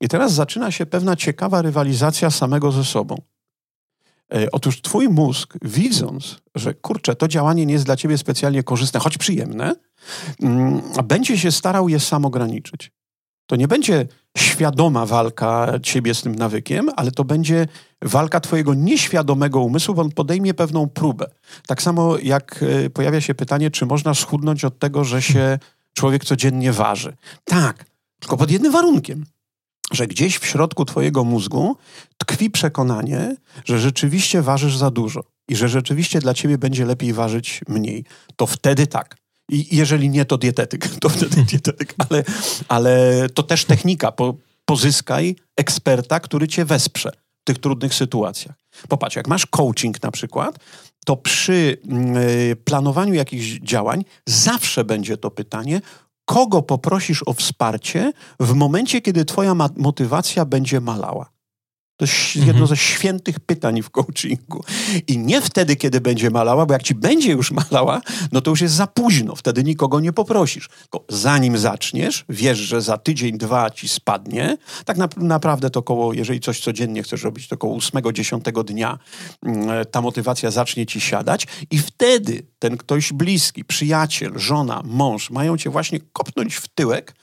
I 0.00 0.08
teraz 0.08 0.32
zaczyna 0.32 0.70
się 0.70 0.86
pewna 0.86 1.16
ciekawa 1.16 1.62
rywalizacja 1.62 2.30
samego 2.30 2.72
ze 2.72 2.84
sobą. 2.84 3.16
Yy, 4.32 4.48
otóż 4.52 4.82
twój 4.82 5.08
mózg, 5.08 5.54
widząc, 5.62 6.38
że 6.54 6.74
kurczę, 6.74 7.14
to 7.14 7.28
działanie 7.28 7.66
nie 7.66 7.72
jest 7.72 7.84
dla 7.84 7.96
ciebie 7.96 8.18
specjalnie 8.18 8.62
korzystne, 8.62 9.00
choć 9.00 9.18
przyjemne, 9.18 9.74
yy, 10.40 11.02
będzie 11.04 11.38
się 11.38 11.52
starał 11.52 11.88
je 11.88 12.00
sam 12.00 12.24
ograniczyć. 12.24 12.95
To 13.46 13.56
nie 13.56 13.68
będzie 13.68 14.06
świadoma 14.38 15.06
walka 15.06 15.72
ciebie 15.82 16.14
z 16.14 16.22
tym 16.22 16.34
nawykiem, 16.34 16.90
ale 16.96 17.10
to 17.10 17.24
będzie 17.24 17.66
walka 18.02 18.40
twojego 18.40 18.74
nieświadomego 18.74 19.60
umysłu, 19.60 19.94
bo 19.94 20.02
on 20.02 20.10
podejmie 20.10 20.54
pewną 20.54 20.88
próbę. 20.88 21.30
Tak 21.66 21.82
samo 21.82 22.18
jak 22.18 22.64
e, 22.86 22.90
pojawia 22.90 23.20
się 23.20 23.34
pytanie, 23.34 23.70
czy 23.70 23.86
można 23.86 24.14
schudnąć 24.14 24.64
od 24.64 24.78
tego, 24.78 25.04
że 25.04 25.22
się 25.22 25.58
człowiek 25.92 26.24
codziennie 26.24 26.72
waży. 26.72 27.16
Tak, 27.44 27.84
tylko 28.20 28.36
pod 28.36 28.50
jednym 28.50 28.72
warunkiem 28.72 29.24
że 29.92 30.06
gdzieś 30.06 30.38
w 30.38 30.46
środku 30.46 30.84
twojego 30.84 31.24
mózgu 31.24 31.76
tkwi 32.18 32.50
przekonanie, 32.50 33.36
że 33.64 33.78
rzeczywiście 33.78 34.42
ważysz 34.42 34.76
za 34.76 34.90
dużo 34.90 35.24
i 35.48 35.56
że 35.56 35.68
rzeczywiście 35.68 36.20
dla 36.20 36.34
ciebie 36.34 36.58
będzie 36.58 36.84
lepiej 36.84 37.12
ważyć 37.12 37.60
mniej. 37.68 38.04
To 38.36 38.46
wtedy 38.46 38.86
tak. 38.86 39.16
I 39.50 39.76
jeżeli 39.76 40.10
nie, 40.10 40.24
to 40.24 40.38
dietetyk. 40.38 40.88
To 41.00 41.08
wtedy 41.08 41.42
dietetyk, 41.42 41.94
ale, 41.98 42.24
ale 42.68 43.26
to 43.34 43.42
też 43.42 43.64
technika. 43.64 44.12
Po, 44.12 44.34
pozyskaj 44.64 45.36
eksperta, 45.56 46.20
który 46.20 46.48
cię 46.48 46.64
wesprze 46.64 47.10
w 47.42 47.44
tych 47.44 47.58
trudnych 47.58 47.94
sytuacjach. 47.94 48.56
Popatrz, 48.88 49.16
jak 49.16 49.28
masz 49.28 49.46
coaching 49.46 50.02
na 50.02 50.10
przykład, 50.10 50.58
to 51.06 51.16
przy 51.16 51.78
y, 52.52 52.56
planowaniu 52.56 53.14
jakichś 53.14 53.46
działań 53.46 54.04
zawsze 54.26 54.84
będzie 54.84 55.16
to 55.16 55.30
pytanie, 55.30 55.80
kogo 56.24 56.62
poprosisz 56.62 57.22
o 57.26 57.32
wsparcie 57.32 58.12
w 58.40 58.52
momencie, 58.52 59.00
kiedy 59.00 59.24
twoja 59.24 59.54
motywacja 59.76 60.44
będzie 60.44 60.80
malała. 60.80 61.35
To 61.96 62.04
jest 62.04 62.36
jedno 62.36 62.50
mhm. 62.50 62.66
ze 62.66 62.76
świętych 62.76 63.40
pytań 63.40 63.82
w 63.82 63.90
coachingu. 63.90 64.64
I 65.08 65.18
nie 65.18 65.40
wtedy, 65.40 65.76
kiedy 65.76 66.00
będzie 66.00 66.30
malała, 66.30 66.66
bo 66.66 66.72
jak 66.72 66.82
ci 66.82 66.94
będzie 66.94 67.32
już 67.32 67.50
malała, 67.50 68.00
no 68.32 68.40
to 68.40 68.50
już 68.50 68.60
jest 68.60 68.74
za 68.74 68.86
późno. 68.86 69.36
Wtedy 69.36 69.64
nikogo 69.64 70.00
nie 70.00 70.12
poprosisz. 70.12 70.68
Tylko 70.68 71.04
zanim 71.08 71.58
zaczniesz, 71.58 72.24
wiesz, 72.28 72.58
że 72.58 72.82
za 72.82 72.98
tydzień, 72.98 73.38
dwa 73.38 73.70
ci 73.70 73.88
spadnie. 73.88 74.56
Tak 74.84 74.96
na, 74.96 75.08
naprawdę 75.16 75.70
to 75.70 75.82
koło, 75.82 76.12
jeżeli 76.12 76.40
coś 76.40 76.60
codziennie 76.60 77.02
chcesz 77.02 77.22
robić, 77.22 77.48
to 77.48 77.54
około 77.54 77.74
ósmego, 77.74 78.12
dziesiątego 78.12 78.64
dnia 78.64 78.98
mm, 79.42 79.84
ta 79.90 80.00
motywacja 80.00 80.50
zacznie 80.50 80.86
ci 80.86 81.00
siadać 81.00 81.46
i 81.70 81.78
wtedy 81.78 82.46
ten 82.58 82.76
ktoś 82.76 83.12
bliski, 83.12 83.64
przyjaciel, 83.64 84.32
żona, 84.36 84.82
mąż 84.84 85.30
mają 85.30 85.56
cię 85.56 85.70
właśnie 85.70 86.00
kopnąć 86.12 86.54
w 86.54 86.68
tyłek, 86.68 87.14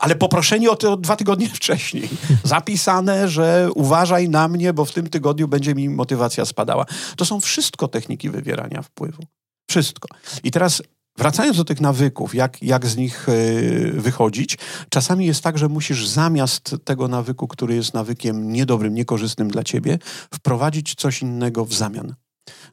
ale 0.00 0.14
poproszeni 0.14 0.68
o 0.68 0.76
to 0.76 0.96
dwa 0.96 1.16
tygodnie 1.16 1.48
wcześniej. 1.58 2.08
Zapisane, 2.44 3.28
że 3.28 3.68
uważaj 3.74 4.28
na 4.28 4.48
mnie, 4.48 4.72
bo 4.72 4.84
w 4.84 4.92
tym 4.92 5.10
tygodniu 5.10 5.48
będzie 5.48 5.74
mi 5.74 5.88
motywacja 5.88 6.44
spadała. 6.44 6.86
To 7.16 7.24
są 7.24 7.40
wszystko 7.40 7.88
techniki 7.88 8.30
wywierania 8.30 8.82
wpływu. 8.82 9.22
Wszystko. 9.70 10.08
I 10.44 10.50
teraz 10.50 10.82
Wracając 11.18 11.56
do 11.56 11.64
tych 11.64 11.80
nawyków, 11.80 12.34
jak, 12.34 12.62
jak 12.62 12.86
z 12.86 12.96
nich 12.96 13.26
yy, 13.28 13.92
wychodzić, 13.92 14.58
czasami 14.88 15.26
jest 15.26 15.42
tak, 15.42 15.58
że 15.58 15.68
musisz 15.68 16.08
zamiast 16.08 16.76
tego 16.84 17.08
nawyku, 17.08 17.48
który 17.48 17.74
jest 17.74 17.94
nawykiem 17.94 18.52
niedobrym, 18.52 18.94
niekorzystnym 18.94 19.50
dla 19.50 19.64
ciebie, 19.64 19.98
wprowadzić 20.34 20.94
coś 20.94 21.22
innego 21.22 21.64
w 21.64 21.74
zamian. 21.74 22.14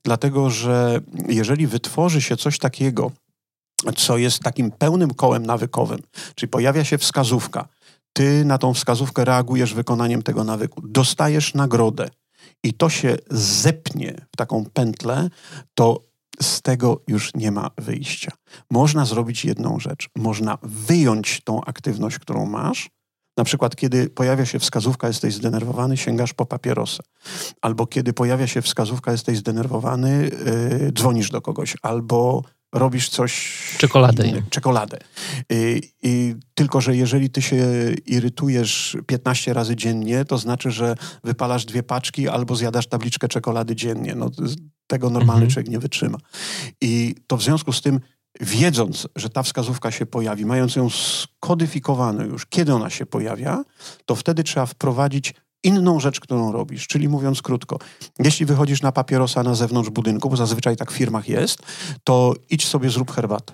Dlatego, 0.03 0.49
że 0.49 0.99
jeżeli 1.27 1.67
wytworzy 1.67 2.21
się 2.21 2.37
coś 2.37 2.57
takiego, 2.57 3.11
co 3.95 4.17
jest 4.17 4.39
takim 4.39 4.71
pełnym 4.71 5.13
kołem 5.13 5.45
nawykowym, 5.45 5.99
czyli 6.35 6.49
pojawia 6.49 6.83
się 6.83 6.97
wskazówka, 6.97 7.67
ty 8.13 8.45
na 8.45 8.57
tą 8.57 8.73
wskazówkę 8.73 9.25
reagujesz 9.25 9.73
wykonaniem 9.73 10.23
tego 10.23 10.43
nawyku, 10.43 10.81
dostajesz 10.87 11.53
nagrodę 11.53 12.09
i 12.63 12.73
to 12.73 12.89
się 12.89 13.17
zepnie 13.31 14.25
w 14.33 14.37
taką 14.37 14.65
pętlę, 14.65 15.29
to 15.73 16.07
z 16.41 16.61
tego 16.61 17.01
już 17.07 17.35
nie 17.35 17.51
ma 17.51 17.71
wyjścia. 17.77 18.31
Można 18.71 19.05
zrobić 19.05 19.45
jedną 19.45 19.79
rzecz. 19.79 20.09
Można 20.15 20.57
wyjąć 20.63 21.41
tą 21.43 21.63
aktywność, 21.63 22.19
którą 22.19 22.45
masz. 22.45 22.89
Na 23.37 23.43
przykład, 23.43 23.75
kiedy 23.75 24.09
pojawia 24.09 24.45
się 24.45 24.59
wskazówka, 24.59 25.07
jesteś 25.07 25.33
zdenerwowany, 25.33 25.97
sięgasz 25.97 26.33
po 26.33 26.45
papierosę. 26.45 27.03
Albo 27.61 27.87
kiedy 27.87 28.13
pojawia 28.13 28.47
się 28.47 28.61
wskazówka, 28.61 29.11
jesteś 29.11 29.37
zdenerwowany, 29.37 30.29
yy, 30.81 30.91
dzwonisz 30.91 31.29
do 31.29 31.41
kogoś. 31.41 31.75
Albo 31.81 32.43
robisz 32.73 33.09
coś... 33.09 33.61
Czekoladę. 33.77 34.41
Czekoladę. 34.49 34.97
I, 35.49 35.91
I, 36.03 36.35
tylko, 36.53 36.81
że 36.81 36.95
jeżeli 36.95 37.29
ty 37.29 37.41
się 37.41 37.65
irytujesz 38.05 38.97
15 39.07 39.53
razy 39.53 39.75
dziennie, 39.75 40.25
to 40.25 40.37
znaczy, 40.37 40.71
że 40.71 40.95
wypalasz 41.23 41.65
dwie 41.65 41.83
paczki 41.83 42.27
albo 42.27 42.55
zjadasz 42.55 42.87
tabliczkę 42.87 43.27
czekolady 43.27 43.75
dziennie. 43.75 44.15
No, 44.15 44.31
tego 44.87 45.09
normalny 45.09 45.41
mhm. 45.41 45.51
człowiek 45.51 45.71
nie 45.71 45.79
wytrzyma. 45.79 46.17
I 46.81 47.15
to 47.27 47.37
w 47.37 47.43
związku 47.43 47.73
z 47.73 47.81
tym 47.81 47.99
wiedząc, 48.41 49.07
że 49.15 49.29
ta 49.29 49.43
wskazówka 49.43 49.91
się 49.91 50.05
pojawi, 50.05 50.45
mając 50.45 50.75
ją 50.75 50.89
skodyfikowaną 50.89 52.23
już, 52.23 52.45
kiedy 52.45 52.73
ona 52.73 52.89
się 52.89 53.05
pojawia, 53.05 53.63
to 54.05 54.15
wtedy 54.15 54.43
trzeba 54.43 54.65
wprowadzić 54.65 55.33
inną 55.63 55.99
rzecz, 55.99 56.19
którą 56.19 56.51
robisz. 56.51 56.87
Czyli 56.87 57.09
mówiąc 57.09 57.41
krótko, 57.41 57.79
jeśli 58.19 58.45
wychodzisz 58.45 58.81
na 58.81 58.91
papierosa 58.91 59.43
na 59.43 59.55
zewnątrz 59.55 59.89
budynku, 59.89 60.29
bo 60.29 60.35
zazwyczaj 60.35 60.77
tak 60.77 60.91
w 60.91 60.95
firmach 60.95 61.29
jest, 61.29 61.61
to 62.03 62.33
idź 62.49 62.67
sobie 62.67 62.89
zrób 62.89 63.11
herbatę 63.11 63.53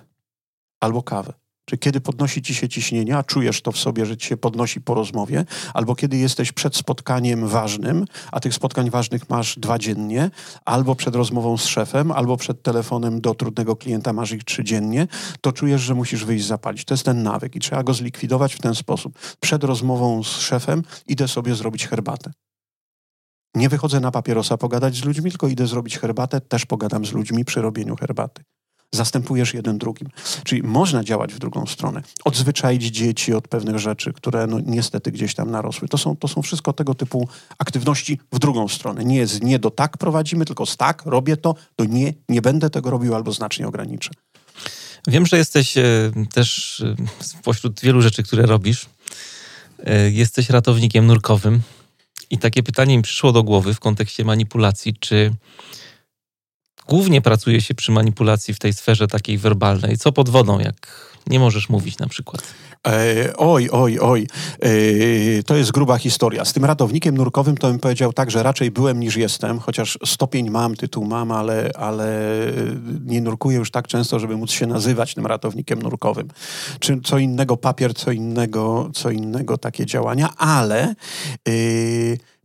albo 0.80 1.02
kawę. 1.02 1.32
Czy 1.64 1.78
kiedy 1.78 2.00
podnosi 2.00 2.42
ci 2.42 2.54
się 2.54 2.68
ciśnienie, 2.68 3.16
a 3.16 3.22
czujesz 3.22 3.62
to 3.62 3.72
w 3.72 3.78
sobie, 3.78 4.06
że 4.06 4.16
ci 4.16 4.28
się 4.28 4.36
podnosi 4.36 4.80
po 4.80 4.94
rozmowie, 4.94 5.44
albo 5.74 5.94
kiedy 5.94 6.16
jesteś 6.16 6.52
przed 6.52 6.76
spotkaniem 6.76 7.48
ważnym, 7.48 8.04
a 8.32 8.40
tych 8.40 8.54
spotkań 8.54 8.90
ważnych 8.90 9.30
masz 9.30 9.58
dwa 9.58 9.78
dziennie, 9.78 10.30
albo 10.64 10.94
przed 10.94 11.14
rozmową 11.14 11.58
z 11.58 11.64
szefem, 11.64 12.12
albo 12.12 12.36
przed 12.36 12.62
telefonem 12.62 13.20
do 13.20 13.34
trudnego 13.34 13.76
klienta 13.76 14.12
masz 14.12 14.32
ich 14.32 14.44
trzy 14.44 14.64
dziennie, 14.64 15.06
to 15.40 15.52
czujesz, 15.52 15.80
że 15.80 15.94
musisz 15.94 16.24
wyjść 16.24 16.46
zapalić. 16.46 16.84
To 16.84 16.94
jest 16.94 17.04
ten 17.04 17.22
nawyk 17.22 17.56
i 17.56 17.60
trzeba 17.60 17.82
go 17.82 17.94
zlikwidować 17.94 18.54
w 18.54 18.60
ten 18.60 18.74
sposób. 18.74 19.18
Przed 19.40 19.64
rozmową 19.64 20.22
z 20.22 20.40
szefem 20.40 20.82
idę 21.06 21.28
sobie 21.28 21.54
zrobić 21.54 21.86
herbatę. 21.86 22.32
Nie 23.54 23.68
wychodzę 23.68 24.00
na 24.00 24.10
papierosa 24.10 24.56
pogadać 24.56 24.96
z 24.96 25.04
ludźmi, 25.04 25.30
tylko 25.30 25.48
idę 25.48 25.66
zrobić 25.66 25.98
herbatę, 25.98 26.40
też 26.40 26.66
pogadam 26.66 27.06
z 27.06 27.12
ludźmi 27.12 27.44
przy 27.44 27.62
robieniu 27.62 27.96
herbaty 27.96 28.42
zastępujesz 28.92 29.54
jeden 29.54 29.78
drugim. 29.78 30.08
Czyli 30.44 30.62
można 30.62 31.04
działać 31.04 31.34
w 31.34 31.38
drugą 31.38 31.66
stronę. 31.66 32.02
Odzwyczaić 32.24 32.82
dzieci 32.82 33.34
od 33.34 33.48
pewnych 33.48 33.78
rzeczy, 33.78 34.12
które 34.12 34.46
no, 34.46 34.60
niestety 34.66 35.12
gdzieś 35.12 35.34
tam 35.34 35.50
narosły. 35.50 35.88
To 35.88 35.98
są, 35.98 36.16
to 36.16 36.28
są 36.28 36.42
wszystko 36.42 36.72
tego 36.72 36.94
typu 36.94 37.28
aktywności 37.58 38.20
w 38.32 38.38
drugą 38.38 38.68
stronę. 38.68 39.04
Nie 39.04 39.16
jest 39.16 39.42
nie 39.42 39.58
do 39.58 39.70
tak 39.70 39.98
prowadzimy, 39.98 40.44
tylko 40.44 40.66
z 40.66 40.76
tak, 40.76 41.02
robię 41.06 41.36
to, 41.36 41.54
to 41.76 41.84
nie, 41.84 42.12
nie 42.28 42.42
będę 42.42 42.70
tego 42.70 42.90
robił 42.90 43.14
albo 43.14 43.32
znacznie 43.32 43.68
ograniczę. 43.68 44.10
Wiem, 45.06 45.26
że 45.26 45.36
jesteś 45.36 45.78
e, 45.78 45.82
też 46.32 46.80
e, 46.80 47.24
spośród 47.24 47.80
wielu 47.80 48.02
rzeczy, 48.02 48.22
które 48.22 48.46
robisz, 48.46 48.86
e, 49.84 50.10
jesteś 50.10 50.50
ratownikiem 50.50 51.06
nurkowym. 51.06 51.62
I 52.30 52.38
takie 52.38 52.62
pytanie 52.62 52.96
mi 52.96 53.02
przyszło 53.02 53.32
do 53.32 53.42
głowy 53.42 53.74
w 53.74 53.80
kontekście 53.80 54.24
manipulacji, 54.24 54.94
czy 55.00 55.34
głównie 56.88 57.20
pracuje 57.20 57.60
się 57.60 57.74
przy 57.74 57.92
manipulacji 57.92 58.54
w 58.54 58.58
tej 58.58 58.72
sferze 58.72 59.08
takiej 59.08 59.38
werbalnej. 59.38 59.98
Co 59.98 60.12
pod 60.12 60.28
wodą, 60.28 60.58
jak 60.58 61.04
nie 61.26 61.40
możesz 61.40 61.68
mówić 61.68 61.98
na 61.98 62.08
przykład? 62.08 62.42
E, 62.86 63.36
oj, 63.36 63.68
oj, 63.72 63.98
oj. 63.98 64.26
E, 64.60 64.68
to 65.42 65.56
jest 65.56 65.72
gruba 65.72 65.98
historia. 65.98 66.44
Z 66.44 66.52
tym 66.52 66.64
ratownikiem 66.64 67.16
nurkowym 67.16 67.56
to 67.56 67.68
bym 67.68 67.78
powiedział 67.78 68.12
tak, 68.12 68.30
że 68.30 68.42
raczej 68.42 68.70
byłem 68.70 69.00
niż 69.00 69.16
jestem, 69.16 69.58
chociaż 69.58 69.98
stopień 70.04 70.50
mam, 70.50 70.76
tytuł 70.76 71.04
mam, 71.04 71.32
ale, 71.32 71.70
ale 71.74 72.06
nie 73.04 73.20
nurkuję 73.20 73.58
już 73.58 73.70
tak 73.70 73.88
często, 73.88 74.18
żeby 74.18 74.36
móc 74.36 74.50
się 74.50 74.66
nazywać 74.66 75.14
tym 75.14 75.26
ratownikiem 75.26 75.82
nurkowym. 75.82 76.28
Czy 76.78 77.00
co 77.04 77.18
innego 77.18 77.56
papier, 77.56 77.94
co 77.94 78.12
innego, 78.12 78.90
co 78.94 79.10
innego 79.10 79.58
takie 79.58 79.86
działania, 79.86 80.28
ale... 80.36 80.94
E, 81.48 81.52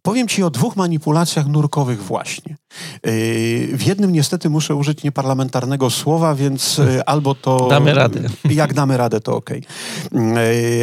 Powiem 0.01 0.27
Ci 0.27 0.43
o 0.43 0.49
dwóch 0.49 0.75
manipulacjach 0.75 1.47
nurkowych 1.47 2.03
właśnie. 2.03 2.57
Yy, 3.05 3.77
w 3.77 3.83
jednym 3.87 4.11
niestety 4.11 4.49
muszę 4.49 4.75
użyć 4.75 5.03
nieparlamentarnego 5.03 5.89
słowa, 5.89 6.35
więc 6.35 6.77
yy, 6.77 7.05
albo 7.05 7.35
to... 7.35 7.67
Damy 7.69 7.93
radę. 7.93 8.21
Jak 8.49 8.73
damy 8.73 8.97
radę, 8.97 9.21
to 9.21 9.35
ok. 9.35 9.49
Yy, 9.49 9.61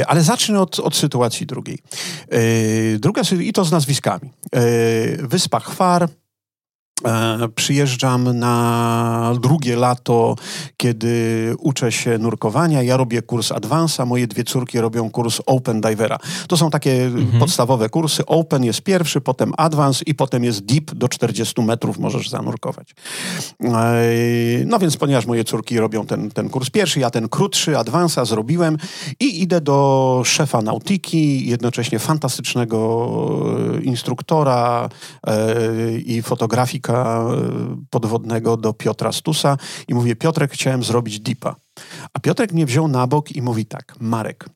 ale 0.06 0.22
zacznę 0.22 0.60
od, 0.60 0.78
od 0.80 0.96
sytuacji 0.96 1.46
drugiej. 1.46 1.78
Druga, 2.98 3.22
i 3.40 3.52
to 3.52 3.64
z 3.64 3.72
nazwiskami. 3.72 4.32
Wyspa 5.22 5.60
Chwar, 5.60 6.08
przyjeżdżam 7.54 8.38
na 8.38 9.32
drugie 9.40 9.76
lato, 9.76 10.34
kiedy 10.76 11.54
uczę 11.58 11.92
się 11.92 12.18
nurkowania. 12.18 12.82
Ja 12.82 12.96
robię 12.96 13.22
kurs 13.22 13.52
Advansa, 13.52 14.06
moje 14.06 14.26
dwie 14.26 14.44
córki 14.44 14.80
robią 14.80 15.10
kurs 15.10 15.40
Open 15.46 15.80
Divera. 15.80 16.18
To 16.48 16.56
są 16.56 16.70
takie 16.70 17.04
mhm. 17.04 17.38
podstawowe 17.38 17.88
kursy. 17.88 18.26
Open 18.26 18.64
jest 18.64 18.80
pierwszy, 18.80 19.20
potem 19.20 19.52
Advance 19.56 20.04
i 20.06 20.14
potem 20.14 20.44
jest 20.44 20.64
Deep, 20.64 20.94
do 20.94 21.08
40 21.08 21.62
metrów 21.62 21.98
możesz 21.98 22.30
zanurkować. 22.30 22.94
E, 23.64 23.74
no 24.66 24.78
więc 24.78 24.96
ponieważ 24.96 25.26
moje 25.26 25.44
córki 25.44 25.78
robią 25.78 26.06
ten, 26.06 26.30
ten 26.30 26.48
kurs 26.48 26.70
pierwszy, 26.70 27.00
ja 27.00 27.10
ten 27.10 27.28
krótszy 27.28 27.78
Advansa 27.78 28.24
zrobiłem 28.24 28.76
i 29.20 29.42
idę 29.42 29.60
do 29.60 30.22
szefa 30.24 30.62
nautiki, 30.62 31.46
jednocześnie 31.46 31.98
fantastycznego 31.98 33.08
e, 33.76 33.82
instruktora 33.82 34.88
i 36.06 36.22
fotografii 36.22 36.80
podwodnego 37.90 38.56
do 38.56 38.72
Piotra 38.72 39.12
Stusa 39.12 39.56
i 39.88 39.94
mówię, 39.94 40.16
Piotrek, 40.16 40.52
chciałem 40.52 40.84
zrobić 40.84 41.20
dipa. 41.20 41.56
A 42.12 42.20
Piotrek 42.20 42.52
mnie 42.52 42.66
wziął 42.66 42.88
na 42.88 43.06
bok 43.06 43.32
i 43.32 43.42
mówi 43.42 43.66
tak, 43.66 43.94
Marek, 44.00 44.48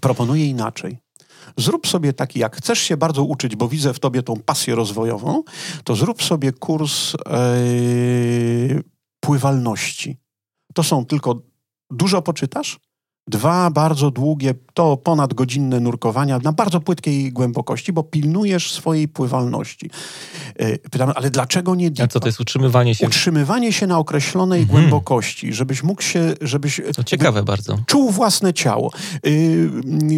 proponuję 0.00 0.46
inaczej. 0.46 0.98
Zrób 1.56 1.86
sobie 1.86 2.12
taki, 2.12 2.38
jak 2.38 2.56
chcesz 2.56 2.78
się 2.78 2.96
bardzo 2.96 3.24
uczyć, 3.24 3.56
bo 3.56 3.68
widzę 3.68 3.94
w 3.94 3.98
tobie 3.98 4.22
tą 4.22 4.36
pasję 4.36 4.74
rozwojową, 4.74 5.42
to 5.84 5.96
zrób 5.96 6.22
sobie 6.22 6.52
kurs 6.52 7.12
yy, 7.12 8.82
pływalności. 9.20 10.18
To 10.74 10.82
są 10.82 11.06
tylko, 11.06 11.42
dużo 11.90 12.22
poczytasz, 12.22 12.80
Dwa 13.28 13.70
bardzo 13.70 14.10
długie, 14.10 14.54
to 14.74 14.96
ponad 14.96 15.34
godzinne 15.34 15.80
nurkowania 15.80 16.38
na 16.38 16.52
bardzo 16.52 16.80
płytkiej 16.80 17.32
głębokości, 17.32 17.92
bo 17.92 18.02
pilnujesz 18.02 18.72
swojej 18.72 19.08
pływalności. 19.08 19.90
E, 20.56 20.78
pytam, 20.78 21.12
ale 21.14 21.30
dlaczego 21.30 21.74
nie 21.74 21.90
A 22.02 22.06
co 22.06 22.20
to 22.20 22.28
jest 22.28 22.40
utrzymywanie 22.40 22.94
się? 22.94 23.06
Utrzymywanie 23.06 23.72
się 23.72 23.86
na 23.86 23.98
określonej 23.98 24.62
mhm. 24.62 24.80
głębokości, 24.80 25.52
żebyś 25.52 25.82
mógł 25.82 26.02
się, 26.02 26.34
żebyś... 26.40 26.80
To 26.96 27.04
ciekawe 27.04 27.42
bardzo. 27.42 27.78
Czuł 27.86 28.10
własne 28.10 28.54
ciało. 28.54 28.90
E, 28.94 29.20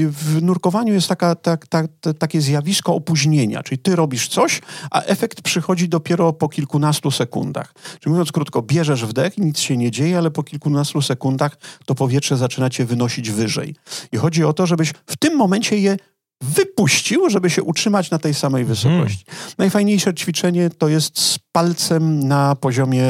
w 0.08 0.42
nurkowaniu 0.42 0.94
jest 0.94 1.08
taka, 1.08 1.34
tak, 1.34 1.66
tak, 1.66 1.86
takie 2.18 2.40
zjawisko 2.40 2.94
opóźnienia, 2.94 3.62
czyli 3.62 3.78
ty 3.78 3.96
robisz 3.96 4.28
coś, 4.28 4.60
a 4.90 5.02
efekt 5.02 5.42
przychodzi 5.42 5.88
dopiero 5.88 6.32
po 6.32 6.48
kilkunastu 6.48 7.10
sekundach. 7.10 7.74
Czyli 8.00 8.10
mówiąc 8.10 8.32
krótko, 8.32 8.62
bierzesz 8.62 9.04
wdech 9.04 9.38
i 9.38 9.42
nic 9.42 9.58
się 9.58 9.76
nie 9.76 9.90
dzieje, 9.90 10.18
ale 10.18 10.30
po 10.30 10.42
kilkunastu 10.42 11.02
sekundach 11.02 11.58
to 11.86 11.94
powietrze 11.94 12.36
zaczyna 12.36 12.70
cię 12.70 12.84
wynosić 12.94 13.30
wyżej. 13.30 13.76
I 14.12 14.16
chodzi 14.16 14.44
o 14.44 14.52
to, 14.52 14.66
żebyś 14.66 14.92
w 15.06 15.16
tym 15.16 15.36
momencie 15.36 15.78
je 15.78 15.96
wypuścił, 16.42 17.30
żeby 17.30 17.50
się 17.50 17.62
utrzymać 17.62 18.10
na 18.10 18.18
tej 18.18 18.34
samej 18.34 18.64
wysokości. 18.64 19.24
Hmm. 19.26 19.54
Najfajniejsze 19.58 20.14
ćwiczenie 20.14 20.70
to 20.70 20.88
jest 20.88 21.18
z 21.20 21.38
palcem 21.52 22.28
na 22.28 22.56
poziomie 22.56 23.04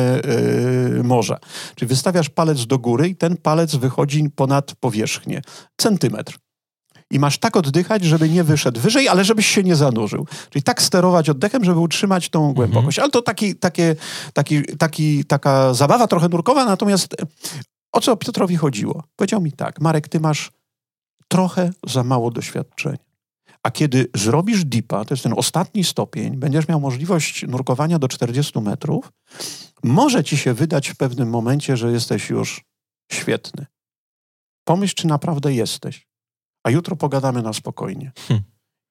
yy, 0.94 1.04
morza. 1.04 1.38
Czyli 1.74 1.88
wystawiasz 1.88 2.28
palec 2.28 2.66
do 2.66 2.78
góry 2.78 3.08
i 3.08 3.16
ten 3.16 3.36
palec 3.36 3.76
wychodzi 3.76 4.30
ponad 4.36 4.74
powierzchnię. 4.80 5.42
Centymetr. 5.76 6.38
I 7.10 7.18
masz 7.18 7.38
tak 7.38 7.56
oddychać, 7.56 8.04
żeby 8.04 8.28
nie 8.28 8.44
wyszedł 8.44 8.80
wyżej, 8.80 9.08
ale 9.08 9.24
żebyś 9.24 9.46
się 9.46 9.62
nie 9.62 9.76
zanurzył. 9.76 10.26
Czyli 10.50 10.62
tak 10.62 10.82
sterować 10.82 11.30
oddechem, 11.30 11.64
żeby 11.64 11.80
utrzymać 11.80 12.28
tą 12.28 12.38
mhm. 12.38 12.54
głębokość. 12.54 12.98
Ale 12.98 13.10
to 13.10 13.22
taki, 13.22 13.56
takie, 13.56 13.96
taki, 14.32 14.62
taki, 14.78 15.24
taka 15.24 15.74
zabawa 15.74 16.06
trochę 16.06 16.28
nurkowa, 16.28 16.64
natomiast 16.64 17.16
o 17.94 18.00
co 18.00 18.16
Piotrowi 18.16 18.56
chodziło? 18.56 19.04
Powiedział 19.16 19.40
mi 19.40 19.52
tak, 19.52 19.80
Marek, 19.80 20.08
ty 20.08 20.20
masz 20.20 20.52
trochę 21.28 21.70
za 21.86 22.04
mało 22.04 22.30
doświadczenia. 22.30 22.98
A 23.62 23.70
kiedy 23.70 24.06
zrobisz 24.14 24.64
dipa, 24.64 25.04
to 25.04 25.14
jest 25.14 25.22
ten 25.22 25.34
ostatni 25.36 25.84
stopień, 25.84 26.36
będziesz 26.36 26.68
miał 26.68 26.80
możliwość 26.80 27.46
nurkowania 27.48 27.98
do 27.98 28.08
40 28.08 28.60
metrów, 28.60 29.12
może 29.82 30.24
ci 30.24 30.36
się 30.36 30.54
wydać 30.54 30.88
w 30.88 30.96
pewnym 30.96 31.30
momencie, 31.30 31.76
że 31.76 31.92
jesteś 31.92 32.30
już 32.30 32.64
świetny. 33.12 33.66
Pomyśl, 34.64 34.94
czy 34.94 35.06
naprawdę 35.06 35.54
jesteś. 35.54 36.06
A 36.64 36.70
jutro 36.70 36.96
pogadamy 36.96 37.42
na 37.42 37.52
spokojnie. 37.52 38.12
Hmm. 38.28 38.44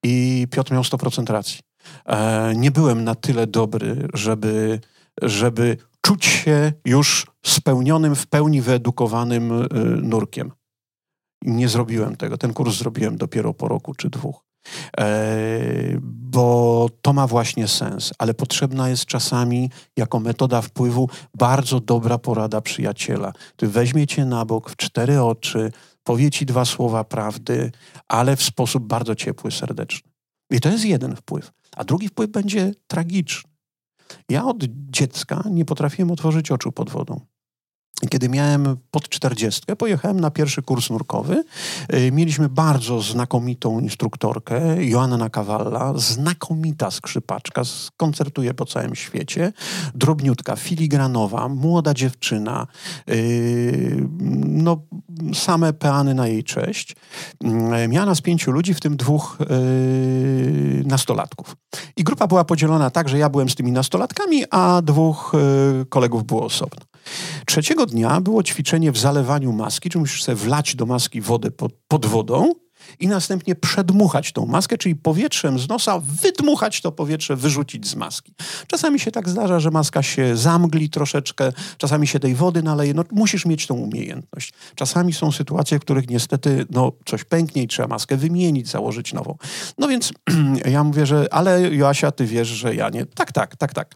I 0.03 0.47
Piotr 0.51 0.71
miał 0.71 0.81
100% 0.81 1.31
racji. 1.31 1.59
E, 2.05 2.53
nie 2.55 2.71
byłem 2.71 3.03
na 3.03 3.15
tyle 3.15 3.47
dobry, 3.47 4.07
żeby, 4.13 4.79
żeby 5.21 5.77
czuć 6.05 6.25
się 6.25 6.73
już 6.85 7.27
spełnionym, 7.45 8.15
w 8.15 8.27
pełni 8.27 8.61
wyedukowanym 8.61 9.51
y, 9.51 9.67
nurkiem. 10.01 10.51
Nie 11.41 11.69
zrobiłem 11.69 12.15
tego. 12.15 12.37
Ten 12.37 12.53
kurs 12.53 12.77
zrobiłem 12.77 13.17
dopiero 13.17 13.53
po 13.53 13.67
roku 13.67 13.93
czy 13.95 14.09
dwóch. 14.09 14.45
E, 14.99 15.97
bo 16.01 16.89
to 17.01 17.13
ma 17.13 17.27
właśnie 17.27 17.67
sens, 17.67 18.13
ale 18.17 18.33
potrzebna 18.33 18.89
jest 18.89 19.05
czasami 19.05 19.69
jako 19.97 20.19
metoda 20.19 20.61
wpływu 20.61 21.09
bardzo 21.37 21.79
dobra 21.79 22.17
porada 22.17 22.61
przyjaciela, 22.61 23.33
który 23.55 23.71
weźmie 23.71 24.07
cię 24.07 24.25
na 24.25 24.45
bok 24.45 24.69
w 24.69 24.75
cztery 24.75 25.21
oczy, 25.21 25.71
powie 26.03 26.31
ci 26.31 26.45
dwa 26.45 26.65
słowa 26.65 27.03
prawdy, 27.03 27.71
ale 28.07 28.35
w 28.35 28.43
sposób 28.43 28.87
bardzo 28.87 29.15
ciepły, 29.15 29.51
serdeczny. 29.51 30.11
I 30.51 30.59
to 30.59 30.69
jest 30.69 30.85
jeden 30.85 31.15
wpływ. 31.15 31.51
A 31.75 31.83
drugi 31.83 32.07
wpływ 32.07 32.29
będzie 32.29 32.71
tragiczny. 32.87 33.52
Ja 34.29 34.45
od 34.45 34.63
dziecka 34.89 35.43
nie 35.51 35.65
potrafiłem 35.65 36.11
otworzyć 36.11 36.51
oczu 36.51 36.71
pod 36.71 36.89
wodą. 36.89 37.19
Kiedy 38.09 38.29
miałem 38.29 38.77
pod 38.91 39.09
czterdziestkę, 39.09 39.75
pojechałem 39.75 40.19
na 40.19 40.31
pierwszy 40.31 40.61
kurs 40.61 40.89
nurkowy. 40.89 41.43
Y, 41.93 42.11
mieliśmy 42.11 42.49
bardzo 42.49 43.01
znakomitą 43.01 43.79
instruktorkę, 43.79 44.85
Joanna 44.85 45.29
Kawalla, 45.29 45.93
znakomita 45.95 46.91
skrzypaczka, 46.91 47.61
koncertuje 47.97 48.53
po 48.53 48.65
całym 48.65 48.95
świecie, 48.95 49.53
drobniutka, 49.95 50.55
filigranowa, 50.55 51.49
młoda 51.49 51.93
dziewczyna, 51.93 52.67
y, 53.09 54.07
no 54.45 54.81
same 55.33 55.73
peany 55.73 56.13
na 56.13 56.27
jej 56.27 56.43
cześć. 56.43 56.95
Y, 57.83 57.87
miała 57.87 58.05
nas 58.05 58.21
pięciu 58.21 58.51
ludzi, 58.51 58.73
w 58.73 58.79
tym 58.79 58.97
dwóch 58.97 59.37
nastolatków. 60.85 61.55
I 61.97 62.03
grupa 62.03 62.27
była 62.27 62.43
podzielona 62.43 62.89
tak, 62.89 63.09
że 63.09 63.17
ja 63.17 63.29
byłem 63.29 63.49
z 63.49 63.55
tymi 63.55 63.71
nastolatkami, 63.71 64.43
a 64.49 64.81
dwóch 64.81 65.31
kolegów 65.89 66.23
było 66.23 66.45
osobno. 66.45 66.92
Trzeciego 67.45 67.85
dnia 67.85 68.21
było 68.21 68.43
ćwiczenie 68.43 68.91
w 68.91 68.97
zalewaniu 68.97 69.53
maski, 69.53 69.89
czyli 69.89 69.99
musisz 69.99 70.23
sobie 70.23 70.35
wlać 70.35 70.75
do 70.75 70.85
maski 70.85 71.21
wodę 71.21 71.51
pod, 71.51 71.73
pod 71.87 72.05
wodą 72.05 72.51
i 72.99 73.07
następnie 73.07 73.55
przedmuchać 73.55 74.31
tą 74.31 74.45
maskę, 74.45 74.77
czyli 74.77 74.95
powietrzem 74.95 75.59
z 75.59 75.69
nosa 75.69 75.99
wydmuchać 75.99 76.81
to 76.81 76.91
powietrze, 76.91 77.35
wyrzucić 77.35 77.87
z 77.87 77.95
maski. 77.95 78.33
Czasami 78.67 78.99
się 78.99 79.11
tak 79.11 79.29
zdarza, 79.29 79.59
że 79.59 79.71
maska 79.71 80.03
się 80.03 80.37
zamgli 80.37 80.89
troszeczkę, 80.89 81.51
czasami 81.77 82.07
się 82.07 82.19
tej 82.19 82.35
wody 82.35 82.63
naleje. 82.63 82.93
No, 82.93 83.03
musisz 83.11 83.45
mieć 83.45 83.67
tą 83.67 83.75
umiejętność. 83.75 84.53
Czasami 84.75 85.13
są 85.13 85.31
sytuacje, 85.31 85.79
w 85.79 85.81
których 85.81 86.09
niestety 86.09 86.65
no, 86.69 86.91
coś 87.05 87.23
pęknie 87.23 87.63
i 87.63 87.67
trzeba 87.67 87.87
maskę 87.87 88.17
wymienić, 88.17 88.69
założyć 88.69 89.13
nową. 89.13 89.37
No 89.77 89.87
więc 89.87 90.11
ja 90.65 90.83
mówię, 90.83 91.05
że 91.05 91.33
ale 91.33 91.75
Joasia, 91.75 92.11
ty 92.11 92.25
wiesz, 92.25 92.47
że 92.47 92.75
ja 92.75 92.89
nie. 92.89 93.05
Tak, 93.05 93.31
tak, 93.31 93.55
tak, 93.55 93.73
tak. 93.73 93.95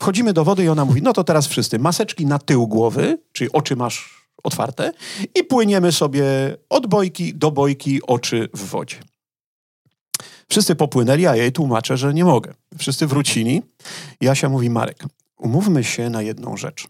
Wchodzimy 0.00 0.32
do 0.32 0.44
wody 0.44 0.64
i 0.64 0.68
ona 0.68 0.84
mówi, 0.84 1.02
no 1.02 1.12
to 1.12 1.24
teraz 1.24 1.46
wszyscy 1.46 1.78
maseczki 1.78 2.26
na 2.26 2.38
tył 2.38 2.68
głowy, 2.68 3.18
czyli 3.32 3.52
oczy 3.52 3.76
masz 3.76 4.19
otwarte 4.42 4.92
i 5.34 5.44
płyniemy 5.44 5.92
sobie 5.92 6.24
od 6.68 6.86
bojki 6.86 7.34
do 7.34 7.50
bojki, 7.50 8.02
oczy 8.02 8.48
w 8.54 8.64
wodzie. 8.64 8.96
Wszyscy 10.48 10.76
popłynęli, 10.76 11.26
a 11.26 11.36
ja 11.36 11.42
jej 11.42 11.52
tłumaczę, 11.52 11.96
że 11.96 12.14
nie 12.14 12.24
mogę. 12.24 12.54
Wszyscy 12.78 13.06
wrócili. 13.06 13.62
Jasia 14.20 14.48
mówi, 14.48 14.70
Marek, 14.70 15.04
umówmy 15.38 15.84
się 15.84 16.10
na 16.10 16.22
jedną 16.22 16.56
rzecz. 16.56 16.88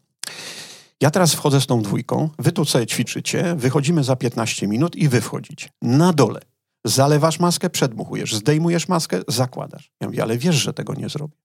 Ja 1.00 1.10
teraz 1.10 1.34
wchodzę 1.34 1.60
z 1.60 1.66
tą 1.66 1.82
dwójką, 1.82 2.30
wy 2.38 2.52
tu 2.52 2.64
sobie 2.64 2.86
ćwiczycie, 2.86 3.54
wychodzimy 3.56 4.04
za 4.04 4.16
15 4.16 4.68
minut 4.68 4.96
i 4.96 5.08
wy 5.08 5.20
wchodzicie. 5.20 5.68
Na 5.82 6.12
dole. 6.12 6.40
Zalewasz 6.84 7.40
maskę, 7.40 7.70
przedmuchujesz, 7.70 8.34
zdejmujesz 8.34 8.88
maskę, 8.88 9.22
zakładasz. 9.28 9.92
Ja 10.00 10.06
mówię, 10.06 10.22
ale 10.22 10.38
wiesz, 10.38 10.56
że 10.56 10.72
tego 10.72 10.94
nie 10.94 11.08
zrobię. 11.08 11.36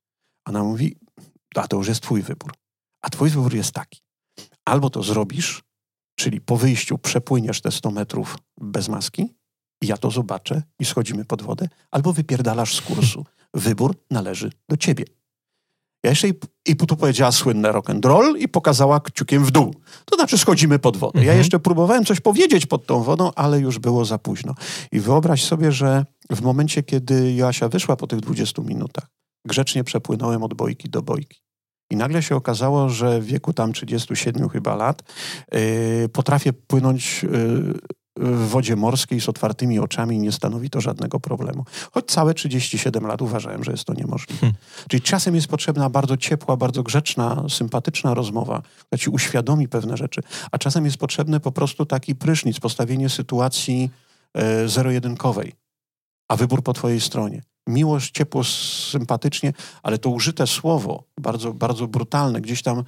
Ona 0.45 0.63
mówi, 0.63 0.97
a 1.55 1.67
to 1.67 1.77
już 1.77 1.87
jest 1.87 2.01
twój 2.01 2.21
wybór. 2.21 2.53
A 3.01 3.09
twój 3.09 3.29
wybór 3.29 3.55
jest 3.55 3.71
taki. 3.71 4.01
Albo 4.65 4.89
to 4.89 5.03
zrobisz, 5.03 5.63
Czyli 6.15 6.41
po 6.41 6.57
wyjściu 6.57 6.97
przepłyniesz 6.97 7.61
te 7.61 7.71
100 7.71 7.91
metrów 7.91 8.37
bez 8.61 8.89
maski, 8.89 9.35
ja 9.81 9.97
to 9.97 10.11
zobaczę 10.11 10.63
i 10.79 10.85
schodzimy 10.85 11.25
pod 11.25 11.41
wodę, 11.41 11.67
albo 11.91 12.13
wypierdalasz 12.13 12.75
z 12.75 12.81
kursu. 12.81 13.25
Wybór 13.53 13.95
należy 14.11 14.51
do 14.69 14.77
ciebie. 14.77 15.05
Ja 16.03 16.09
jeszcze 16.09 16.27
i, 16.27 16.33
i 16.65 16.75
tu 16.75 16.97
powiedziała 16.97 17.31
słynne 17.31 17.71
rock 17.71 17.89
and 17.89 18.05
roll 18.05 18.37
i 18.37 18.47
pokazała 18.47 18.99
kciukiem 18.99 19.45
w 19.45 19.51
dół. 19.51 19.75
To 20.05 20.15
znaczy 20.15 20.37
schodzimy 20.37 20.79
pod 20.79 20.97
wodę. 20.97 21.19
Mhm. 21.19 21.27
Ja 21.27 21.33
jeszcze 21.33 21.59
próbowałem 21.59 22.05
coś 22.05 22.19
powiedzieć 22.19 22.65
pod 22.65 22.85
tą 22.85 23.03
wodą, 23.03 23.31
ale 23.35 23.59
już 23.59 23.79
było 23.79 24.05
za 24.05 24.17
późno. 24.17 24.55
I 24.91 24.99
wyobraź 24.99 25.43
sobie, 25.43 25.71
że 25.71 26.05
w 26.29 26.41
momencie, 26.41 26.83
kiedy 26.83 27.33
Joasia 27.33 27.69
wyszła 27.69 27.95
po 27.95 28.07
tych 28.07 28.19
20 28.19 28.61
minutach, 28.61 29.07
grzecznie 29.45 29.83
przepłynąłem 29.83 30.43
od 30.43 30.53
bojki 30.53 30.89
do 30.89 31.01
bojki. 31.01 31.44
I 31.95 31.97
nagle 31.97 32.23
się 32.23 32.35
okazało, 32.35 32.89
że 32.89 33.21
w 33.21 33.25
wieku 33.25 33.53
tam 33.53 33.73
37 33.73 34.49
chyba 34.49 34.75
lat 34.75 35.03
yy, 35.51 36.09
potrafię 36.09 36.53
płynąć 36.53 37.23
yy, 37.23 37.73
w 38.17 38.47
wodzie 38.49 38.75
morskiej 38.75 39.21
z 39.21 39.29
otwartymi 39.29 39.79
oczami 39.79 40.19
nie 40.19 40.31
stanowi 40.31 40.69
to 40.69 40.81
żadnego 40.81 41.19
problemu. 41.19 41.65
Choć 41.91 42.05
całe 42.05 42.33
37 42.33 43.07
lat 43.07 43.21
uważałem, 43.21 43.63
że 43.63 43.71
jest 43.71 43.85
to 43.85 43.93
niemożliwe. 43.93 44.39
Hmm. 44.39 44.57
Czyli 44.89 45.01
czasem 45.01 45.35
jest 45.35 45.47
potrzebna 45.47 45.89
bardzo 45.89 46.17
ciepła, 46.17 46.57
bardzo 46.57 46.83
grzeczna, 46.83 47.43
sympatyczna 47.49 48.13
rozmowa, 48.13 48.61
która 48.77 48.99
ci 48.99 49.09
uświadomi 49.09 49.67
pewne 49.67 49.97
rzeczy, 49.97 50.21
a 50.51 50.57
czasem 50.57 50.85
jest 50.85 50.97
potrzebny 50.97 51.39
po 51.39 51.51
prostu 51.51 51.85
taki 51.85 52.15
prysznic, 52.15 52.59
postawienie 52.59 53.09
sytuacji 53.09 53.91
e, 54.33 54.67
zero-jedynkowej, 54.67 55.53
a 56.27 56.35
wybór 56.35 56.63
po 56.63 56.73
twojej 56.73 57.01
stronie. 57.01 57.41
Miłość, 57.67 58.11
ciepło, 58.11 58.43
sympatycznie, 58.43 59.53
ale 59.83 59.97
to 59.97 60.09
użyte 60.09 60.47
słowo, 60.47 61.03
bardzo, 61.17 61.53
bardzo 61.53 61.87
brutalne, 61.87 62.41
gdzieś 62.41 62.61
tam 62.61 62.83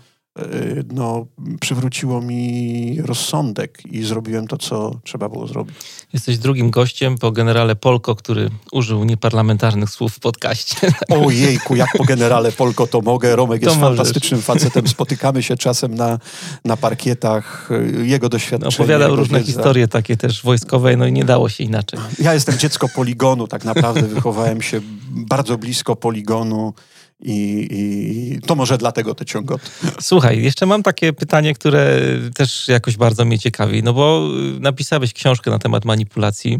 no, 0.93 1.25
przywróciło 1.59 2.21
mi 2.21 3.01
rozsądek 3.01 3.85
i 3.85 4.03
zrobiłem 4.03 4.47
to, 4.47 4.57
co 4.57 4.99
trzeba 5.03 5.29
było 5.29 5.47
zrobić. 5.47 5.75
Jesteś 6.13 6.37
drugim 6.37 6.71
gościem 6.71 7.17
po 7.17 7.31
generale 7.31 7.75
Polko, 7.75 8.15
który 8.15 8.49
użył 8.71 9.03
nieparlamentarnych 9.03 9.89
słów 9.89 10.13
w 10.13 10.19
podcaście. 10.19 10.75
Ojejku, 11.25 11.75
jak 11.75 11.89
po 11.97 12.03
generale 12.03 12.51
Polko 12.51 12.87
to 12.87 13.01
mogę. 13.01 13.35
Romek 13.35 13.61
jest 13.61 13.75
fantastycznym 13.77 14.41
facetem. 14.41 14.87
Spotykamy 14.87 15.43
się 15.43 15.57
czasem 15.57 15.95
na, 15.95 16.19
na 16.65 16.77
parkietach. 16.77 17.69
Jego 18.03 18.29
doświadczenie. 18.29 18.75
Opowiadał 18.75 19.15
różne 19.15 19.39
wiedza. 19.39 19.51
historie 19.51 19.87
takie 19.87 20.17
też 20.17 20.43
wojskowe, 20.43 20.97
no 20.97 21.05
i 21.05 21.13
nie 21.13 21.25
dało 21.25 21.49
się 21.49 21.63
inaczej. 21.63 21.99
Ja 22.19 22.33
jestem 22.33 22.57
dziecko 22.57 22.89
poligonu, 22.89 23.47
tak 23.47 23.65
naprawdę 23.65 24.01
wychowałem 24.01 24.61
się 24.61 24.81
bardzo 25.09 25.57
blisko 25.57 25.95
poligonu. 25.95 26.73
I, 27.19 27.67
I, 27.71 28.41
to 28.41 28.55
może 28.55 28.77
dlatego 28.77 29.15
te 29.15 29.25
ciągoty. 29.25 29.65
Słuchaj, 30.01 30.43
jeszcze 30.43 30.65
mam 30.65 30.83
takie 30.83 31.13
pytanie, 31.13 31.53
które 31.53 32.01
też 32.35 32.67
jakoś 32.67 32.97
bardzo 32.97 33.25
mnie 33.25 33.39
ciekawi, 33.39 33.83
no 33.83 33.93
bo 33.93 34.29
napisałeś 34.59 35.13
książkę 35.13 35.51
na 35.51 35.59
temat 35.59 35.85
manipulacji. 35.85 36.59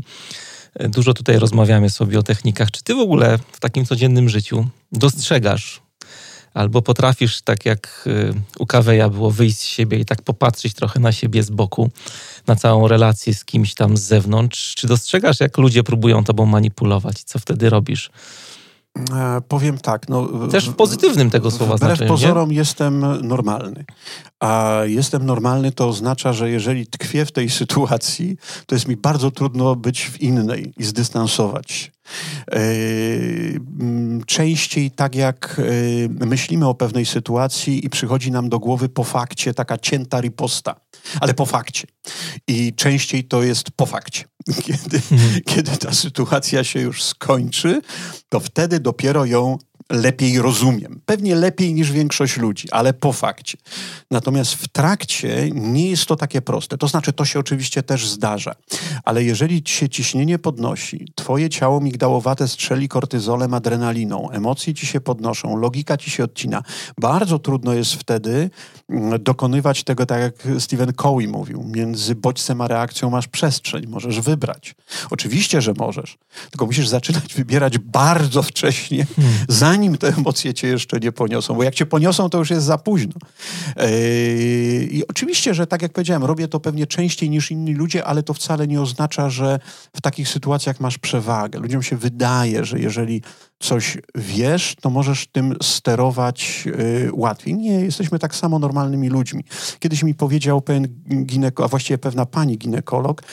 Dużo 0.80 1.14
tutaj 1.14 1.40
rozmawiamy 1.40 1.90
sobie 1.90 2.20
o 2.20 2.24
technikach. 2.24 2.72
Czy 2.72 2.84
ty 2.84 2.96
w 2.96 3.00
ogóle 3.00 3.40
w 3.52 3.60
takim 3.60 3.86
codziennym 3.86 4.30
życiu 4.30 4.68
dostrzegasz 4.92 5.82
albo 6.54 6.82
potrafisz, 6.82 7.42
tak 7.42 7.66
jak 7.66 8.04
y, 8.08 8.34
u 8.60 8.66
Kaweja 8.66 9.10
było, 9.10 9.32
wyjść 9.32 9.58
z 9.58 9.64
siebie 9.64 10.00
i 10.00 10.06
tak 10.06 10.22
popatrzeć 10.22 10.74
trochę 10.74 11.00
na 11.00 11.12
siebie 11.12 11.44
z 11.44 11.50
boku, 11.50 11.92
na 12.48 12.56
całą 12.56 12.88
relację 12.88 13.34
z 13.34 13.46
kimś 13.46 13.74
tam 13.74 13.98
z 13.98 14.02
zewnątrz? 14.02 14.76
Czy 14.76 14.88
dostrzegasz, 14.88 15.40
jak 15.40 15.58
ludzie 15.58 15.84
próbują 15.84 16.24
tobą 16.24 16.46
manipulować? 16.46 17.24
Co 17.24 17.40
wtedy 17.40 17.70
robisz? 17.70 18.10
E, 19.16 19.42
powiem 19.48 19.78
tak. 19.78 20.10
No, 20.10 20.28
Też 20.48 20.70
w 20.70 20.74
pozytywnym 20.74 21.30
tego 21.30 21.52
słowa 21.52 21.76
wbrew 21.76 21.90
znaczeniu. 21.90 22.10
pozorom 22.10 22.50
nie? 22.50 22.56
jestem 22.56 23.06
normalny. 23.28 23.86
A 24.40 24.80
jestem 24.86 25.26
normalny 25.26 25.72
to 25.72 25.88
oznacza, 25.88 26.34
że 26.34 26.50
jeżeli 26.50 26.88
tkwię 26.88 27.26
w 27.26 27.32
tej 27.32 27.50
sytuacji, 27.50 28.38
to 28.66 28.76
jest 28.76 28.88
mi 28.88 28.98
bardzo 28.98 29.32
trudno 29.32 29.76
być 29.76 30.06
w 30.06 30.22
innej 30.22 30.74
i 30.78 30.84
zdystansować 30.84 31.92
Częściej 34.26 34.92
tak 34.92 35.16
jak 35.16 35.62
e, 36.22 36.26
myślimy 36.26 36.68
o 36.68 36.76
pewnej 36.76 37.06
sytuacji 37.06 37.86
i 37.86 37.90
przychodzi 37.90 38.32
nam 38.32 38.50
do 38.50 38.60
głowy 38.60 38.90
po 38.90 39.04
fakcie 39.04 39.54
taka 39.54 39.78
cięta 39.78 40.22
riposta, 40.22 40.76
ale 41.20 41.34
po 41.34 41.46
fakcie. 41.46 41.88
I 42.48 42.74
częściej 42.74 43.24
to 43.24 43.44
jest 43.44 43.72
po 43.72 43.86
fakcie. 43.86 44.24
Kiedy, 44.66 45.02
mhm. 45.12 45.42
kiedy 45.46 45.78
ta 45.78 45.94
sytuacja 45.94 46.64
się 46.64 46.80
już 46.80 47.04
skończy, 47.04 47.82
to 48.30 48.40
wtedy 48.40 48.80
dopiero 48.80 49.26
ją 49.26 49.58
lepiej 49.90 50.42
rozumiem. 50.42 51.02
Pewnie 51.06 51.36
lepiej 51.36 51.74
niż 51.74 51.92
większość 51.92 52.38
ludzi, 52.38 52.68
ale 52.72 52.94
po 52.94 53.14
fakcie. 53.14 53.58
Natomiast 54.12 54.54
w 54.54 54.68
trakcie 54.68 55.50
nie 55.54 55.90
jest 55.90 56.06
to 56.06 56.16
takie 56.16 56.42
proste. 56.42 56.78
To 56.78 56.88
znaczy, 56.88 57.14
to 57.14 57.26
się 57.26 57.40
oczywiście 57.40 57.84
też 57.84 58.08
zdarza. 58.08 58.56
Ale 59.04 59.24
jeżeli 59.24 59.64
ci 59.64 59.74
się 59.74 59.90
ciśnienie 59.90 60.40
podnosi, 60.40 61.08
twoje 61.16 61.50
ciało 61.50 61.82
migdałowate 61.82 62.48
strzeli 62.48 62.88
kortyzolem, 62.88 63.54
adrenaliną, 63.54 64.30
emocje 64.32 64.74
ci 64.74 64.86
się 64.86 65.02
podnoszą, 65.02 65.58
logika 65.58 65.98
ci 65.98 66.12
się 66.12 66.24
odcina, 66.24 66.64
bardzo 66.98 67.40
trudno 67.40 67.74
jest 67.74 67.94
wtedy 67.94 68.50
mm, 68.90 69.24
dokonywać 69.24 69.84
tego, 69.84 70.06
tak 70.06 70.22
jak 70.22 70.62
Stephen 70.62 70.94
Covey 70.94 71.28
mówił, 71.28 71.64
między 71.64 72.16
bodźcem 72.16 72.62
a 72.62 72.68
reakcją 72.68 73.10
masz 73.10 73.28
przestrzeń, 73.28 73.88
możesz 73.88 74.22
wybrać. 74.22 74.76
Oczywiście, 75.10 75.62
że 75.62 75.74
możesz, 75.74 76.18
tylko 76.52 76.66
musisz 76.66 76.88
zaczynać 76.88 77.34
wybierać 77.34 77.78
bardzo 77.78 78.44
wcześnie, 78.44 79.06
hmm. 79.16 79.38
zanim 79.48 79.77
zanim 79.78 79.98
te 79.98 80.08
emocje 80.08 80.54
cię 80.54 80.68
jeszcze 80.68 81.00
nie 81.00 81.12
poniosą, 81.12 81.54
bo 81.54 81.64
jak 81.64 81.76
cię 81.76 81.86
poniosą, 81.86 82.30
to 82.30 82.38
już 82.38 82.50
jest 82.50 82.66
za 82.66 82.78
późno. 82.78 83.14
Yy, 83.78 83.86
I 84.92 85.08
oczywiście, 85.08 85.54
że 85.54 85.68
tak 85.68 85.82
jak 85.82 85.94
powiedziałem, 85.94 86.24
robię 86.24 86.48
to 86.48 86.60
pewnie 86.60 86.88
częściej 86.88 87.30
niż 87.30 87.52
inni 87.52 87.74
ludzie, 87.74 88.06
ale 88.06 88.24
to 88.24 88.34
wcale 88.34 88.68
nie 88.68 88.82
oznacza, 88.82 89.30
że 89.30 89.60
w 89.94 90.02
takich 90.02 90.30
sytuacjach 90.30 90.80
masz 90.80 90.98
przewagę. 90.98 91.60
Ludziom 91.60 91.84
się 91.84 91.98
wydaje, 91.98 92.66
że 92.66 92.80
jeżeli 92.80 93.22
coś 93.60 93.98
wiesz, 94.16 94.76
to 94.82 94.90
możesz 94.90 95.28
tym 95.28 95.56
sterować 95.62 96.64
y, 96.68 97.10
łatwiej. 97.14 97.54
Nie, 97.54 97.72
jesteśmy 97.72 98.20
tak 98.20 98.36
samo 98.36 98.60
normalnymi 98.60 99.10
ludźmi. 99.10 99.44
Kiedyś 99.80 100.04
mi 100.04 100.16
powiedział 100.16 100.62
pewien 100.62 100.88
ginekolog, 101.26 101.68
a 101.68 101.70
właściwie 101.70 101.98
pewna 101.98 102.26
pani 102.26 102.58
ginekolog, 102.58 103.24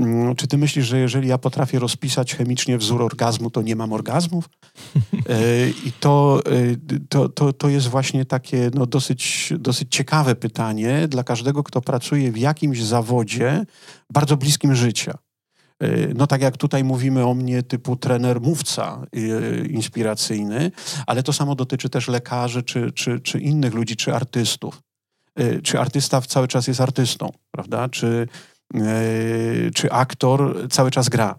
y, 0.00 0.34
czy 0.36 0.46
ty 0.46 0.58
myślisz, 0.58 0.86
że 0.86 0.98
jeżeli 0.98 1.28
ja 1.28 1.38
potrafię 1.38 1.78
rozpisać 1.78 2.34
chemicznie 2.34 2.78
wzór 2.78 3.02
orgazmu, 3.02 3.50
to 3.50 3.62
nie 3.62 3.76
mam 3.76 3.92
orgazmów? 3.92 4.48
Y, 5.30 5.72
I 5.84 5.92
to, 6.00 6.42
y, 6.52 7.00
to, 7.08 7.28
to, 7.28 7.52
to 7.52 7.68
jest 7.68 7.88
właśnie 7.88 8.24
takie 8.24 8.70
no, 8.74 8.86
dosyć, 8.86 9.52
dosyć 9.58 9.88
ciekawe 9.90 10.34
pytanie 10.34 11.08
dla 11.08 11.24
każdego, 11.24 11.62
kto 11.62 11.80
pracuje 11.80 12.32
w 12.32 12.38
jakimś 12.38 12.82
zawodzie 12.82 13.66
bardzo 14.12 14.36
bliskim 14.36 14.74
życia. 14.74 15.18
E, 15.80 16.14
no 16.14 16.26
tak 16.26 16.42
jak 16.42 16.56
tutaj 16.56 16.84
mówimy 16.84 17.26
o 17.26 17.34
mnie 17.34 17.62
typu 17.62 17.96
trener 17.96 18.40
mówca 18.40 19.02
e, 19.12 19.66
inspiracyjny, 19.66 20.70
ale 21.06 21.22
to 21.22 21.32
samo 21.32 21.54
dotyczy 21.54 21.88
też 21.88 22.08
lekarzy 22.08 22.62
czy, 22.62 22.92
czy, 22.92 23.20
czy 23.20 23.40
innych 23.40 23.74
ludzi, 23.74 23.96
czy 23.96 24.14
artystów. 24.14 24.82
Czy 25.62 25.80
artysta 25.80 26.20
cały 26.20 26.48
czas 26.48 26.66
jest 26.66 26.80
artystą, 26.80 27.30
prawda? 27.50 27.88
Czy, 27.88 28.28
czy 29.74 29.92
aktor 29.92 30.68
cały 30.70 30.90
czas 30.90 31.08
gra? 31.08 31.38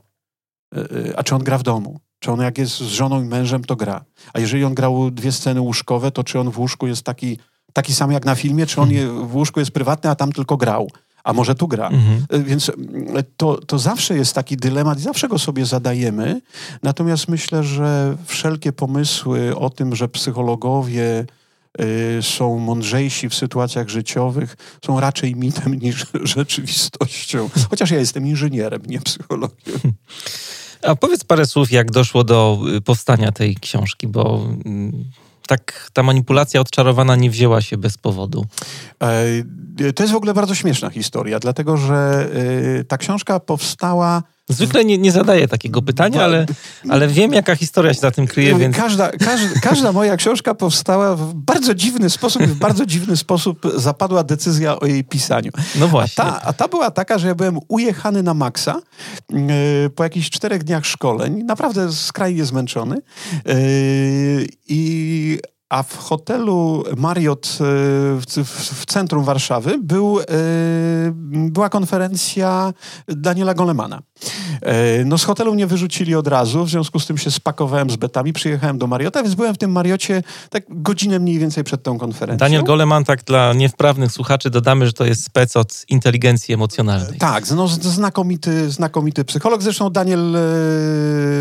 A 1.15 1.23
czy 1.23 1.35
on 1.35 1.43
gra 1.43 1.57
w 1.57 1.63
domu? 1.63 1.99
Czy 2.25 2.31
on 2.31 2.41
jak 2.41 2.57
jest 2.57 2.77
z 2.77 2.87
żoną 2.87 3.23
i 3.23 3.25
mężem, 3.25 3.63
to 3.63 3.75
gra? 3.75 4.05
A 4.33 4.39
jeżeli 4.39 4.63
on 4.63 4.75
grał 4.75 5.11
dwie 5.11 5.31
sceny 5.31 5.61
łóżkowe, 5.61 6.11
to 6.11 6.23
czy 6.23 6.39
on 6.39 6.51
w 6.51 6.59
łóżku 6.59 6.87
jest 6.87 7.03
taki, 7.03 7.37
taki 7.73 7.93
sam 7.93 8.11
jak 8.11 8.25
na 8.25 8.35
filmie, 8.35 8.65
czy 8.65 8.81
on 8.81 8.89
w 9.27 9.35
łóżku 9.35 9.59
jest 9.59 9.71
prywatny, 9.71 10.09
a 10.09 10.15
tam 10.15 10.31
tylko 10.31 10.57
grał? 10.57 10.89
a 11.23 11.33
może 11.33 11.55
tu 11.55 11.67
gra. 11.67 11.87
Mhm. 11.87 12.25
E, 12.29 12.39
więc 12.39 12.69
mm, 12.69 13.23
to, 13.37 13.57
to 13.67 13.79
zawsze 13.79 14.17
jest 14.17 14.33
taki 14.33 14.57
dylemat 14.57 14.99
i 14.99 15.01
zawsze 15.01 15.27
go 15.27 15.39
sobie 15.39 15.65
zadajemy. 15.65 16.41
Natomiast 16.83 17.27
myślę, 17.27 17.63
że 17.63 18.17
wszelkie 18.25 18.73
pomysły 18.73 19.55
o 19.55 19.69
tym, 19.69 19.95
że 19.95 20.07
psychologowie 20.07 21.25
y, 21.81 22.19
są 22.21 22.59
mądrzejsi 22.59 23.29
w 23.29 23.35
sytuacjach 23.35 23.89
życiowych, 23.89 24.57
są 24.85 24.99
raczej 24.99 25.35
mitem 25.35 25.73
niż 25.73 26.05
rzeczywistością. 26.35 27.49
Chociaż 27.69 27.91
ja 27.91 27.99
jestem 27.99 28.27
inżynierem, 28.27 28.81
nie 28.87 29.01
psychologiem. 29.01 29.79
A 30.87 30.95
powiedz 30.95 31.23
parę 31.23 31.45
słów, 31.45 31.71
jak 31.71 31.91
doszło 31.91 32.23
do 32.23 32.59
y, 32.77 32.81
powstania 32.81 33.31
tej 33.31 33.55
książki, 33.55 34.07
bo 34.07 34.47
mm, 34.65 35.05
tak 35.47 35.89
ta 35.93 36.03
manipulacja 36.03 36.61
odczarowana 36.61 37.15
nie 37.15 37.29
wzięła 37.29 37.61
się 37.61 37.77
bez 37.77 37.97
powodu. 37.97 38.45
E, 39.01 39.93
to 39.93 40.03
jest 40.03 40.13
w 40.13 40.17
ogóle 40.17 40.33
bardzo 40.33 40.55
śmieszna 40.55 40.89
historia, 40.89 41.39
dlatego 41.39 41.77
że 41.77 42.29
e, 42.79 42.83
ta 42.83 42.97
książka 42.97 43.39
powstała 43.39 44.23
Zwykle 44.49 44.85
nie, 44.85 44.97
nie 44.97 45.11
zadaję 45.11 45.47
takiego 45.47 45.81
pytania, 45.81 46.23
ale, 46.23 46.45
ale 46.89 47.07
wiem, 47.07 47.33
jaka 47.33 47.55
historia 47.55 47.93
się 47.93 47.99
za 47.99 48.11
tym 48.11 48.27
kryje, 48.27 48.55
więc... 48.55 48.77
Każda, 48.77 49.11
każda, 49.11 49.59
każda 49.59 49.91
moja 49.91 50.17
książka 50.17 50.55
powstała 50.55 51.15
w 51.15 51.33
bardzo 51.33 51.75
dziwny 51.75 52.09
sposób 52.09 52.41
i 52.41 52.47
w 52.47 52.55
bardzo 52.55 52.85
dziwny 52.85 53.17
sposób 53.17 53.67
zapadła 53.75 54.23
decyzja 54.23 54.79
o 54.79 54.85
jej 54.85 55.03
pisaniu. 55.03 55.51
No 55.75 55.87
właśnie. 55.87 56.23
A 56.23 56.31
ta, 56.31 56.41
a 56.41 56.53
ta 56.53 56.67
była 56.67 56.91
taka, 56.91 57.17
że 57.17 57.27
ja 57.27 57.35
byłem 57.35 57.59
ujechany 57.67 58.23
na 58.23 58.33
maksa 58.33 58.81
yy, 59.29 59.39
po 59.95 60.03
jakichś 60.03 60.29
czterech 60.29 60.63
dniach 60.63 60.85
szkoleń, 60.85 61.43
naprawdę 61.43 61.91
skrajnie 61.91 62.45
zmęczony 62.45 62.95
yy, 63.45 63.53
i 64.67 65.39
a 65.69 65.83
w 65.83 65.97
hotelu 65.97 66.83
Marriott 66.97 67.47
e, 67.47 67.57
w, 68.45 68.85
centrum 68.87 69.23
Warszawy 69.23 69.77
był, 69.83 70.19
e, 70.19 70.23
była 71.31 71.69
konferencja 71.69 72.73
Daniela 73.07 73.53
Golemana. 73.53 74.01
E, 74.61 75.05
no 75.05 75.17
z 75.17 75.23
hotelu 75.23 75.53
mnie 75.53 75.67
wyrzucili 75.67 76.15
od 76.15 76.27
razu, 76.27 76.65
w 76.65 76.69
związku 76.69 76.99
z 76.99 77.07
tym 77.07 77.17
się 77.17 77.31
spakowałem 77.31 77.89
z 77.89 77.95
betami, 77.95 78.33
przyjechałem 78.33 78.77
do 78.77 78.87
Mariotta, 78.87 79.23
więc 79.23 79.35
byłem 79.35 79.55
w 79.55 79.57
tym 79.57 79.71
Mariocie 79.71 80.23
tak 80.49 80.63
godzinę 80.69 81.19
mniej 81.19 81.39
więcej 81.39 81.63
przed 81.63 81.83
tą 81.83 81.97
konferencją. 81.97 82.45
Daniel 82.45 82.63
Goleman, 82.63 83.03
tak 83.03 83.23
dla 83.23 83.53
niewprawnych 83.53 84.11
słuchaczy 84.11 84.49
dodamy, 84.49 84.85
że 84.85 84.93
to 84.93 85.05
jest 85.05 85.23
spec 85.23 85.57
od 85.57 85.85
inteligencji 85.89 86.53
emocjonalnej. 86.53 87.19
Tak, 87.19 87.51
no, 87.51 87.67
znakomity, 87.67 88.71
znakomity 88.71 89.25
psycholog. 89.25 89.63
Zresztą 89.63 89.89
Daniel, 89.89 90.37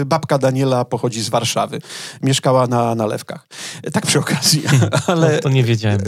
babka 0.07 0.39
Daniela 0.39 0.85
pochodzi 0.85 1.23
z 1.23 1.29
Warszawy. 1.29 1.79
Mieszkała 2.23 2.67
na, 2.67 2.95
na 2.95 3.07
Lewkach. 3.07 3.47
Tak 3.93 4.07
przy 4.15 4.35
okazji. 4.35 4.63
Ale 5.07 5.35
no, 5.35 5.41
to 5.41 5.49
nie 5.49 5.65
wiedziałem. 5.65 6.01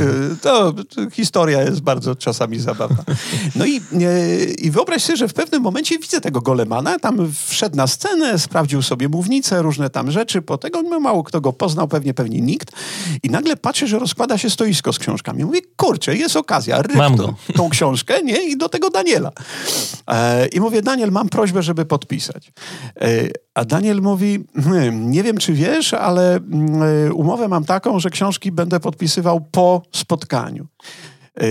To, 0.42 0.72
to, 0.72 1.10
historia 1.10 1.62
jest 1.62 1.80
bardzo 1.80 2.16
czasami 2.16 2.58
zabawna. 2.60 3.04
No 3.56 3.66
i, 3.66 3.80
i 4.58 4.70
wyobraź 4.70 5.02
sobie, 5.02 5.16
że 5.16 5.28
w 5.28 5.34
pewnym 5.34 5.62
momencie 5.62 5.98
widzę 5.98 6.20
tego 6.20 6.40
Golemana, 6.40 6.98
tam 6.98 7.32
wszedł 7.46 7.76
na 7.76 7.86
scenę, 7.86 8.38
sprawdził 8.38 8.82
sobie 8.82 9.08
mównicę, 9.08 9.62
różne 9.62 9.90
tam 9.90 10.10
rzeczy, 10.10 10.42
po 10.42 10.58
tego 10.58 10.82
no, 10.82 11.00
mało 11.00 11.24
kto 11.24 11.40
go 11.40 11.52
poznał, 11.52 11.88
pewnie 11.88 12.14
pewnie 12.14 12.40
nikt. 12.40 12.72
I 13.22 13.30
nagle 13.30 13.56
patrzę, 13.56 13.86
że 13.86 13.98
rozkłada 13.98 14.38
się 14.38 14.50
stoisko 14.50 14.92
z 14.92 14.98
książkami. 14.98 15.44
Mówię, 15.44 15.60
kurczę, 15.76 16.16
jest 16.16 16.36
okazja, 16.36 16.82
ryb 16.82 16.96
mam 16.96 17.16
go. 17.16 17.34
tą 17.54 17.68
książkę, 17.68 18.22
nie? 18.22 18.48
I 18.48 18.56
do 18.56 18.68
tego 18.68 18.90
Daniela. 18.90 19.32
E, 20.08 20.46
I 20.46 20.60
mówię, 20.60 20.82
Daniel, 20.82 21.12
mam 21.12 21.28
prośbę, 21.28 21.62
żeby 21.62 21.84
podpisać. 21.84 22.52
E, 23.00 23.08
a 23.56 23.64
Daniel 23.64 24.02
mówi, 24.02 24.44
hmm, 24.54 25.10
nie 25.10 25.22
wiem, 25.22 25.38
czy 25.38 25.52
wiesz, 25.52 25.94
ale 25.94 26.36
mm, 26.36 26.82
e, 26.82 27.12
umowę 27.12 27.48
mam 27.48 27.64
taką, 27.64 27.95
że 28.00 28.10
książki 28.10 28.52
będę 28.52 28.80
podpisywał 28.80 29.40
po 29.40 29.82
spotkaniu. 29.92 30.66
E, 31.40 31.46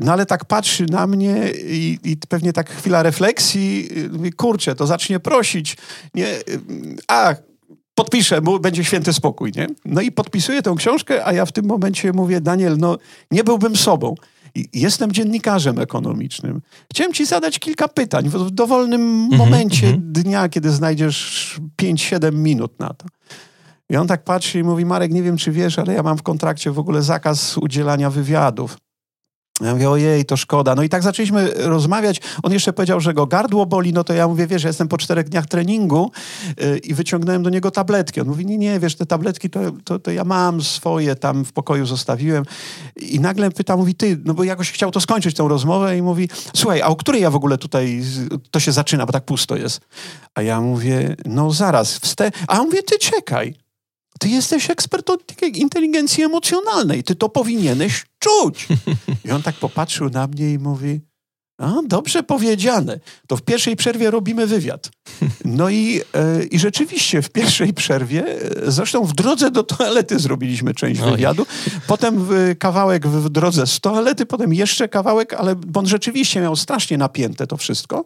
no 0.00 0.12
ale 0.12 0.26
tak 0.26 0.44
patrzy 0.44 0.86
na 0.90 1.06
mnie 1.06 1.50
i, 1.68 1.98
i, 2.04 2.16
pewnie 2.28 2.52
tak 2.52 2.70
chwila 2.70 3.02
refleksji, 3.02 3.88
mówi, 4.12 4.32
kurczę, 4.32 4.74
to 4.74 4.86
zacznie 4.86 5.20
prosić. 5.20 5.76
Nie, 6.14 6.26
a, 7.08 7.34
podpiszę, 7.94 8.40
mu 8.40 8.60
będzie 8.60 8.84
święty 8.84 9.12
spokój, 9.12 9.52
nie? 9.56 9.66
No 9.84 10.00
i 10.00 10.12
podpisuję 10.12 10.62
tę 10.62 10.74
książkę, 10.76 11.26
a 11.26 11.32
ja 11.32 11.46
w 11.46 11.52
tym 11.52 11.66
momencie 11.66 12.12
mówię, 12.12 12.40
Daniel, 12.40 12.76
no 12.78 12.98
nie 13.30 13.44
byłbym 13.44 13.76
sobą. 13.76 14.14
Jestem 14.72 15.12
dziennikarzem 15.12 15.78
ekonomicznym. 15.78 16.60
Chciałem 16.90 17.12
ci 17.12 17.26
zadać 17.26 17.58
kilka 17.58 17.88
pytań 17.88 18.28
w 18.28 18.50
dowolnym 18.50 19.28
-hmm, 19.30 19.36
momencie 19.36 19.86
-hmm. 19.86 19.98
dnia, 19.98 20.48
kiedy 20.48 20.70
znajdziesz 20.70 21.60
5-7 21.82 22.34
minut 22.34 22.80
na 22.80 22.88
to. 22.88 23.06
I 23.90 23.96
on 23.96 24.06
tak 24.06 24.24
patrzy 24.24 24.58
i 24.58 24.62
mówi, 24.62 24.86
Marek, 24.86 25.12
nie 25.12 25.22
wiem, 25.22 25.36
czy 25.36 25.52
wiesz, 25.52 25.78
ale 25.78 25.94
ja 25.94 26.02
mam 26.02 26.18
w 26.18 26.22
kontrakcie 26.22 26.70
w 26.70 26.78
ogóle 26.78 27.02
zakaz 27.02 27.58
udzielania 27.58 28.10
wywiadów. 28.10 28.76
Ja 29.60 29.72
mówię, 29.72 29.90
ojej, 29.90 30.24
to 30.24 30.36
szkoda. 30.36 30.74
No 30.74 30.82
i 30.82 30.88
tak 30.88 31.02
zaczęliśmy 31.02 31.50
rozmawiać. 31.56 32.20
On 32.42 32.52
jeszcze 32.52 32.72
powiedział, 32.72 33.00
że 33.00 33.14
go 33.14 33.26
gardło 33.26 33.66
boli. 33.66 33.92
No 33.92 34.04
to 34.04 34.14
ja 34.14 34.28
mówię, 34.28 34.46
wiesz, 34.46 34.62
ja 34.62 34.68
jestem 34.68 34.88
po 34.88 34.98
czterech 34.98 35.28
dniach 35.28 35.46
treningu 35.46 36.10
yy, 36.60 36.78
i 36.78 36.94
wyciągnąłem 36.94 37.42
do 37.42 37.50
niego 37.50 37.70
tabletki. 37.70 38.20
On 38.20 38.26
mówi, 38.26 38.46
nie, 38.46 38.58
nie, 38.58 38.80
wiesz, 38.80 38.96
te 38.96 39.06
tabletki 39.06 39.50
to, 39.50 39.60
to, 39.84 39.98
to, 39.98 40.10
ja 40.10 40.24
mam 40.24 40.62
swoje, 40.62 41.16
tam 41.16 41.44
w 41.44 41.52
pokoju 41.52 41.86
zostawiłem. 41.86 42.44
I 42.96 43.20
nagle 43.20 43.50
pyta, 43.50 43.76
mówi, 43.76 43.94
ty, 43.94 44.20
no 44.24 44.34
bo 44.34 44.44
jakoś 44.44 44.72
chciał 44.72 44.90
to 44.90 45.00
skończyć, 45.00 45.36
tą 45.36 45.48
rozmowę 45.48 45.98
i 45.98 46.02
mówi, 46.02 46.28
słuchaj, 46.54 46.82
a 46.82 46.86
o 46.86 46.96
której 46.96 47.22
ja 47.22 47.30
w 47.30 47.36
ogóle 47.36 47.58
tutaj, 47.58 48.02
to 48.50 48.60
się 48.60 48.72
zaczyna, 48.72 49.06
bo 49.06 49.12
tak 49.12 49.24
pusto 49.24 49.56
jest. 49.56 49.80
A 50.34 50.42
ja 50.42 50.60
mówię, 50.60 51.16
no 51.24 51.50
zaraz, 51.50 51.98
wste... 51.98 52.30
A 52.48 52.60
on 52.60 52.66
mówi, 52.66 52.78
ty 52.86 52.98
czekaj. 52.98 53.63
Ty 54.24 54.30
jesteś 54.30 54.70
ekspert 54.70 55.10
od 55.10 55.42
inteligencji 55.54 56.24
emocjonalnej, 56.24 57.04
ty 57.04 57.14
to 57.14 57.28
powinieneś 57.28 58.04
czuć. 58.18 58.68
I 59.24 59.30
on 59.30 59.42
tak 59.42 59.54
popatrzył 59.54 60.10
na 60.10 60.26
mnie 60.26 60.52
i 60.52 60.58
mówi, 60.58 61.00
a, 61.58 61.74
dobrze 61.86 62.22
powiedziane. 62.22 63.00
To 63.26 63.36
w 63.36 63.42
pierwszej 63.42 63.76
przerwie 63.76 64.10
robimy 64.10 64.46
wywiad. 64.46 64.90
No 65.44 65.70
i, 65.70 66.00
e, 66.14 66.44
i 66.44 66.58
rzeczywiście 66.58 67.22
w 67.22 67.30
pierwszej 67.30 67.74
przerwie, 67.74 68.24
e, 68.66 68.70
zresztą 68.70 69.04
w 69.04 69.12
drodze 69.12 69.50
do 69.50 69.62
toalety 69.62 70.18
zrobiliśmy 70.18 70.74
część 70.74 71.00
Oj. 71.00 71.10
wywiadu, 71.10 71.46
potem 71.86 72.28
kawałek 72.58 73.06
w 73.06 73.28
drodze 73.28 73.66
z 73.66 73.80
toalety, 73.80 74.26
potem 74.26 74.54
jeszcze 74.54 74.88
kawałek, 74.88 75.34
ale 75.34 75.56
bo 75.56 75.80
on 75.80 75.86
rzeczywiście 75.86 76.40
miał 76.40 76.56
strasznie 76.56 76.98
napięte 76.98 77.46
to 77.46 77.56
wszystko. 77.56 78.04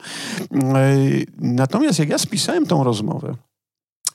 E, 0.53 0.97
natomiast 1.39 1.99
jak 1.99 2.09
ja 2.09 2.19
spisałem 2.19 2.67
tą 2.67 2.85
rozmowę, 2.85 3.35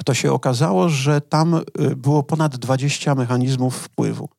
to 0.04 0.14
się 0.14 0.32
okazało, 0.32 0.90
że 0.90 1.22
tam 1.22 1.54
y, 1.54 1.96
było 1.96 2.24
ponad 2.24 2.58
20 2.58 3.16
mechanizmów 3.16 3.76
wpływu, 3.76 4.30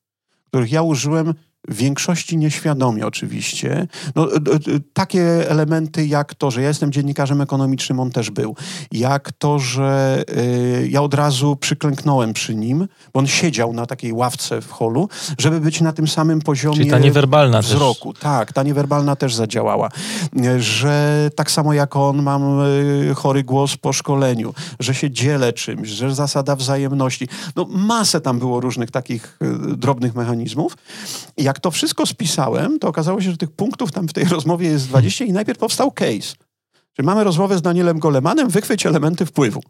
których 0.46 0.72
ja 0.72 0.82
użyłem 0.82 1.34
w 1.68 1.76
większości 1.76 2.36
nieświadomie 2.36 3.06
oczywiście. 3.06 3.86
No, 4.14 4.28
takie 4.92 5.50
elementy 5.50 6.06
jak 6.06 6.34
to, 6.34 6.50
że 6.50 6.62
ja 6.62 6.68
jestem 6.68 6.92
dziennikarzem 6.92 7.40
ekonomicznym, 7.40 8.00
on 8.00 8.10
też 8.10 8.30
był. 8.30 8.56
Jak 8.92 9.32
to, 9.32 9.58
że 9.58 10.24
y, 10.36 10.88
ja 10.90 11.02
od 11.02 11.14
razu 11.14 11.56
przyklęknąłem 11.56 12.32
przy 12.32 12.54
nim, 12.54 12.88
bo 13.12 13.20
on 13.20 13.26
siedział 13.26 13.72
na 13.72 13.86
takiej 13.86 14.12
ławce 14.12 14.60
w 14.60 14.70
holu, 14.70 15.08
żeby 15.38 15.60
być 15.60 15.80
na 15.80 15.92
tym 15.92 16.08
samym 16.08 16.40
poziomie 16.40 16.76
Czyli 16.76 16.90
ta 16.90 16.98
niewerbalna 16.98 17.62
wzroku. 17.62 18.12
Też. 18.12 18.22
Tak, 18.22 18.52
ta 18.52 18.62
niewerbalna 18.62 19.16
też 19.16 19.34
zadziałała. 19.34 19.88
Że 20.58 21.30
tak 21.36 21.50
samo 21.50 21.72
jak 21.72 21.96
on, 21.96 22.22
mam 22.22 22.60
y, 23.10 23.14
chory 23.14 23.44
głos 23.44 23.76
po 23.76 23.92
szkoleniu, 23.92 24.54
że 24.80 24.94
się 24.94 25.10
dzielę 25.10 25.52
czymś, 25.52 25.88
że 25.88 26.14
zasada 26.14 26.56
wzajemności. 26.56 27.28
No 27.56 27.66
masę 27.70 28.20
tam 28.20 28.38
było 28.38 28.60
różnych 28.60 28.90
takich 28.90 29.38
y, 29.72 29.76
drobnych 29.76 30.14
mechanizmów. 30.14 30.76
Jak 31.36 31.53
jak 31.54 31.60
to 31.60 31.70
wszystko 31.70 32.06
spisałem, 32.06 32.78
to 32.78 32.88
okazało 32.88 33.20
się, 33.20 33.30
że 33.30 33.36
tych 33.36 33.50
punktów 33.50 33.92
tam 33.92 34.08
w 34.08 34.12
tej 34.12 34.24
rozmowie 34.24 34.68
jest 34.68 34.88
20 34.88 35.24
i 35.24 35.32
najpierw 35.32 35.58
powstał 35.58 35.90
case. 35.90 36.34
Czyli 36.92 37.06
mamy 37.06 37.24
rozmowę 37.24 37.58
z 37.58 37.62
Danielem 37.62 37.98
Golemanem, 37.98 38.48
wychwyć 38.48 38.86
elementy 38.86 39.26
wpływu. 39.26 39.62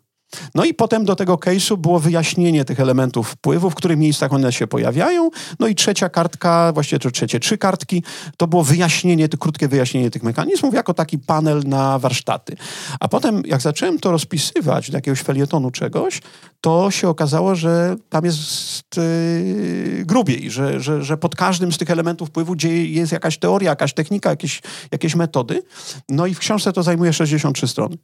No 0.55 0.65
i 0.65 0.75
potem 0.75 1.05
do 1.05 1.17
tego 1.17 1.35
case'u 1.35 1.77
było 1.77 2.01
wyjaśnienie 2.01 2.65
tych 2.65 2.81
elementów 2.81 3.29
wpływu, 3.29 3.71
w 3.71 3.75
których 3.75 3.99
miejscach 3.99 4.33
one 4.33 4.53
się 4.53 4.67
pojawiają. 4.67 5.31
No 5.61 5.67
i 5.67 5.75
trzecia 5.75 6.09
kartka, 6.09 6.73
właściwie 6.73 6.99
to 6.99 7.11
trzecie 7.11 7.41
trzy 7.41 7.59
kartki, 7.59 8.03
to 8.37 8.47
było 8.47 8.65
wyjaśnienie, 8.65 9.29
krótkie 9.29 9.69
wyjaśnienie 9.69 10.11
tych 10.11 10.23
mechanizmów 10.23 10.75
jako 10.75 10.95
taki 10.95 11.19
panel 11.19 11.63
na 11.67 11.99
warsztaty. 11.99 12.57
A 13.01 13.09
potem 13.09 13.43
jak 13.47 13.61
zacząłem 13.61 13.99
to 13.99 14.11
rozpisywać 14.11 14.91
do 14.91 14.97
jakiegoś 14.97 15.21
felietonu 15.21 15.71
czegoś, 15.71 16.21
to 16.61 16.91
się 16.91 17.09
okazało, 17.09 17.55
że 17.55 17.97
tam 18.09 18.25
jest 18.25 18.85
yy, 18.97 20.05
grubiej, 20.05 20.51
że, 20.51 20.81
że, 20.81 21.03
że 21.03 21.17
pod 21.17 21.37
każdym 21.37 21.73
z 21.73 21.79
tych 21.79 21.91
elementów 21.91 22.29
wpływu 22.29 22.57
dzieje, 22.57 22.87
jest 22.87 23.13
jakaś 23.13 23.39
teoria, 23.39 23.71
jakaś 23.71 23.95
technika, 23.95 24.31
jakieś, 24.31 24.63
jakieś 24.91 25.15
metody. 25.15 25.63
No 26.09 26.27
i 26.27 26.35
w 26.35 26.39
książce 26.39 26.73
to 26.73 26.83
zajmuje 26.83 27.13
63 27.13 27.69
strony. 27.69 27.97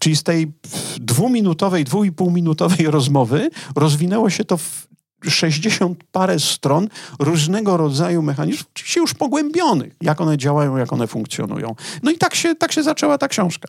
Czyli 0.00 0.16
z 0.16 0.22
tej 0.22 0.52
dwuminutowej, 0.96 1.84
dwu 1.84 2.04
i 2.04 2.12
pół 2.12 2.30
minutowej 2.30 2.86
rozmowy 2.86 3.50
rozwinęło 3.76 4.30
się 4.30 4.44
to 4.44 4.56
w 4.56 4.86
60 5.30 6.04
parę 6.12 6.40
stron 6.40 6.88
różnego 7.18 7.76
rodzaju 7.76 8.22
mechanizmów, 8.22 8.66
oczywiście 8.74 9.00
już 9.00 9.14
pogłębionych, 9.14 9.92
jak 10.00 10.20
one 10.20 10.38
działają, 10.38 10.76
jak 10.76 10.92
one 10.92 11.06
funkcjonują. 11.06 11.74
No 12.02 12.10
i 12.10 12.18
tak 12.18 12.34
się, 12.34 12.54
tak 12.54 12.72
się 12.72 12.82
zaczęła 12.82 13.18
ta 13.18 13.28
książka. 13.28 13.68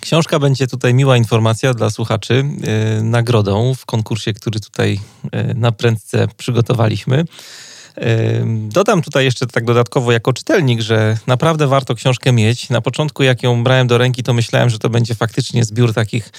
Książka 0.00 0.38
będzie 0.38 0.66
tutaj 0.66 0.94
miła 0.94 1.16
informacja 1.16 1.74
dla 1.74 1.90
słuchaczy, 1.90 2.44
yy, 2.96 3.02
nagrodą 3.02 3.74
w 3.74 3.86
konkursie, 3.86 4.32
który 4.32 4.60
tutaj 4.60 5.00
yy, 5.32 5.54
na 5.54 5.72
prędce 5.72 6.28
przygotowaliśmy. 6.36 7.24
Dodam 8.68 9.02
tutaj 9.02 9.24
jeszcze 9.24 9.46
tak 9.46 9.64
dodatkowo 9.64 10.12
jako 10.12 10.32
czytelnik, 10.32 10.80
że 10.80 11.16
naprawdę 11.26 11.66
warto 11.66 11.94
książkę 11.94 12.32
mieć. 12.32 12.70
Na 12.70 12.80
początku, 12.80 13.22
jak 13.22 13.42
ją 13.42 13.64
brałem 13.64 13.86
do 13.86 13.98
ręki, 13.98 14.22
to 14.22 14.34
myślałem, 14.34 14.70
że 14.70 14.78
to 14.78 14.90
będzie 14.90 15.14
faktycznie 15.14 15.64
zbiór 15.64 15.94
takich 15.94 16.30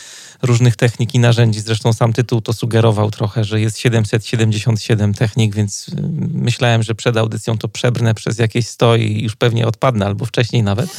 różnych 0.41 0.75
technik 0.75 1.15
i 1.15 1.19
narzędzi. 1.19 1.59
Zresztą 1.59 1.93
sam 1.93 2.13
tytuł 2.13 2.41
to 2.41 2.53
sugerował 2.53 3.11
trochę, 3.11 3.43
że 3.43 3.61
jest 3.61 3.77
777 3.77 5.13
technik, 5.13 5.55
więc 5.55 5.85
myślałem, 6.33 6.83
że 6.83 6.95
przed 6.95 7.17
audycją 7.17 7.57
to 7.57 7.67
przebrnę 7.67 8.13
przez 8.13 8.39
jakieś 8.39 8.67
100 8.67 8.95
i 8.95 9.23
już 9.23 9.35
pewnie 9.35 9.67
odpadnę, 9.67 10.05
albo 10.05 10.25
wcześniej 10.25 10.63
nawet. 10.63 10.89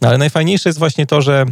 No 0.00 0.08
ale 0.08 0.18
najfajniejsze 0.18 0.68
jest 0.68 0.78
właśnie 0.78 1.06
to, 1.06 1.22
że 1.22 1.44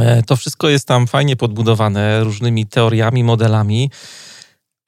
e, 0.00 0.22
to 0.22 0.36
wszystko 0.36 0.68
jest 0.68 0.86
tam 0.86 1.06
fajnie 1.06 1.36
podbudowane 1.36 2.24
różnymi 2.24 2.66
teoriami, 2.66 3.24
modelami. 3.24 3.90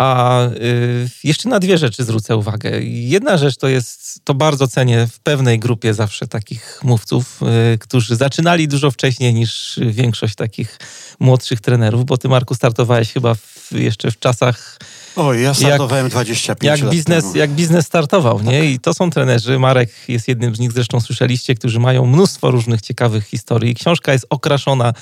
A 0.00 0.42
y, 0.46 1.08
jeszcze 1.24 1.48
na 1.48 1.58
dwie 1.58 1.78
rzeczy 1.78 2.04
zwrócę 2.04 2.36
uwagę. 2.36 2.80
Jedna 2.82 3.36
rzecz 3.36 3.56
to 3.56 3.68
jest, 3.68 4.20
to 4.24 4.34
bardzo 4.34 4.68
cenię 4.68 5.08
w 5.12 5.20
pewnej 5.20 5.58
grupie 5.58 5.94
zawsze 5.94 6.26
takich 6.26 6.80
mówców, 6.82 7.40
y, 7.74 7.78
którzy 7.78 8.16
zaczynali 8.16 8.68
dużo 8.68 8.90
wcześniej 8.90 9.34
niż 9.34 9.80
większość 9.82 10.34
takich 10.34 10.78
młodszych 11.18 11.60
trenerów, 11.60 12.04
bo 12.04 12.18
ty 12.18 12.28
Marku 12.28 12.54
startowałeś 12.54 13.12
chyba 13.12 13.34
w, 13.34 13.72
jeszcze 13.72 14.10
w 14.10 14.18
czasach... 14.18 14.78
Oj, 15.16 15.42
ja 15.42 15.54
startowałem 15.54 16.04
jak, 16.04 16.12
25 16.12 16.68
jak 16.68 16.80
lat 16.80 16.94
biznes, 16.94 17.24
temu. 17.24 17.36
Jak 17.36 17.50
biznes 17.50 17.86
startował, 17.86 18.42
nie? 18.42 18.70
I 18.70 18.78
to 18.78 18.94
są 18.94 19.10
trenerzy, 19.10 19.58
Marek 19.58 19.90
jest 20.08 20.28
jednym 20.28 20.54
z 20.54 20.58
nich, 20.58 20.72
zresztą 20.72 21.00
słyszeliście, 21.00 21.54
którzy 21.54 21.80
mają 21.80 22.06
mnóstwo 22.06 22.50
różnych 22.50 22.80
ciekawych 22.80 23.26
historii. 23.26 23.74
Książka 23.74 24.12
jest 24.12 24.26
okraszona 24.30 24.92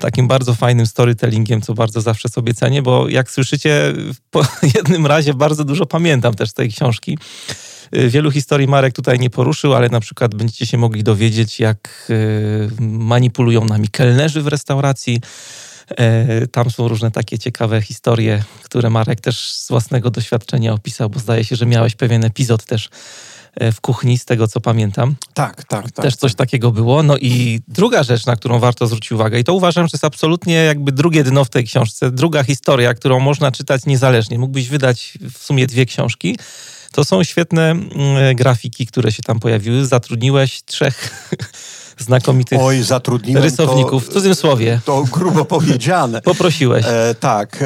takim 0.00 0.28
bardzo 0.28 0.54
fajnym 0.54 0.86
storytellingiem, 0.86 1.60
co 1.60 1.74
bardzo 1.74 2.00
zawsze 2.00 2.28
sobie 2.28 2.54
cenię, 2.54 2.82
bo 2.82 3.08
jak 3.08 3.30
słyszycie, 3.30 3.92
po 4.30 4.44
jednym 4.76 5.06
razie 5.06 5.34
bardzo 5.34 5.64
dużo 5.64 5.86
pamiętam 5.86 6.34
też 6.34 6.50
z 6.50 6.54
tej 6.54 6.68
książki. 6.68 7.18
Y, 7.96 8.08
wielu 8.08 8.30
historii 8.30 8.68
Marek 8.68 8.94
tutaj 8.94 9.18
nie 9.18 9.30
poruszył, 9.30 9.74
ale 9.74 9.88
na 9.88 10.00
przykład 10.00 10.34
będziecie 10.34 10.66
się 10.66 10.78
mogli 10.78 11.02
dowiedzieć, 11.02 11.60
jak 11.60 12.06
y, 12.10 12.68
manipulują 12.80 13.64
nami 13.64 13.88
kelnerzy 13.88 14.42
w 14.42 14.46
restauracji. 14.46 15.20
Y, 16.42 16.48
tam 16.48 16.70
są 16.70 16.88
różne 16.88 17.10
takie 17.10 17.38
ciekawe 17.38 17.82
historie, 17.82 18.42
które 18.62 18.90
Marek 18.90 19.20
też 19.20 19.52
z 19.52 19.68
własnego 19.68 20.10
doświadczenia 20.10 20.72
opisał, 20.72 21.10
bo 21.10 21.20
zdaje 21.20 21.44
się, 21.44 21.56
że 21.56 21.66
miałeś 21.66 21.94
pewien 21.94 22.24
epizod 22.24 22.64
też 22.64 22.86
e, 22.86 22.90
w 23.72 23.80
kuchni, 23.80 24.18
z 24.18 24.24
tego 24.24 24.48
co 24.48 24.60
pamiętam. 24.60 25.14
Tak, 25.34 25.64
tak, 25.64 25.92
tak. 25.92 26.04
Też 26.04 26.16
coś 26.16 26.34
takiego 26.34 26.70
było. 26.70 27.02
No 27.02 27.16
i 27.16 27.60
druga 27.68 28.02
rzecz, 28.02 28.26
na 28.26 28.36
którą 28.36 28.58
warto 28.58 28.86
zwrócić 28.86 29.12
uwagę, 29.12 29.38
i 29.38 29.44
to 29.44 29.54
uważam, 29.54 29.86
że 29.86 29.90
jest 29.94 30.04
absolutnie 30.04 30.54
jakby 30.54 30.92
drugie 30.92 31.24
dno 31.24 31.44
w 31.44 31.50
tej 31.50 31.64
książce, 31.64 32.10
druga 32.10 32.44
historia, 32.44 32.94
którą 32.94 33.20
można 33.20 33.52
czytać 33.52 33.86
niezależnie. 33.86 34.38
Mógłbyś 34.38 34.68
wydać 34.68 35.18
w 35.34 35.38
sumie 35.38 35.66
dwie 35.66 35.86
książki. 35.86 36.36
To 36.92 37.04
są 37.04 37.24
świetne 37.24 37.70
mm, 37.70 38.36
grafiki, 38.36 38.86
które 38.86 39.12
się 39.12 39.22
tam 39.22 39.40
pojawiły. 39.40 39.86
Zatrudniłeś 39.86 40.62
trzech 40.62 41.28
znakomitych 42.02 42.58
Oj, 42.62 42.82
zatrudniłem 42.82 43.42
rysowników. 43.42 44.04
To, 44.04 44.10
w 44.10 44.14
cudzym 44.14 44.34
słowie. 44.34 44.80
To 44.84 45.04
grubo 45.12 45.44
powiedziane. 45.44 46.22
Poprosiłeś. 46.32 46.86
E, 46.88 47.14
tak. 47.20 47.64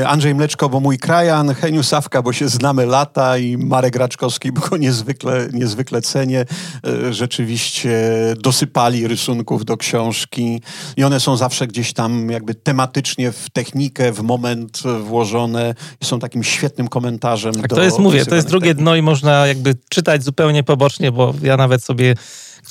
E, 0.00 0.08
Andrzej 0.08 0.34
Mleczko, 0.34 0.68
bo 0.68 0.80
mój 0.80 0.98
krajan, 0.98 1.54
Heniu 1.54 1.82
Sawka, 1.82 2.22
bo 2.22 2.32
się 2.32 2.48
znamy 2.48 2.86
lata 2.86 3.38
i 3.38 3.56
Marek 3.56 3.96
Raczkowski, 3.96 4.52
bo 4.52 4.60
go 4.60 4.76
niezwykle, 4.76 5.48
niezwykle 5.52 6.02
cenię. 6.02 6.44
E, 6.86 7.12
rzeczywiście 7.12 7.98
dosypali 8.38 9.08
rysunków 9.08 9.64
do 9.64 9.76
książki 9.76 10.62
i 10.96 11.04
one 11.04 11.20
są 11.20 11.36
zawsze 11.36 11.66
gdzieś 11.66 11.92
tam 11.92 12.30
jakby 12.30 12.54
tematycznie 12.54 13.32
w 13.32 13.50
technikę, 13.50 14.12
w 14.12 14.22
moment 14.22 14.82
włożone 15.04 15.74
i 16.00 16.04
są 16.04 16.18
takim 16.18 16.44
świetnym 16.44 16.88
komentarzem. 16.88 17.54
Tak, 17.54 17.70
to 17.70 17.82
jest, 17.82 17.98
mówię, 17.98 18.26
to 18.26 18.34
jest 18.34 18.48
drugie 18.48 18.74
dno 18.74 18.96
i 18.96 19.02
można 19.02 19.46
jakby 19.46 19.74
czytać 19.88 20.24
zupełnie 20.24 20.62
pobocznie, 20.62 21.12
bo 21.12 21.34
ja 21.42 21.56
nawet 21.56 21.84
sobie 21.84 22.14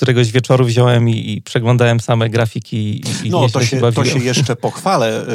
któregoś 0.02 0.32
wieczoru 0.32 0.66
wziąłem 0.66 1.10
i, 1.10 1.32
i 1.32 1.42
przeglądałem 1.42 2.00
same 2.00 2.30
grafiki 2.30 3.02
i, 3.26 3.30
No, 3.30 3.50
to 3.50 3.66
się, 3.66 3.92
to 3.92 4.06
się 4.06 4.20
jeszcze 4.20 4.56
pochwalę. 4.56 5.26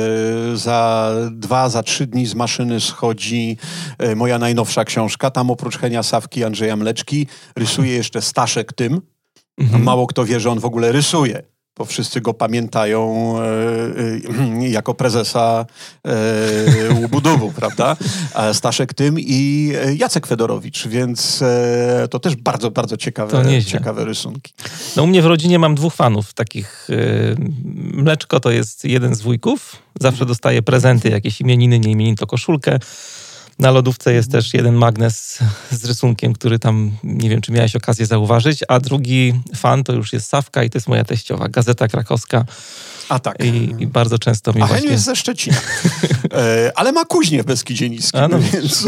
Y, 0.53 0.57
za 0.57 1.13
dwa, 1.31 1.69
za 1.69 1.83
trzy 1.83 2.07
dni 2.07 2.27
z 2.27 2.35
maszyny 2.35 2.81
schodzi 2.81 3.57
y, 4.03 4.17
moja 4.17 4.39
najnowsza 4.39 4.85
książka. 4.85 5.31
Tam 5.31 5.51
oprócz 5.51 5.79
Henia 5.79 6.03
Sawki, 6.03 6.45
Andrzeja 6.45 6.77
Mleczki 6.77 7.27
rysuje 7.57 7.93
jeszcze 7.93 8.23
Staszek 8.23 8.73
Tym. 8.73 9.01
Mhm. 9.59 9.83
Mało 9.83 10.07
kto 10.07 10.25
wie, 10.25 10.41
że 10.41 10.51
on 10.51 10.61
w 10.61 10.65
ogóle 10.65 10.93
rysuje 10.93 11.43
bo 11.77 11.85
wszyscy 11.85 12.21
go 12.21 12.35
pamiętają 12.35 13.35
e, 13.39 13.45
e, 14.63 14.69
jako 14.69 14.95
prezesa 14.95 15.67
e, 16.05 17.05
Ubudowu, 17.05 17.53
prawda? 17.61 17.97
Staszek 18.53 18.95
Tym 18.95 19.17
i 19.19 19.73
Jacek 19.97 20.27
Fedorowicz, 20.27 20.87
więc 20.89 21.43
e, 21.43 22.09
to 22.11 22.19
też 22.19 22.37
bardzo, 22.37 22.71
bardzo 22.71 22.97
ciekawe, 22.97 23.63
ciekawe 23.63 24.05
rysunki. 24.05 24.53
No 24.97 25.03
u 25.03 25.07
mnie 25.07 25.23
w 25.23 25.27
rodzinie 25.27 25.59
mam 25.59 25.75
dwóch 25.75 25.95
fanów 25.95 26.35
takich. 26.35 26.89
E, 26.91 26.97
Mleczko 27.75 28.41
to 28.41 28.51
jest 28.51 28.85
jeden 28.85 29.15
z 29.15 29.23
wujków, 29.23 29.77
zawsze 30.01 30.27
dostaje 30.27 30.63
prezenty, 30.63 31.09
jakieś 31.09 31.41
imieniny, 31.41 31.79
nie 31.79 31.91
imieniny, 31.91 32.17
to 32.17 32.27
koszulkę. 32.27 32.79
Na 33.59 33.71
lodówce 33.71 34.13
jest 34.13 34.33
też 34.33 34.55
jeden 34.55 34.75
magnes 34.75 35.39
z 35.71 35.85
rysunkiem, 35.85 36.33
który 36.33 36.59
tam 36.59 36.91
nie 37.05 37.31
wiem, 37.31 37.41
czy 37.41 37.53
miałeś 37.53 37.77
okazję 37.77 38.07
zauważyć, 38.07 38.61
a 38.69 38.81
drugi 38.81 39.35
fan 39.57 39.85
to 39.85 39.93
już 39.93 40.13
jest 40.13 40.29
Sawka 40.29 40.65
i 40.65 40.71
to 40.71 40.79
jest 40.79 40.89
moja 40.89 41.05
teściowa, 41.05 41.49
Gazeta 41.49 41.89
Krakowska. 41.89 42.45
A 43.09 43.19
tak. 43.19 43.45
I, 43.45 43.75
i 43.79 43.87
bardzo 43.87 44.19
często 44.19 44.53
mi 44.53 44.63
A 44.63 44.67
właśnie... 44.67 44.91
jest 44.91 45.05
ze 45.05 45.17
Szczecina. 45.17 45.57
e, 46.33 46.73
ale 46.75 46.93
ma 46.93 47.05
kuźnię 47.05 47.43
w 47.43 47.47
Beskidzie 47.47 47.91
Niskim, 47.91 48.21
no, 48.31 48.39
więc... 48.53 48.87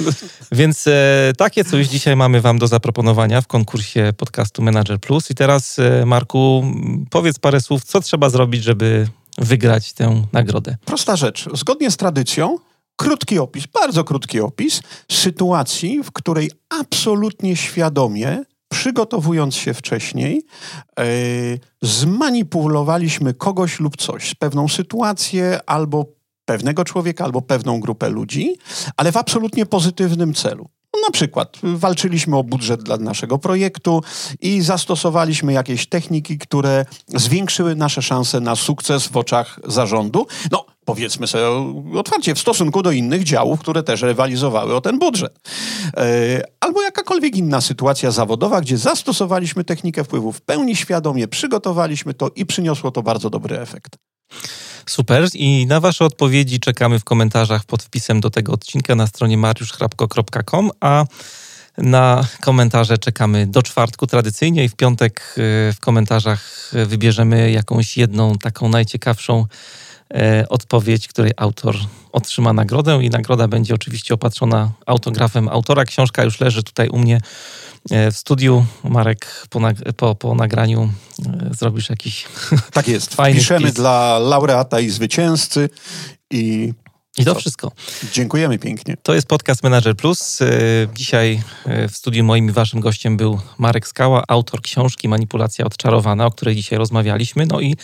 więc 0.52 0.86
e, 0.86 1.32
takie 1.36 1.64
coś 1.64 1.86
dzisiaj 1.86 2.16
mamy 2.16 2.40
wam 2.40 2.58
do 2.58 2.68
zaproponowania 2.68 3.40
w 3.40 3.46
konkursie 3.46 4.12
podcastu 4.16 4.62
Manager 4.62 5.00
Plus. 5.00 5.30
I 5.30 5.34
teraz, 5.34 5.78
e, 5.78 6.06
Marku, 6.06 6.64
powiedz 7.10 7.38
parę 7.38 7.60
słów, 7.60 7.84
co 7.84 8.00
trzeba 8.00 8.30
zrobić, 8.30 8.62
żeby 8.64 9.08
wygrać 9.38 9.92
tę 9.92 10.24
nagrodę. 10.32 10.76
Prosta 10.84 11.16
rzecz. 11.16 11.48
Zgodnie 11.54 11.90
z 11.90 11.96
tradycją 11.96 12.58
krótki 13.00 13.38
opis, 13.38 13.66
bardzo 13.66 14.04
krótki 14.04 14.40
opis 14.40 14.82
sytuacji, 15.12 16.02
w 16.02 16.12
której 16.12 16.50
absolutnie 16.68 17.56
świadomie, 17.56 18.44
przygotowując 18.68 19.54
się 19.54 19.74
wcześniej, 19.74 20.42
yy, 20.98 21.04
zmanipulowaliśmy 21.82 23.34
kogoś 23.34 23.80
lub 23.80 23.96
coś 23.96 24.34
pewną 24.34 24.68
sytuację 24.68 25.60
albo 25.66 26.06
pewnego 26.44 26.84
człowieka, 26.84 27.24
albo 27.24 27.42
pewną 27.42 27.80
grupę 27.80 28.08
ludzi, 28.08 28.56
ale 28.96 29.12
w 29.12 29.16
absolutnie 29.16 29.66
pozytywnym 29.66 30.34
celu. 30.34 30.68
No, 30.94 31.00
na 31.00 31.10
przykład 31.10 31.56
walczyliśmy 31.62 32.36
o 32.36 32.44
budżet 32.44 32.82
dla 32.82 32.96
naszego 32.96 33.38
projektu 33.38 34.02
i 34.40 34.60
zastosowaliśmy 34.60 35.52
jakieś 35.52 35.86
techniki, 35.88 36.38
które 36.38 36.84
zwiększyły 37.08 37.76
nasze 37.76 38.02
szanse 38.02 38.40
na 38.40 38.56
sukces 38.56 39.08
w 39.08 39.16
oczach 39.16 39.60
zarządu. 39.64 40.26
No, 40.50 40.66
powiedzmy 40.84 41.26
sobie 41.26 41.44
otwarcie, 41.98 42.34
w 42.34 42.38
stosunku 42.38 42.82
do 42.82 42.90
innych 42.90 43.24
działów, 43.24 43.60
które 43.60 43.82
też 43.82 44.02
rywalizowały 44.02 44.74
o 44.74 44.80
ten 44.80 44.98
budżet. 44.98 45.38
E, 45.96 46.42
albo 46.60 46.82
jakakolwiek 46.82 47.36
inna 47.36 47.60
sytuacja 47.60 48.10
zawodowa, 48.10 48.60
gdzie 48.60 48.78
zastosowaliśmy 48.78 49.64
technikę 49.64 50.04
wpływu 50.04 50.32
w 50.32 50.40
pełni 50.40 50.76
świadomie, 50.76 51.28
przygotowaliśmy 51.28 52.14
to 52.14 52.30
i 52.36 52.46
przyniosło 52.46 52.90
to 52.90 53.02
bardzo 53.02 53.30
dobry 53.30 53.60
efekt. 53.60 53.96
Super. 54.86 55.28
I 55.34 55.66
na 55.66 55.80
Wasze 55.80 56.04
odpowiedzi 56.04 56.60
czekamy 56.60 56.98
w 56.98 57.04
komentarzach 57.04 57.64
pod 57.64 57.82
wpisem 57.82 58.20
do 58.20 58.30
tego 58.30 58.52
odcinka 58.52 58.94
na 58.94 59.06
stronie 59.06 59.36
mariuszchrapko.com, 59.38 60.70
a 60.80 61.04
na 61.78 62.24
komentarze 62.40 62.98
czekamy 62.98 63.46
do 63.46 63.62
czwartku 63.62 64.06
tradycyjnie 64.06 64.64
i 64.64 64.68
w 64.68 64.76
piątek 64.76 65.34
y, 65.38 65.72
w 65.72 65.80
komentarzach 65.80 66.70
wybierzemy 66.86 67.50
jakąś 67.50 67.96
jedną 67.96 68.38
taką 68.38 68.68
najciekawszą 68.68 69.40
e, 69.40 69.46
odpowiedź, 70.48 71.08
której 71.08 71.32
autor 71.36 71.76
otrzyma 72.12 72.52
nagrodę 72.52 72.98
i 73.02 73.10
nagroda 73.10 73.48
będzie 73.48 73.74
oczywiście 73.74 74.14
opatrzona 74.14 74.70
autografem 74.86 75.48
autora. 75.48 75.84
Książka 75.84 76.24
już 76.24 76.40
leży 76.40 76.62
tutaj 76.62 76.88
u 76.88 76.98
mnie 76.98 77.20
E, 77.90 78.10
w 78.12 78.16
studiu. 78.16 78.66
Marek 78.84 79.46
po, 79.50 79.60
po, 79.96 80.14
po 80.14 80.34
nagraniu 80.34 80.92
e, 81.26 81.54
zrobisz 81.54 81.90
jakiś 81.90 82.26
Tak 82.72 82.88
jest. 82.88 83.14
fajny 83.14 83.40
Piszemy 83.40 83.60
wpis. 83.66 83.74
dla 83.74 84.18
laureata 84.18 84.80
i 84.80 84.90
zwycięzcy 84.90 85.68
i 86.30 86.72
i 87.18 87.24
to 87.24 87.34
wszystko. 87.34 87.72
Dziękujemy 88.12 88.58
pięknie. 88.58 88.96
To 89.02 89.14
jest 89.14 89.26
podcast 89.26 89.62
Manager 89.62 89.96
Plus. 89.96 90.42
E, 90.42 90.46
dzisiaj 90.94 91.42
w 91.88 91.96
studiu 91.96 92.24
moim 92.24 92.48
i 92.48 92.52
waszym 92.52 92.80
gościem 92.80 93.16
był 93.16 93.40
Marek 93.58 93.88
Skała, 93.88 94.24
autor 94.28 94.62
książki 94.62 95.08
Manipulacja 95.08 95.64
odczarowana, 95.64 96.26
o 96.26 96.30
której 96.30 96.56
dzisiaj 96.56 96.78
rozmawialiśmy. 96.78 97.46
No 97.46 97.60
i 97.60 97.76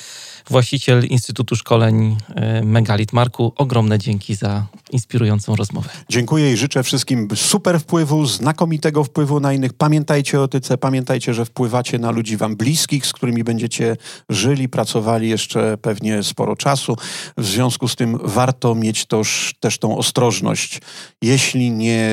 właściciel 0.50 1.04
Instytutu 1.04 1.56
Szkoleń 1.56 2.16
e, 2.34 2.64
Megalit. 2.64 3.12
Marku, 3.12 3.52
ogromne 3.56 3.98
dzięki 3.98 4.34
za 4.34 4.66
inspirującą 4.90 5.56
rozmowę. 5.56 5.88
Dziękuję 6.08 6.52
i 6.52 6.56
życzę 6.56 6.82
wszystkim 6.82 7.28
super 7.34 7.80
wpływu, 7.80 8.26
znakomitego 8.26 9.04
wpływu 9.04 9.40
na 9.40 9.52
innych. 9.52 9.72
Pamiętajcie 9.72 10.40
o 10.40 10.44
etyce, 10.44 10.78
pamiętajcie, 10.78 11.34
że 11.34 11.44
wpływacie 11.44 11.98
na 11.98 12.10
ludzi 12.10 12.36
wam 12.36 12.56
bliskich, 12.56 13.06
z 13.06 13.12
którymi 13.12 13.44
będziecie 13.44 13.96
żyli, 14.28 14.68
pracowali 14.68 15.28
jeszcze 15.28 15.78
pewnie 15.78 16.22
sporo 16.22 16.56
czasu. 16.56 16.96
W 17.36 17.46
związku 17.46 17.88
z 17.88 17.96
tym 17.96 18.18
warto 18.22 18.74
mieć 18.74 19.06
też, 19.06 19.54
też 19.60 19.78
tą 19.78 19.98
ostrożność. 19.98 20.80
Jeśli 21.22 21.70
nie 21.70 22.10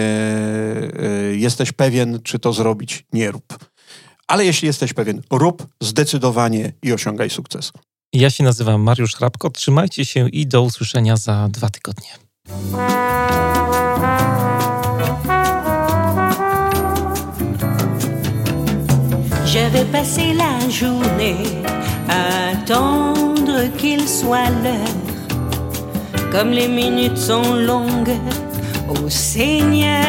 y, 1.31 1.37
jesteś 1.37 1.71
pewien, 1.71 2.19
czy 2.23 2.39
to 2.39 2.53
zrobić, 2.53 3.05
nie 3.13 3.31
rób. 3.31 3.57
Ale 4.27 4.45
jeśli 4.45 4.65
jesteś 4.65 4.93
pewien, 4.93 5.21
rób 5.31 5.67
zdecydowanie 5.81 6.73
i 6.83 6.93
osiągaj 6.93 7.29
sukces. 7.29 7.71
Ja 8.13 8.29
się 8.29 8.43
nazywam 8.43 8.81
Mariusz 8.81 9.15
Hrabko. 9.15 9.49
Trzymajcie 9.49 10.05
się 10.05 10.29
i 10.29 10.47
do 10.47 10.61
usłyszenia 10.61 11.17
za 11.17 11.47
dwa 11.51 11.69
tygodnie. 11.69 12.09
La 20.35 20.59
journée 20.69 21.45
à 22.09 22.51
attendre 22.53 23.69
qu'il 23.77 24.07
soit 24.07 24.49
l'heure. 24.63 25.01
Comme 26.31 26.51
les 26.51 26.67
minutes 26.67 27.17
sont 27.17 27.55
longues, 27.55 28.17
ô 28.89 29.09
Seigneur. 29.09 30.03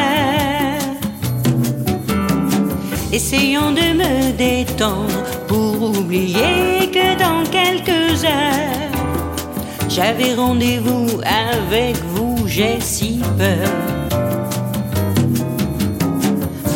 Essayons 3.11 3.71
de 3.71 3.93
me 3.93 4.31
détendre 4.31 5.34
pour 5.47 5.99
oublier 5.99 6.89
que 6.91 7.17
dans 7.19 7.43
quelques 7.49 8.23
heures, 8.23 8.91
j'avais 9.89 10.33
rendez-vous 10.33 11.07
avec 11.51 11.95
vous, 12.13 12.47
j'ai 12.47 12.79
si 12.79 13.21
peur. 13.37 13.69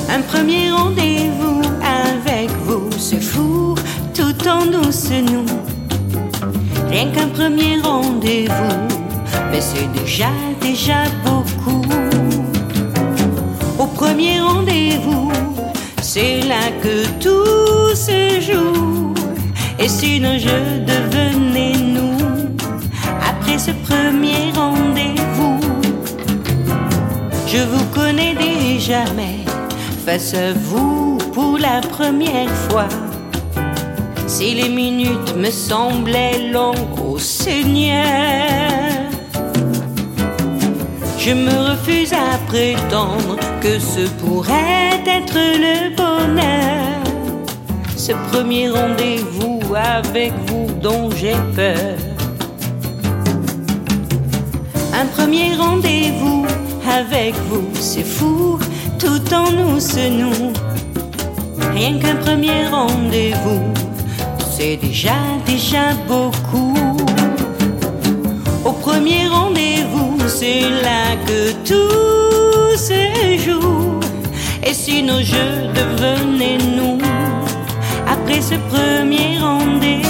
Un 0.10 0.22
premier 0.22 0.72
rendez-vous 0.72 1.62
avec 1.84 2.50
vous, 2.66 2.90
c'est 2.98 3.22
fou, 3.22 3.76
tout 4.14 4.48
en 4.48 4.66
douce 4.66 5.10
nous. 5.12 5.46
Rien 6.90 7.12
qu'un 7.12 7.28
premier 7.28 7.80
rendez-vous, 7.82 8.88
mais 9.52 9.62
c'est 9.62 9.90
déjà, 10.00 10.32
déjà 10.62 11.04
beaucoup. 11.24 11.86
Au 13.78 13.86
premier 13.86 14.42
rendez-vous, 14.42 15.32
c'est 16.02 16.42
là 16.42 16.64
que 16.84 17.08
tout 17.20 17.79
se 17.96 18.40
joue. 18.42 19.14
Et 19.80 19.88
si 19.88 20.20
nos 20.20 20.38
jeux 20.38 20.84
nous, 21.96 22.18
après 23.22 23.58
ce 23.58 23.72
premier 23.72 24.52
rendez-vous, 24.54 25.60
je 27.48 27.60
vous 27.60 27.86
connais 27.94 28.36
déjà, 28.36 29.04
mais 29.16 29.40
face 30.06 30.34
à 30.34 30.54
vous 30.54 31.18
pour 31.34 31.58
la 31.58 31.82
première 31.82 32.50
fois. 32.70 32.90
Si 34.28 34.54
les 34.54 34.70
minutes 34.70 35.36
me 35.36 35.50
semblaient 35.50 36.52
longues, 36.52 37.00
au 37.04 37.18
Seigneur, 37.18 38.06
je 41.18 41.32
me 41.32 41.72
refuse 41.72 42.14
à 42.14 42.38
prétendre 42.48 43.38
que 43.62 43.80
ce 43.80 44.08
pourrait 44.22 45.02
être 45.06 45.36
le 45.36 45.96
bonheur. 45.96 46.89
Ce 48.00 48.14
premier 48.32 48.70
rendez-vous 48.70 49.60
avec 49.76 50.32
vous 50.48 50.68
dont 50.82 51.10
j'ai 51.12 51.36
peur. 51.54 51.98
Un 54.94 55.06
premier 55.06 55.54
rendez-vous 55.58 56.46
avec 56.90 57.36
vous, 57.50 57.68
c'est 57.74 58.06
fou, 58.06 58.58
tout 58.98 59.34
en 59.34 59.52
nous 59.52 59.82
se 59.82 60.10
noue. 60.10 60.54
Rien 61.74 62.00
qu'un 62.00 62.16
premier 62.16 62.68
rendez-vous, 62.72 63.66
c'est 64.50 64.78
déjà, 64.78 65.20
déjà 65.46 65.94
beaucoup. 66.08 66.98
Au 68.64 68.72
premier 68.72 69.28
rendez-vous, 69.28 70.18
c'est 70.26 70.62
là 70.62 71.18
que 71.28 71.52
tout 71.68 72.78
se 72.78 73.38
joue. 73.46 74.00
Et 74.66 74.74
si 74.74 75.04
nos 75.04 75.20
jeux 75.20 75.68
devenaient 75.76 76.64
nous, 76.78 76.98
ce 78.50 78.56
premier 78.56 79.38
rendez-vous. 79.38 80.10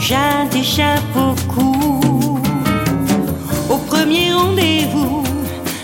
J'ai 0.00 0.48
déjà 0.50 0.94
beaucoup. 1.12 2.40
Au 3.68 3.76
premier 3.78 4.32
rendez-vous, 4.32 5.22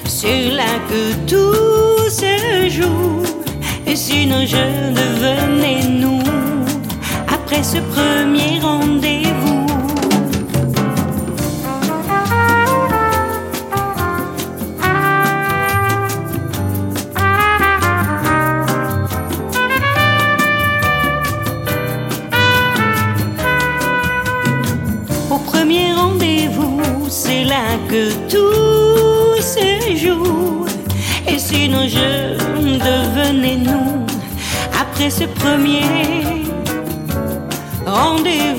c'est 0.07 0.51
là 0.51 0.79
que 0.89 1.15
tout 1.27 2.09
se 2.09 2.69
joue. 2.69 3.23
Et 3.87 3.97
sinon 3.97 4.47
je 4.47 4.65
devenais 5.01 5.83
nous, 5.89 6.23
après 7.29 7.63
ce 7.63 7.79
premier 7.79 8.61
rendez-vous. 8.61 9.24
Ce 35.11 35.25
premier 35.25 35.83
rendez-vous. 37.87 38.54